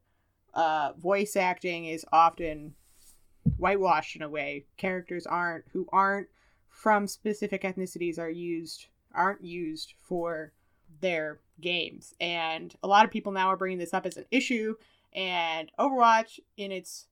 uh, 0.54 0.92
voice 0.98 1.36
acting 1.36 1.84
is 1.86 2.04
often 2.12 2.74
whitewashed 3.56 4.16
in 4.16 4.22
a 4.22 4.28
way. 4.28 4.66
Characters 4.76 5.26
aren't 5.26 5.64
who 5.72 5.86
aren't 5.92 6.28
from 6.70 7.06
specific 7.06 7.62
ethnicities 7.62 8.18
are 8.18 8.30
used 8.30 8.86
aren't 9.14 9.44
used 9.44 9.94
for 9.98 10.52
their 11.00 11.40
games. 11.60 12.14
And 12.20 12.74
a 12.82 12.88
lot 12.88 13.04
of 13.04 13.10
people 13.10 13.32
now 13.32 13.48
are 13.48 13.56
bringing 13.56 13.78
this 13.78 13.94
up 13.94 14.06
as 14.06 14.16
an 14.16 14.26
issue 14.30 14.76
and 15.12 15.70
Overwatch 15.78 16.38
in 16.56 16.72
its 16.72 17.06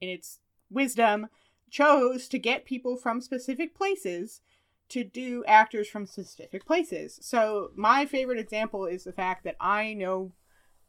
in 0.00 0.08
its 0.08 0.40
wisdom 0.70 1.28
chose 1.70 2.28
to 2.28 2.38
get 2.38 2.64
people 2.64 2.96
from 2.96 3.20
specific 3.20 3.74
places 3.74 4.40
to 4.88 5.02
do 5.02 5.42
actors 5.46 5.88
from 5.88 6.06
specific 6.06 6.64
places. 6.64 7.18
So 7.22 7.70
my 7.74 8.06
favorite 8.06 8.38
example 8.38 8.86
is 8.86 9.04
the 9.04 9.12
fact 9.12 9.44
that 9.44 9.56
I 9.60 9.94
know 9.94 10.32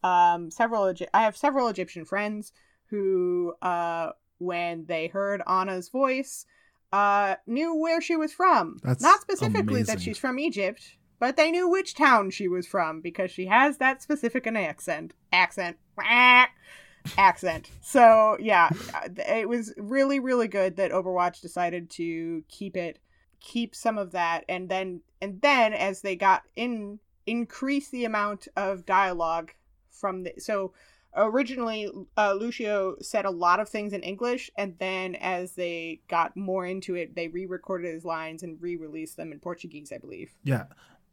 um, 0.04 0.52
several 0.52 0.94
I 1.14 1.22
have 1.24 1.38
several 1.38 1.68
Egyptian 1.68 2.06
friends 2.06 2.52
who 2.90 3.56
uh, 3.62 4.12
when 4.38 4.86
they 4.86 5.08
heard 5.08 5.42
Ana's 5.48 5.90
voice 5.90 6.46
uh, 6.92 7.36
knew 7.46 7.76
where 7.76 8.02
she 8.02 8.16
was 8.16 8.34
from. 8.34 8.78
That's 8.84 9.02
Not 9.02 9.22
specifically 9.22 9.84
that 9.84 10.02
she's 10.02 10.18
from 10.18 10.40
Egypt, 10.40 10.98
but 11.20 11.36
they 11.36 11.52
knew 11.52 11.70
which 11.70 11.96
town 11.96 12.30
she 12.30 12.48
was 12.48 12.68
from 12.68 13.02
because 13.02 13.32
she 13.32 13.48
has 13.48 13.78
that 13.78 14.02
specific 14.02 14.46
an 14.46 14.56
accent. 14.56 15.14
Accent. 15.32 15.78
Accent. 17.18 17.72
So, 17.82 18.38
yeah, 18.40 18.70
uh, 18.94 19.08
it 19.28 19.48
was 19.48 19.74
really 19.78 20.20
really 20.20 20.50
good 20.50 20.76
that 20.76 20.92
Overwatch 20.92 21.40
decided 21.40 21.90
to 21.92 22.44
keep 22.50 22.76
it 22.76 23.00
keep 23.40 23.76
some 23.76 23.98
of 23.98 24.12
that 24.12 24.44
and 24.50 24.68
then 24.68 25.02
and 25.22 25.42
then 25.42 25.74
as 25.74 26.02
they 26.02 26.16
got 26.16 26.44
in 26.56 27.00
increase 27.26 27.90
the 27.90 28.04
amount 28.04 28.48
of 28.56 28.86
dialogue 28.86 29.52
from 29.92 30.24
the 30.24 30.34
so 30.38 30.74
originally 31.18 31.90
uh, 32.18 32.34
lucio 32.34 32.96
said 33.02 33.26
a 33.26 33.30
lot 33.30 33.60
of 33.60 33.68
things 33.68 33.94
in 33.94 34.02
english 34.02 34.50
and 34.58 34.76
then 34.80 35.16
as 35.16 35.54
they 35.54 36.00
got 36.08 36.36
more 36.38 36.66
into 36.66 36.96
it 36.96 37.16
they 37.16 37.28
re-recorded 37.28 37.92
his 37.94 38.06
lines 38.06 38.44
and 38.44 38.62
re-released 38.62 39.18
them 39.18 39.32
in 39.32 39.40
portuguese 39.40 39.92
i 39.92 39.98
believe. 39.98 40.36
Yeah, 40.44 40.66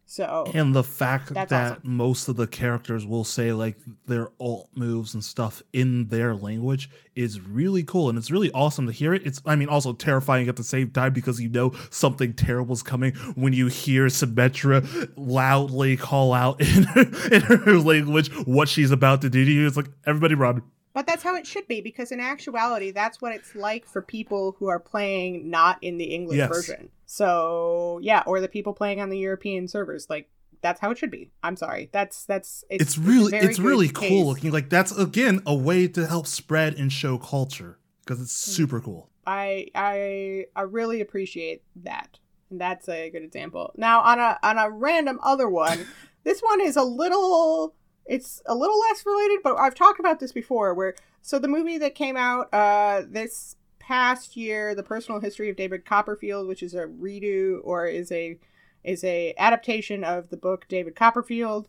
so 0.06 0.50
and 0.52 0.74
the 0.74 0.84
fact 0.84 1.32
that 1.32 1.50
awesome. 1.50 1.80
most 1.82 2.28
of 2.28 2.36
the 2.36 2.46
characters 2.46 3.06
will 3.06 3.24
say 3.24 3.52
like 3.52 3.76
their 4.06 4.28
alt 4.38 4.68
moves 4.74 5.14
and 5.14 5.24
stuff 5.24 5.62
in 5.72 6.08
their 6.08 6.34
language 6.34 6.90
is 7.16 7.40
really 7.40 7.82
cool. 7.82 8.08
And 8.10 8.18
it's 8.18 8.30
really 8.30 8.50
awesome 8.52 8.86
to 8.86 8.92
hear 8.92 9.14
it. 9.14 9.26
It's 9.26 9.40
i 9.46 9.56
mean 9.56 9.68
also 9.68 9.92
terrifying 9.94 10.48
at 10.48 10.56
the 10.56 10.64
same 10.64 10.90
time 10.90 11.14
because 11.14 11.40
you 11.40 11.48
know 11.48 11.72
something 11.90 12.34
terrible 12.34 12.74
is 12.74 12.82
coming 12.82 13.14
when 13.34 13.54
you 13.54 13.68
hear 13.68 14.06
symmetra 14.06 15.10
loudly 15.16 15.96
call 15.96 16.34
out 16.34 16.60
in 16.76 16.82
her, 16.82 17.32
in 17.32 17.40
her 17.40 17.78
language 17.78 18.30
what 18.46 18.68
she's 18.68 18.90
about 18.90 19.22
to 19.22 19.30
do 19.30 19.44
to 19.44 19.50
you. 19.50 19.66
It's 19.66 19.76
like 19.76 19.90
everybody 20.06 20.34
run 20.34 20.62
but 20.94 21.06
that's 21.06 21.22
how 21.22 21.34
it 21.36 21.46
should 21.46 21.66
be 21.68 21.80
because 21.80 22.10
in 22.12 22.20
actuality 22.20 22.90
that's 22.90 23.20
what 23.20 23.32
it's 23.34 23.54
like 23.54 23.84
for 23.84 24.00
people 24.00 24.56
who 24.58 24.68
are 24.68 24.78
playing 24.80 25.50
not 25.50 25.76
in 25.82 25.98
the 25.98 26.04
english 26.14 26.38
Yes. 26.38 26.48
version 26.48 26.88
so 27.06 27.98
yeah 28.02 28.22
or 28.26 28.40
the 28.40 28.48
people 28.48 28.72
playing 28.72 29.00
on 29.00 29.10
the 29.10 29.18
european 29.18 29.68
servers 29.68 30.08
like 30.08 30.28
that's 30.62 30.80
how 30.80 30.90
it 30.90 30.96
should 30.98 31.10
be 31.10 31.30
i'm 31.42 31.56
sorry 31.56 31.90
that's 31.92 32.24
that's 32.24 32.64
it's, 32.70 32.82
it's, 32.82 32.98
really 32.98 33.30
very 33.32 33.44
it's 33.46 33.58
really 33.58 33.88
cool 33.88 34.06
case. 34.08 34.24
looking 34.26 34.50
like 34.50 34.70
that's 34.70 34.96
again 34.96 35.42
a 35.46 35.54
way 35.54 35.86
to 35.86 36.06
help 36.06 36.26
spread 36.26 36.74
and 36.74 36.90
show 36.92 37.18
culture 37.18 37.78
because 38.04 38.20
it's 38.20 38.46
Hmm. 38.46 38.52
super 38.52 38.80
cool 38.80 39.10
I 39.26 39.68
I 39.74 40.44
I 40.54 40.62
really 40.62 41.00
appreciate 41.00 41.62
that. 41.76 42.18
And 42.50 42.60
that's 42.60 42.90
a 42.90 43.08
good 43.08 43.22
example. 43.22 43.72
Now 43.74 44.02
on 44.02 44.18
a 44.20 44.38
on 44.42 44.58
a 44.58 44.68
random 44.68 45.18
other 45.22 45.48
one, 45.48 45.86
this 46.24 46.40
one 46.42 46.60
is 46.60 46.76
a 46.76 46.82
little 46.82 47.74
it's 48.06 48.42
a 48.46 48.54
little 48.54 48.78
less 48.80 49.04
related, 49.06 49.40
but 49.42 49.56
I've 49.56 49.74
talked 49.74 50.00
about 50.00 50.20
this 50.20 50.32
before 50.32 50.74
where 50.74 50.94
so 51.22 51.38
the 51.38 51.48
movie 51.48 51.78
that 51.78 51.94
came 51.94 52.16
out 52.16 52.52
uh 52.52 53.02
this 53.08 53.56
past 53.78 54.36
year, 54.36 54.74
The 54.74 54.82
Personal 54.82 55.20
History 55.20 55.50
of 55.50 55.56
David 55.56 55.84
Copperfield, 55.84 56.48
which 56.48 56.62
is 56.62 56.74
a 56.74 56.86
redo 56.86 57.60
or 57.62 57.86
is 57.86 58.10
a 58.12 58.38
is 58.82 59.02
a 59.04 59.34
adaptation 59.38 60.04
of 60.04 60.28
the 60.28 60.36
book 60.36 60.66
David 60.68 60.94
Copperfield 60.96 61.68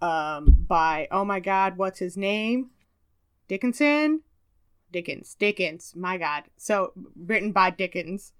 um 0.00 0.56
by 0.68 1.08
oh 1.10 1.24
my 1.24 1.40
god, 1.40 1.76
what's 1.76 1.98
his 1.98 2.16
name? 2.16 2.70
Dickinson? 3.48 4.22
Dickens. 4.90 5.34
Dickens. 5.34 5.94
My 5.94 6.16
God. 6.16 6.44
So 6.56 6.92
written 7.16 7.52
by 7.52 7.70
Dickens. 7.70 8.32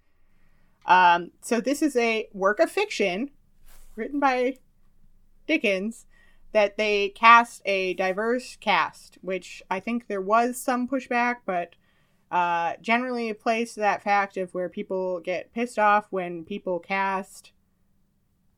Um, 0.86 1.32
so 1.42 1.60
this 1.60 1.82
is 1.82 1.96
a 1.96 2.28
work 2.32 2.60
of 2.60 2.70
fiction 2.70 3.30
written 3.96 4.18
by 4.18 4.56
Dickens 5.46 6.06
that 6.52 6.76
they 6.76 7.10
cast 7.10 7.62
a 7.64 7.94
diverse 7.94 8.56
cast, 8.56 9.18
which 9.20 9.62
I 9.70 9.80
think 9.80 10.06
there 10.06 10.20
was 10.20 10.58
some 10.60 10.88
pushback, 10.88 11.36
but 11.44 11.74
uh, 12.30 12.74
generally 12.80 13.32
plays 13.34 13.74
to 13.74 13.80
that 13.80 14.02
fact 14.02 14.36
of 14.36 14.52
where 14.54 14.68
people 14.68 15.20
get 15.20 15.52
pissed 15.52 15.78
off 15.78 16.06
when 16.10 16.44
people 16.44 16.78
cast 16.78 17.52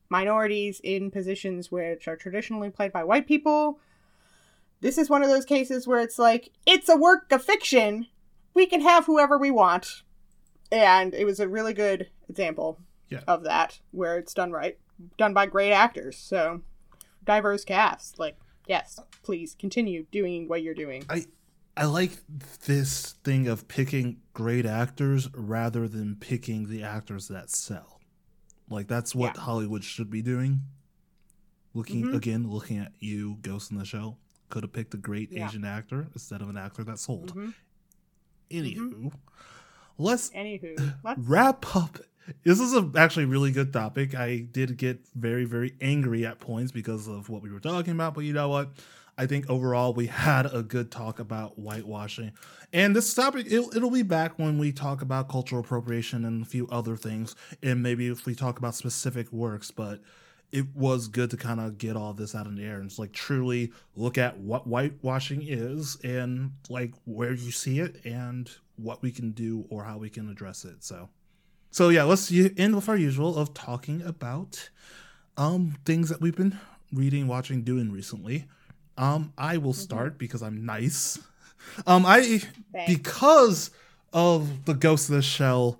minorities 0.09 0.81
in 0.83 1.09
positions 1.11 1.71
which 1.71 2.07
are 2.07 2.17
traditionally 2.17 2.69
played 2.69 2.91
by 2.91 3.03
white 3.03 3.27
people. 3.27 3.79
This 4.81 4.97
is 4.97 5.09
one 5.09 5.23
of 5.23 5.29
those 5.29 5.45
cases 5.45 5.87
where 5.87 6.01
it's 6.01 6.19
like 6.19 6.49
it's 6.65 6.89
a 6.89 6.97
work 6.97 7.31
of 7.31 7.43
fiction. 7.43 8.07
We 8.53 8.65
can 8.65 8.81
have 8.81 9.05
whoever 9.05 9.37
we 9.37 9.51
want. 9.51 10.03
And 10.71 11.13
it 11.13 11.25
was 11.25 11.39
a 11.39 11.47
really 11.47 11.73
good 11.73 12.09
example 12.29 12.79
Yeah. 13.09 13.21
of 13.27 13.43
that 13.43 13.79
where 13.91 14.17
it's 14.17 14.33
done 14.33 14.51
right 14.51 14.77
done 15.17 15.33
by 15.33 15.45
great 15.45 15.71
actors. 15.71 16.17
So 16.17 16.61
diverse 17.23 17.63
cast 17.63 18.17
like 18.19 18.37
yes 18.67 18.99
please 19.23 19.55
continue 19.59 20.05
doing 20.11 20.47
what 20.47 20.61
you're 20.61 20.73
doing 20.73 21.03
I 21.09 21.25
I 21.77 21.85
like 21.85 22.11
this 22.65 23.13
thing 23.23 23.47
of 23.47 23.67
picking 23.69 24.17
great 24.33 24.65
actors 24.65 25.29
rather 25.33 25.87
than 25.87 26.17
picking 26.17 26.67
the 26.67 26.83
actors 26.83 27.29
that 27.29 27.49
sell. 27.49 28.01
Like 28.69 28.87
that's 28.89 29.15
what 29.15 29.35
Yeah. 29.35 29.41
Hollywood 29.43 29.83
should 29.85 30.09
be 30.09 30.21
doing. 30.21 30.63
Looking 31.73 32.03
Mhm. 32.03 32.15
again, 32.15 32.49
looking 32.49 32.77
at 32.77 32.91
you, 32.99 33.37
Ghost 33.41 33.71
in 33.71 33.77
the 33.77 33.85
Shell. 33.85 34.19
Could 34.49 34.63
have 34.63 34.73
picked 34.73 34.93
a 34.93 34.97
great 34.97 35.31
Yeah. 35.31 35.47
Asian 35.47 35.63
actor 35.63 36.09
instead 36.13 36.41
of 36.41 36.49
an 36.49 36.57
actor 36.57 36.83
that 36.83 36.99
sold. 36.99 37.33
Mhm. 37.33 37.53
Anywho, 38.51 39.13
let's 39.97 40.29
Anywho, 40.31 40.95
let's 41.05 41.19
wrap 41.21 41.73
up. 41.73 41.99
This 42.43 42.59
is 42.59 42.73
a 42.73 42.89
actually 42.95 43.25
really 43.25 43.51
good 43.51 43.73
topic. 43.73 44.15
I 44.15 44.39
did 44.51 44.77
get 44.77 45.05
very, 45.15 45.45
very 45.45 45.73
angry 45.81 46.25
at 46.25 46.39
points 46.39 46.71
because 46.71 47.07
of 47.07 47.29
what 47.29 47.41
we 47.41 47.51
were 47.51 47.59
talking 47.59 47.93
about, 47.93 48.13
but 48.13 48.21
you 48.21 48.33
know 48.33 48.49
what? 48.49 48.69
I 49.17 49.25
think 49.25 49.49
overall 49.49 49.93
we 49.93 50.07
had 50.07 50.53
a 50.53 50.63
good 50.63 50.91
talk 50.91 51.19
about 51.19 51.59
whitewashing. 51.59 52.31
And 52.73 52.95
this 52.95 53.13
topic, 53.13 53.47
it'll, 53.49 53.75
it'll 53.75 53.91
be 53.91 54.03
back 54.03 54.39
when 54.39 54.57
we 54.57 54.71
talk 54.71 55.01
about 55.01 55.29
cultural 55.29 55.61
appropriation 55.61 56.25
and 56.25 56.41
a 56.41 56.45
few 56.45 56.67
other 56.67 56.95
things, 56.95 57.35
and 57.61 57.83
maybe 57.83 58.07
if 58.07 58.25
we 58.25 58.35
talk 58.35 58.57
about 58.57 58.75
specific 58.75 59.31
works, 59.31 59.71
but 59.71 60.01
it 60.51 60.75
was 60.75 61.07
good 61.07 61.29
to 61.31 61.37
kind 61.37 61.59
of 61.59 61.77
get 61.77 61.95
all 61.95 62.13
this 62.13 62.35
out 62.35 62.45
in 62.45 62.55
the 62.55 62.63
air 62.63 62.79
and 62.79 62.89
just 62.89 62.99
like 62.99 63.13
truly 63.13 63.71
look 63.95 64.17
at 64.17 64.37
what 64.37 64.67
whitewashing 64.67 65.41
is 65.47 65.97
and 66.03 66.51
like 66.69 66.93
where 67.05 67.33
you 67.33 67.51
see 67.51 67.79
it 67.79 68.03
and 68.05 68.51
what 68.75 69.01
we 69.01 69.11
can 69.11 69.31
do 69.31 69.65
or 69.69 69.83
how 69.83 69.97
we 69.97 70.09
can 70.09 70.29
address 70.29 70.65
it. 70.65 70.83
So, 70.83 71.09
so 71.71 71.89
yeah, 71.89 72.03
let's 72.03 72.31
end 72.31 72.75
with 72.75 72.87
our 72.89 72.97
usual 72.97 73.37
of 73.37 73.53
talking 73.53 74.01
about 74.01 74.69
um 75.37 75.77
things 75.85 76.09
that 76.09 76.21
we've 76.21 76.35
been 76.35 76.59
reading, 76.93 77.27
watching, 77.27 77.63
doing 77.63 77.91
recently. 77.91 78.45
Um, 78.97 79.33
I 79.37 79.57
will 79.57 79.73
start 79.73 80.17
because 80.17 80.43
I'm 80.43 80.65
nice. 80.65 81.19
Um, 81.85 82.05
I 82.07 82.21
Thanks. 82.73 82.87
because 82.87 83.71
of 84.13 84.65
the 84.65 84.73
Ghost 84.73 85.09
of 85.09 85.15
the 85.15 85.21
Shell 85.21 85.79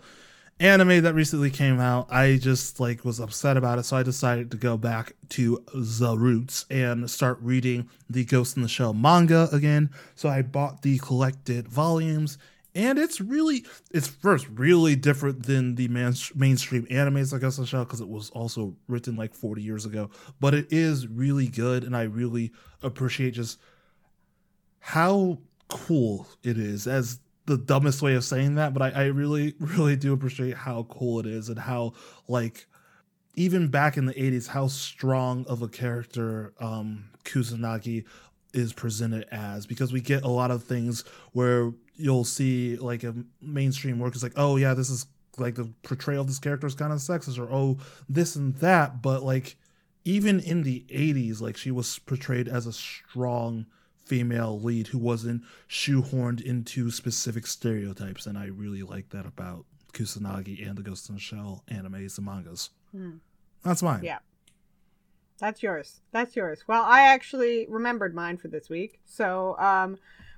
anime 0.60 1.02
that 1.02 1.16
recently 1.16 1.50
came 1.50 1.80
out, 1.80 2.08
I 2.12 2.38
just 2.38 2.80
like 2.80 3.04
was 3.04 3.20
upset 3.20 3.58
about 3.58 3.80
it, 3.80 3.84
so 3.84 3.98
I 3.98 4.04
decided 4.04 4.52
to 4.52 4.58
go 4.58 4.78
back 4.78 5.14
to 5.30 5.64
the 5.74 6.16
roots 6.16 6.66
and 6.70 7.10
start 7.10 7.40
reading 7.42 7.90
the 8.10 8.24
Ghost 8.24 8.56
in 8.56 8.64
the 8.64 8.70
Shell 8.70 8.94
manga 8.94 9.50
again. 9.52 9.90
So 10.16 10.30
I 10.30 10.44
bought 10.44 10.84
the 10.84 11.00
collected 11.00 11.68
volumes, 11.68 12.38
and 12.74 12.98
it's 12.98 13.20
really, 13.20 13.66
it's 13.92 14.08
first 14.08 14.48
really 14.48 14.96
different 14.96 15.46
than 15.46 15.76
the 15.76 15.88
man- 15.90 16.16
mainstream 16.36 16.86
animes 16.88 17.34
i 17.34 17.38
guess 17.38 17.60
i 17.60 17.66
shall 17.66 17.84
because 17.84 18.02
it 18.02 18.08
was 18.08 18.30
also 18.32 18.76
written 18.88 19.16
like 19.16 19.34
40 19.34 19.62
years 19.62 19.86
ago, 19.86 20.10
but 20.40 20.54
it 20.54 20.68
is 20.72 21.08
really 21.08 21.48
good, 21.48 21.84
and 21.84 21.96
I 21.96 22.04
really 22.04 22.52
appreciate 22.82 23.32
just 23.32 23.60
how 24.80 25.40
cool 25.70 26.28
it 26.44 26.58
is 26.58 26.88
as 26.88 27.20
the 27.46 27.58
dumbest 27.58 28.02
way 28.02 28.16
of 28.16 28.24
saying 28.24 28.56
that, 28.56 28.74
but 28.74 28.82
I, 28.82 29.04
I 29.04 29.06
really, 29.08 29.56
really 29.60 29.96
do 29.96 30.14
appreciate 30.14 30.56
how 30.56 30.84
cool 30.90 31.20
it 31.20 31.26
is 31.26 31.50
and 31.50 31.60
how 31.60 31.94
like 32.28 32.68
even 33.36 33.70
back 33.70 33.98
in 33.98 34.06
the 34.06 34.14
80s, 34.14 34.48
how 34.48 34.68
strong 34.68 35.46
of 35.48 35.62
a 35.62 35.68
character 35.68 36.54
um 36.60 37.06
Kusanagi 37.24 38.06
is 38.54 38.74
presented 38.74 39.26
as. 39.32 39.66
Because 39.66 39.94
we 39.94 40.02
get 40.02 40.24
a 40.24 40.30
lot 40.30 40.52
of 40.52 40.64
things 40.64 41.04
where 41.32 41.72
you'll 42.02 42.24
see 42.24 42.76
like 42.78 43.04
a 43.04 43.16
mainstream 43.42 44.00
work 44.00 44.16
is 44.16 44.24
like, 44.24 44.34
oh 44.36 44.58
yeah, 44.58 44.74
this 44.74 44.90
is 44.90 45.06
like 45.38 45.56
the 45.56 45.72
portrayal 45.84 46.22
of 46.22 46.28
this 46.28 46.40
character 46.40 46.68
is 46.68 46.76
kind 46.76 46.92
of 46.92 47.00
sexist 47.00 47.40
or 47.40 47.52
oh 47.52 47.78
this 48.10 48.36
and 48.36 48.56
that, 48.56 49.02
but 49.02 49.24
like 49.24 49.56
even 50.04 50.40
in 50.40 50.64
the 50.64 50.86
80s, 50.90 51.42
like 51.42 51.58
she 51.58 51.72
was 51.72 52.00
portrayed 52.00 52.48
as 52.48 52.66
a 52.66 52.74
strong 52.74 53.66
female 54.04 54.60
lead 54.60 54.88
who 54.88 54.98
wasn't 54.98 55.44
shoehorned 55.70 56.42
into 56.42 56.92
specific 56.92 57.48
stereotypes, 57.48 58.26
and 58.26 58.38
I 58.38 58.48
really 58.48 58.82
like 58.82 59.10
that 59.10 59.26
about 59.26 59.66
Kusanagi 59.94 60.68
and 60.68 60.78
the 60.78 60.82
Ghost 60.82 61.10
in 61.10 61.16
the 61.16 61.22
Shell 61.22 61.64
animes 61.70 62.18
and 62.18 62.26
mangas. 62.26 62.72
Hmm. 62.92 63.18
That's 63.64 63.84
mine. 63.84 64.02
Yeah. 64.04 64.20
That's 65.40 65.64
yours. 65.64 66.02
That's 66.12 66.36
yours. 66.36 66.64
Well, 66.68 66.84
I 66.84 67.02
actually 67.02 67.66
remembered 67.68 68.14
mine 68.14 68.38
for 68.38 68.48
this 68.48 68.70
week. 68.70 69.00
So, 69.06 69.56
um, 69.58 69.98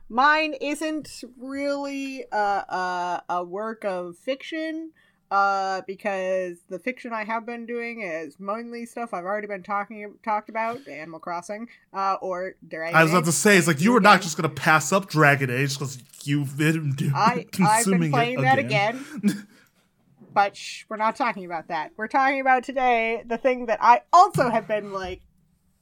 mine 0.10 0.54
isn't 0.60 1.24
really 1.40 2.26
a, 2.32 2.36
a, 2.38 3.24
a 3.30 3.44
work 3.44 3.84
of 3.86 4.18
fiction, 4.18 4.92
uh, 5.34 5.82
because 5.88 6.60
the 6.70 6.78
fiction 6.78 7.12
I 7.12 7.24
have 7.24 7.44
been 7.44 7.66
doing 7.66 8.04
is 8.04 8.40
mainly 8.40 8.86
stuff 8.86 9.16
I've 9.16 9.26
already 9.26 9.48
been 9.48 9.64
talking 9.64 10.14
talked 10.24 10.48
about, 10.48 10.88
Animal 10.88 11.20
Crossing, 11.20 11.70
uh, 11.92 12.18
or 12.22 12.54
Dragon. 12.68 12.96
I 12.96 13.02
was 13.02 13.14
about 13.14 13.26
to 13.26 13.32
say, 13.32 13.58
it's 13.58 13.66
like 13.66 13.82
you 13.82 13.94
were 13.94 14.00
not 14.00 14.22
just 14.22 14.38
going 14.38 14.48
to 14.48 14.56
pass 14.56 14.92
up 14.92 15.10
Dragon 15.10 15.50
Age 15.50 15.74
because 15.74 15.98
you've 16.24 16.56
been 16.56 16.92
doing, 16.96 17.14
I, 17.16 17.48
I've 17.62 17.86
been 17.86 18.12
playing 18.12 18.42
that 18.42 18.60
again. 18.60 19.04
again. 19.24 19.48
but 20.36 20.56
shh, 20.56 20.86
we're 20.88 20.98
not 20.98 21.16
talking 21.16 21.46
about 21.46 21.68
that. 21.70 21.94
We're 21.98 22.08
talking 22.08 22.40
about 22.40 22.64
today 22.64 23.24
the 23.26 23.40
thing 23.40 23.66
that 23.66 23.80
I 23.82 24.02
also 24.14 24.52
have 24.52 24.68
been 24.68 24.94
like 24.94 25.22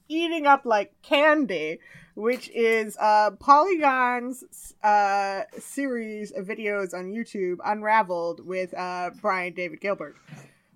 eating 0.07 0.45
up 0.45 0.65
like 0.65 0.93
candy, 1.01 1.79
which 2.15 2.49
is 2.49 2.97
uh 2.97 3.31
Polygon's 3.39 4.73
uh 4.83 5.43
series 5.59 6.31
of 6.31 6.45
videos 6.47 6.93
on 6.93 7.11
YouTube 7.11 7.57
Unraveled 7.63 8.45
with 8.45 8.73
uh 8.73 9.11
Brian 9.21 9.53
David 9.53 9.81
Gilbert. 9.81 10.15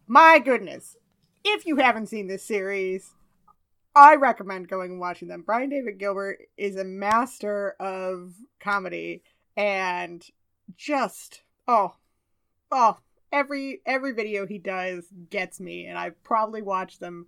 My 0.07 0.39
goodness. 0.39 0.97
If 1.43 1.65
you 1.65 1.75
haven't 1.77 2.07
seen 2.07 2.27
this 2.27 2.43
series, 2.43 3.13
I 3.95 4.15
recommend 4.15 4.67
going 4.67 4.91
and 4.91 4.99
watching 4.99 5.27
them. 5.27 5.43
Brian 5.45 5.69
David 5.69 5.99
Gilbert 5.99 6.39
is 6.57 6.75
a 6.75 6.83
master 6.83 7.75
of 7.79 8.33
comedy 8.59 9.23
and 9.55 10.25
just 10.75 11.43
oh 11.67 11.95
oh 12.71 12.97
every 13.31 13.81
every 13.85 14.11
video 14.11 14.45
he 14.45 14.57
does 14.57 15.05
gets 15.29 15.59
me 15.59 15.85
and 15.85 15.97
I've 15.97 16.21
probably 16.23 16.61
watched 16.61 16.99
them 16.99 17.27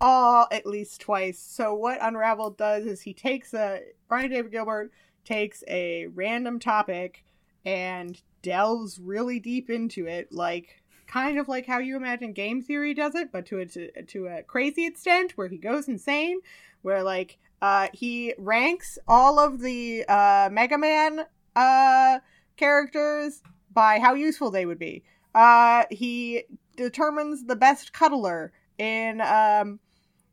all 0.00 0.46
at 0.50 0.66
least 0.66 1.00
twice. 1.00 1.38
So 1.38 1.74
what 1.74 1.98
Unraveled 2.00 2.56
does 2.56 2.84
is 2.86 3.02
he 3.02 3.14
takes 3.14 3.54
a 3.54 3.80
Brian 4.08 4.30
David 4.30 4.52
Gilbert 4.52 4.92
takes 5.24 5.64
a 5.68 6.06
random 6.08 6.58
topic 6.58 7.24
and 7.64 8.20
delves 8.42 8.98
really 8.98 9.40
deep 9.40 9.70
into 9.70 10.06
it 10.06 10.30
like 10.30 10.82
kind 11.06 11.38
of 11.38 11.48
like 11.48 11.66
how 11.66 11.78
you 11.78 11.96
imagine 11.96 12.32
game 12.32 12.60
theory 12.60 12.92
does 12.92 13.14
it 13.14 13.32
but 13.32 13.46
to 13.46 13.58
a 13.58 13.64
to, 13.64 14.02
to 14.02 14.26
a 14.26 14.42
crazy 14.42 14.86
extent 14.86 15.32
where 15.36 15.48
he 15.48 15.56
goes 15.56 15.88
insane 15.88 16.38
where 16.82 17.02
like 17.02 17.38
uh 17.62 17.88
he 17.94 18.34
ranks 18.36 18.98
all 19.08 19.38
of 19.38 19.60
the 19.60 20.04
uh 20.08 20.48
Mega 20.52 20.76
Man 20.76 21.20
uh 21.56 22.18
characters 22.56 23.42
by 23.72 23.98
how 23.98 24.14
useful 24.14 24.50
they 24.50 24.66
would 24.66 24.78
be. 24.78 25.02
Uh 25.34 25.84
he 25.90 26.44
determines 26.76 27.44
the 27.44 27.56
best 27.56 27.92
cuddler 27.92 28.52
in 28.78 29.20
um 29.20 29.80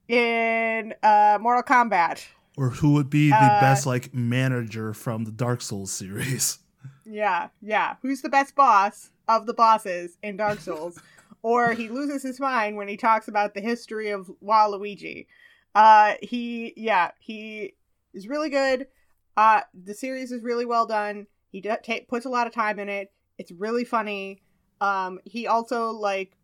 in 0.07 0.93
uh 1.03 1.37
Mortal 1.41 1.63
Kombat. 1.63 2.25
Or 2.57 2.69
who 2.69 2.93
would 2.93 3.09
be 3.09 3.29
the 3.29 3.35
Uh, 3.35 3.61
best 3.61 3.85
like 3.85 4.13
manager 4.13 4.93
from 4.93 5.23
the 5.25 5.31
Dark 5.31 5.61
Souls 5.61 5.91
series? 5.91 6.59
Yeah, 7.05 7.49
yeah. 7.61 7.95
Who's 8.01 8.21
the 8.21 8.29
best 8.29 8.55
boss 8.55 9.09
of 9.27 9.45
the 9.45 9.53
bosses 9.53 10.17
in 10.23 10.37
Dark 10.37 10.59
Souls? 10.67 10.99
or 11.43 11.73
he 11.73 11.89
loses 11.89 12.21
his 12.23 12.39
mind 12.39 12.77
when 12.77 12.87
he 12.87 12.95
talks 12.95 13.27
about 13.27 13.53
the 13.55 13.61
history 13.61 14.11
of 14.11 14.31
Waluigi. 14.43 15.25
Uh, 15.73 16.13
he, 16.21 16.71
yeah, 16.77 17.11
he 17.19 17.73
is 18.13 18.27
really 18.27 18.49
good. 18.49 18.87
Uh, 19.35 19.61
the 19.73 19.93
series 19.95 20.31
is 20.31 20.41
really 20.43 20.65
well 20.65 20.85
done. 20.85 21.25
He 21.51 21.59
d- 21.61 21.69
ta- 21.83 22.05
puts 22.07 22.25
a 22.25 22.29
lot 22.29 22.45
of 22.47 22.53
time 22.53 22.77
in 22.79 22.87
it. 22.89 23.11
It's 23.39 23.51
really 23.51 23.83
funny. 23.83 24.41
Um, 24.79 25.19
he 25.25 25.47
also 25.47 25.89
like 25.91 26.37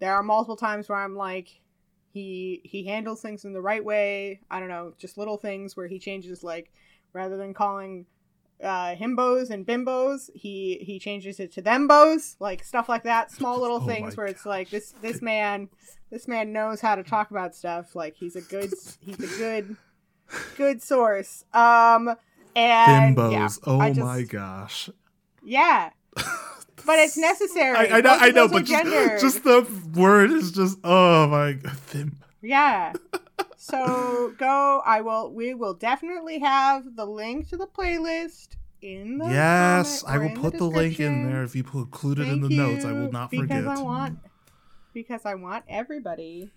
there 0.00 0.14
are 0.14 0.22
multiple 0.22 0.56
times 0.56 0.88
where 0.88 0.98
I'm 0.98 1.14
like 1.16 1.60
he 2.12 2.60
he 2.64 2.84
handles 2.84 3.20
things 3.20 3.44
in 3.44 3.52
the 3.52 3.60
right 3.60 3.84
way. 3.84 4.40
I 4.50 4.60
don't 4.60 4.68
know, 4.68 4.94
just 4.98 5.18
little 5.18 5.36
things 5.36 5.76
where 5.76 5.86
he 5.88 5.98
changes 5.98 6.42
like 6.42 6.70
rather 7.12 7.36
than 7.36 7.54
calling 7.54 8.06
uh 8.62 8.96
himbos 8.96 9.50
and 9.50 9.64
bimbos 9.64 10.30
he 10.34 10.78
he 10.82 10.98
changes 10.98 11.38
it 11.38 11.52
to 11.52 11.62
thembos 11.62 12.34
like 12.40 12.64
stuff 12.64 12.88
like 12.88 13.04
that 13.04 13.30
small 13.30 13.60
little 13.60 13.76
Oh 13.76 13.86
things 13.86 14.16
where 14.16 14.26
it's 14.26 14.44
like 14.44 14.68
this 14.68 14.94
this 15.00 15.22
man 15.22 15.68
this 16.10 16.26
man 16.26 16.52
knows 16.52 16.80
how 16.80 16.96
to 16.96 17.04
talk 17.04 17.30
about 17.30 17.54
stuff 17.54 17.94
like 17.94 18.16
he's 18.16 18.34
a 18.34 18.40
good 18.40 18.72
he's 19.00 19.20
a 19.20 19.38
good 19.38 19.76
good 20.56 20.82
source 20.82 21.44
um 21.54 22.16
and 22.56 23.16
Bimbos. 23.16 23.32
yeah, 23.32 23.48
oh 23.64 23.86
just- 23.86 24.00
my 24.00 24.22
gosh. 24.22 24.90
yeah 25.44 25.90
but 26.88 26.98
it's 26.98 27.18
necessary 27.18 27.76
I, 27.76 27.98
I 27.98 28.00
know, 28.00 28.14
of 28.14 28.22
I 28.22 28.30
know, 28.30 28.48
but 28.48 28.64
just, 28.64 28.84
just 29.20 29.44
the 29.44 29.66
word 29.94 30.30
is 30.30 30.52
just 30.52 30.78
oh 30.82 31.26
my 31.28 31.52
god. 31.52 31.76
Yeah. 32.42 32.94
So 33.60 34.32
go. 34.38 34.82
I 34.86 35.02
will. 35.02 35.30
We 35.30 35.52
will 35.52 35.74
definitely 35.74 36.38
have 36.38 36.96
the 36.96 37.04
link 37.04 37.50
to 37.50 37.58
the 37.58 37.66
playlist 37.66 38.56
in 38.80 39.18
the. 39.18 39.26
Yes, 39.26 40.02
I 40.04 40.16
will 40.16 40.30
put 40.30 40.56
the, 40.56 40.64
link 40.64 40.98
in 40.98 41.30
there 41.30 41.42
if 41.42 41.54
you 41.54 41.64
include 41.74 42.18
it 42.18 42.28
in 42.28 42.40
Thank 42.40 42.48
the 42.48 42.56
notes. 42.56 42.86
I 42.86 42.92
will 42.92 43.12
not 43.12 43.30
because 43.30 43.48
forget. 43.48 43.66
I 43.66 43.82
want 43.82 44.18
because 44.94 45.26
I 45.26 45.34
want 45.34 45.64
everybody 45.68 46.50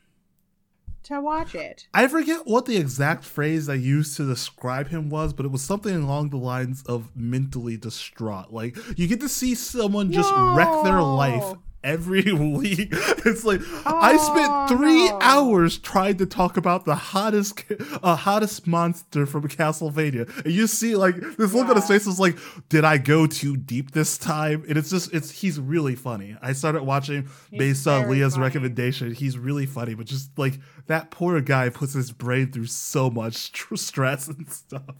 to 1.03 1.21
watch 1.21 1.55
it. 1.55 1.87
I 1.93 2.07
forget 2.07 2.45
what 2.45 2.65
the 2.65 2.77
exact 2.77 3.23
phrase 3.23 3.67
I 3.69 3.73
used 3.75 4.17
to 4.17 4.27
describe 4.27 4.89
him 4.89 5.09
was, 5.09 5.33
but 5.33 5.45
it 5.45 5.51
was 5.51 5.63
something 5.63 5.95
along 5.95 6.29
the 6.29 6.37
lines 6.37 6.83
of 6.85 7.09
mentally 7.15 7.77
distraught. 7.77 8.51
Like 8.51 8.77
you 8.97 9.07
get 9.07 9.19
to 9.21 9.29
see 9.29 9.55
someone 9.55 10.11
just 10.11 10.31
wreck 10.33 10.83
their 10.83 11.01
life 11.01 11.41
No. 11.41 11.61
Every 11.83 12.31
week. 12.33 12.89
It's 12.91 13.43
like 13.43 13.61
I 13.85 14.17
Oh, 14.19 14.67
spent 14.67 14.79
three 14.79 15.09
no. 15.09 15.19
hours 15.21 15.77
trying 15.77 16.17
to 16.17 16.25
talk 16.25 16.57
about 16.57 16.85
the 16.85 16.95
hottest, 16.95 17.63
uh, 18.03 18.15
hottest 18.15 18.67
monster 18.67 19.25
from 19.25 19.47
Castlevania, 19.47 20.27
and 20.45 20.53
you 20.53 20.67
see 20.67 20.95
like 20.95 21.15
this 21.37 21.53
look 21.53 21.67
on 21.69 21.75
his 21.75 21.87
face 21.87 22.07
is 22.07 22.19
like, 22.19 22.37
did 22.69 22.83
I 22.85 22.97
go 22.97 23.27
too 23.27 23.57
deep 23.57 23.91
this 23.91 24.17
time? 24.17 24.63
And 24.67 24.77
it's 24.77 24.89
just, 24.89 25.13
it's 25.13 25.31
he's 25.31 25.59
really 25.59 25.95
funny. 25.95 26.35
I 26.41 26.53
started 26.53 26.83
watching 26.83 27.27
He's 27.49 27.59
based 27.59 27.87
on 27.87 28.09
Leah's 28.09 28.33
funny. 28.33 28.43
recommendation. 28.43 29.13
He's 29.13 29.37
really 29.37 29.65
funny, 29.65 29.93
but 29.95 30.05
just 30.05 30.37
like 30.37 30.59
that 30.87 31.11
poor 31.11 31.39
guy 31.41 31.69
puts 31.69 31.93
his 31.93 32.11
brain 32.11 32.51
through 32.51 32.65
so 32.67 33.09
much 33.09 33.51
tr- 33.51 33.75
stress 33.75 34.27
and 34.27 34.47
stuff. 34.49 34.95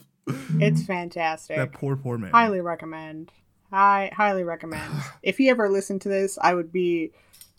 It's 0.60 0.84
fantastic. 0.84 1.58
That 1.58 1.74
poor, 1.74 1.95
poor 1.95 2.18
man. 2.18 2.32
highly 2.32 2.62
recommend. 2.62 3.32
I 3.72 4.11
highly 4.15 4.43
recommend. 4.43 4.91
if 5.23 5.38
he 5.38 5.49
ever 5.49 5.69
listened 5.69 6.02
to 6.02 6.10
this, 6.10 6.38
I 6.41 6.53
would 6.53 6.72
be, 6.72 7.11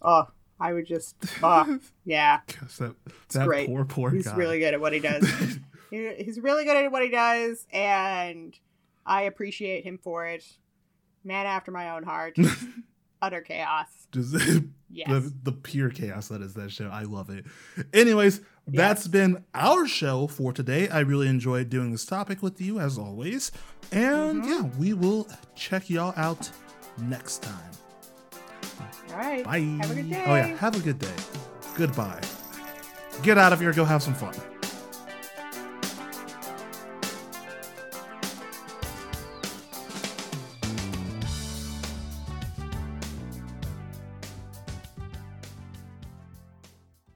oh, 0.03 0.29
I 0.61 0.73
would 0.73 0.87
just, 0.87 1.17
oh, 1.43 1.79
yeah. 2.05 2.41
That 2.79 2.95
that 3.31 3.47
great. 3.47 3.69
poor, 3.69 3.85
poor 3.85 4.11
He's 4.11 4.27
guy. 4.27 4.37
really 4.37 4.59
good 4.59 4.75
at 4.75 4.81
what 4.81 4.93
he 4.93 5.01
does. 5.01 5.27
He- 5.91 6.15
He's 6.25 6.41
really 6.41 6.65
good 6.65 6.75
at 6.77 6.91
what 6.91 7.03
he 7.03 7.11
does, 7.11 7.67
and 7.71 8.59
I 9.05 9.23
appreciate 9.25 9.85
him 9.85 9.99
for 9.99 10.25
it. 10.27 10.43
Man 11.23 11.45
after 11.45 11.71
my 11.71 11.91
own 11.91 12.03
heart. 12.03 12.37
Utter 13.23 13.43
chaos. 13.43 13.89
just 14.11 14.35
Yes. 14.91 15.09
the, 15.11 15.33
the 15.43 15.53
pure 15.53 15.91
chaos 15.91 16.29
that 16.29 16.41
is 16.41 16.55
that 16.55 16.71
show. 16.73 16.89
I 16.89 17.03
love 17.03 17.29
it. 17.31 17.45
Anyways, 17.93 18.41
that's 18.67 19.07
been 19.09 19.45
our 19.55 19.87
show 19.87 20.27
for 20.27 20.53
today. 20.53 20.89
I 20.89 21.01
really 21.01 21.29
enjoyed 21.29 21.69
doing 21.69 21.93
this 21.93 22.05
topic 22.05 22.43
with 22.43 22.61
you 22.61 22.79
as 22.81 22.97
always. 22.99 23.51
And 23.91 24.43
Mhm. 24.43 24.47
yeah, 24.49 24.63
we 24.79 24.93
will 24.95 25.29
check 25.55 25.91
y'all 25.91 26.15
out 26.17 26.51
next 26.99 27.43
time. 27.43 27.71
All 29.11 29.17
right. 29.19 29.45
Bye. 29.45 29.59
Have 29.61 29.91
a 29.91 29.95
good 29.95 30.11
day. 30.11 30.25
Oh 30.27 30.35
yeah, 30.35 30.47
have 30.57 30.77
a 30.77 30.81
good 30.81 30.99
day. 30.99 31.15
Goodbye. 31.77 32.21
Get 33.23 33.37
out 33.39 33.53
of 33.53 33.61
here, 33.61 33.73
go 33.73 33.85
have 33.85 34.03
some 34.03 34.15
fun. 34.15 34.35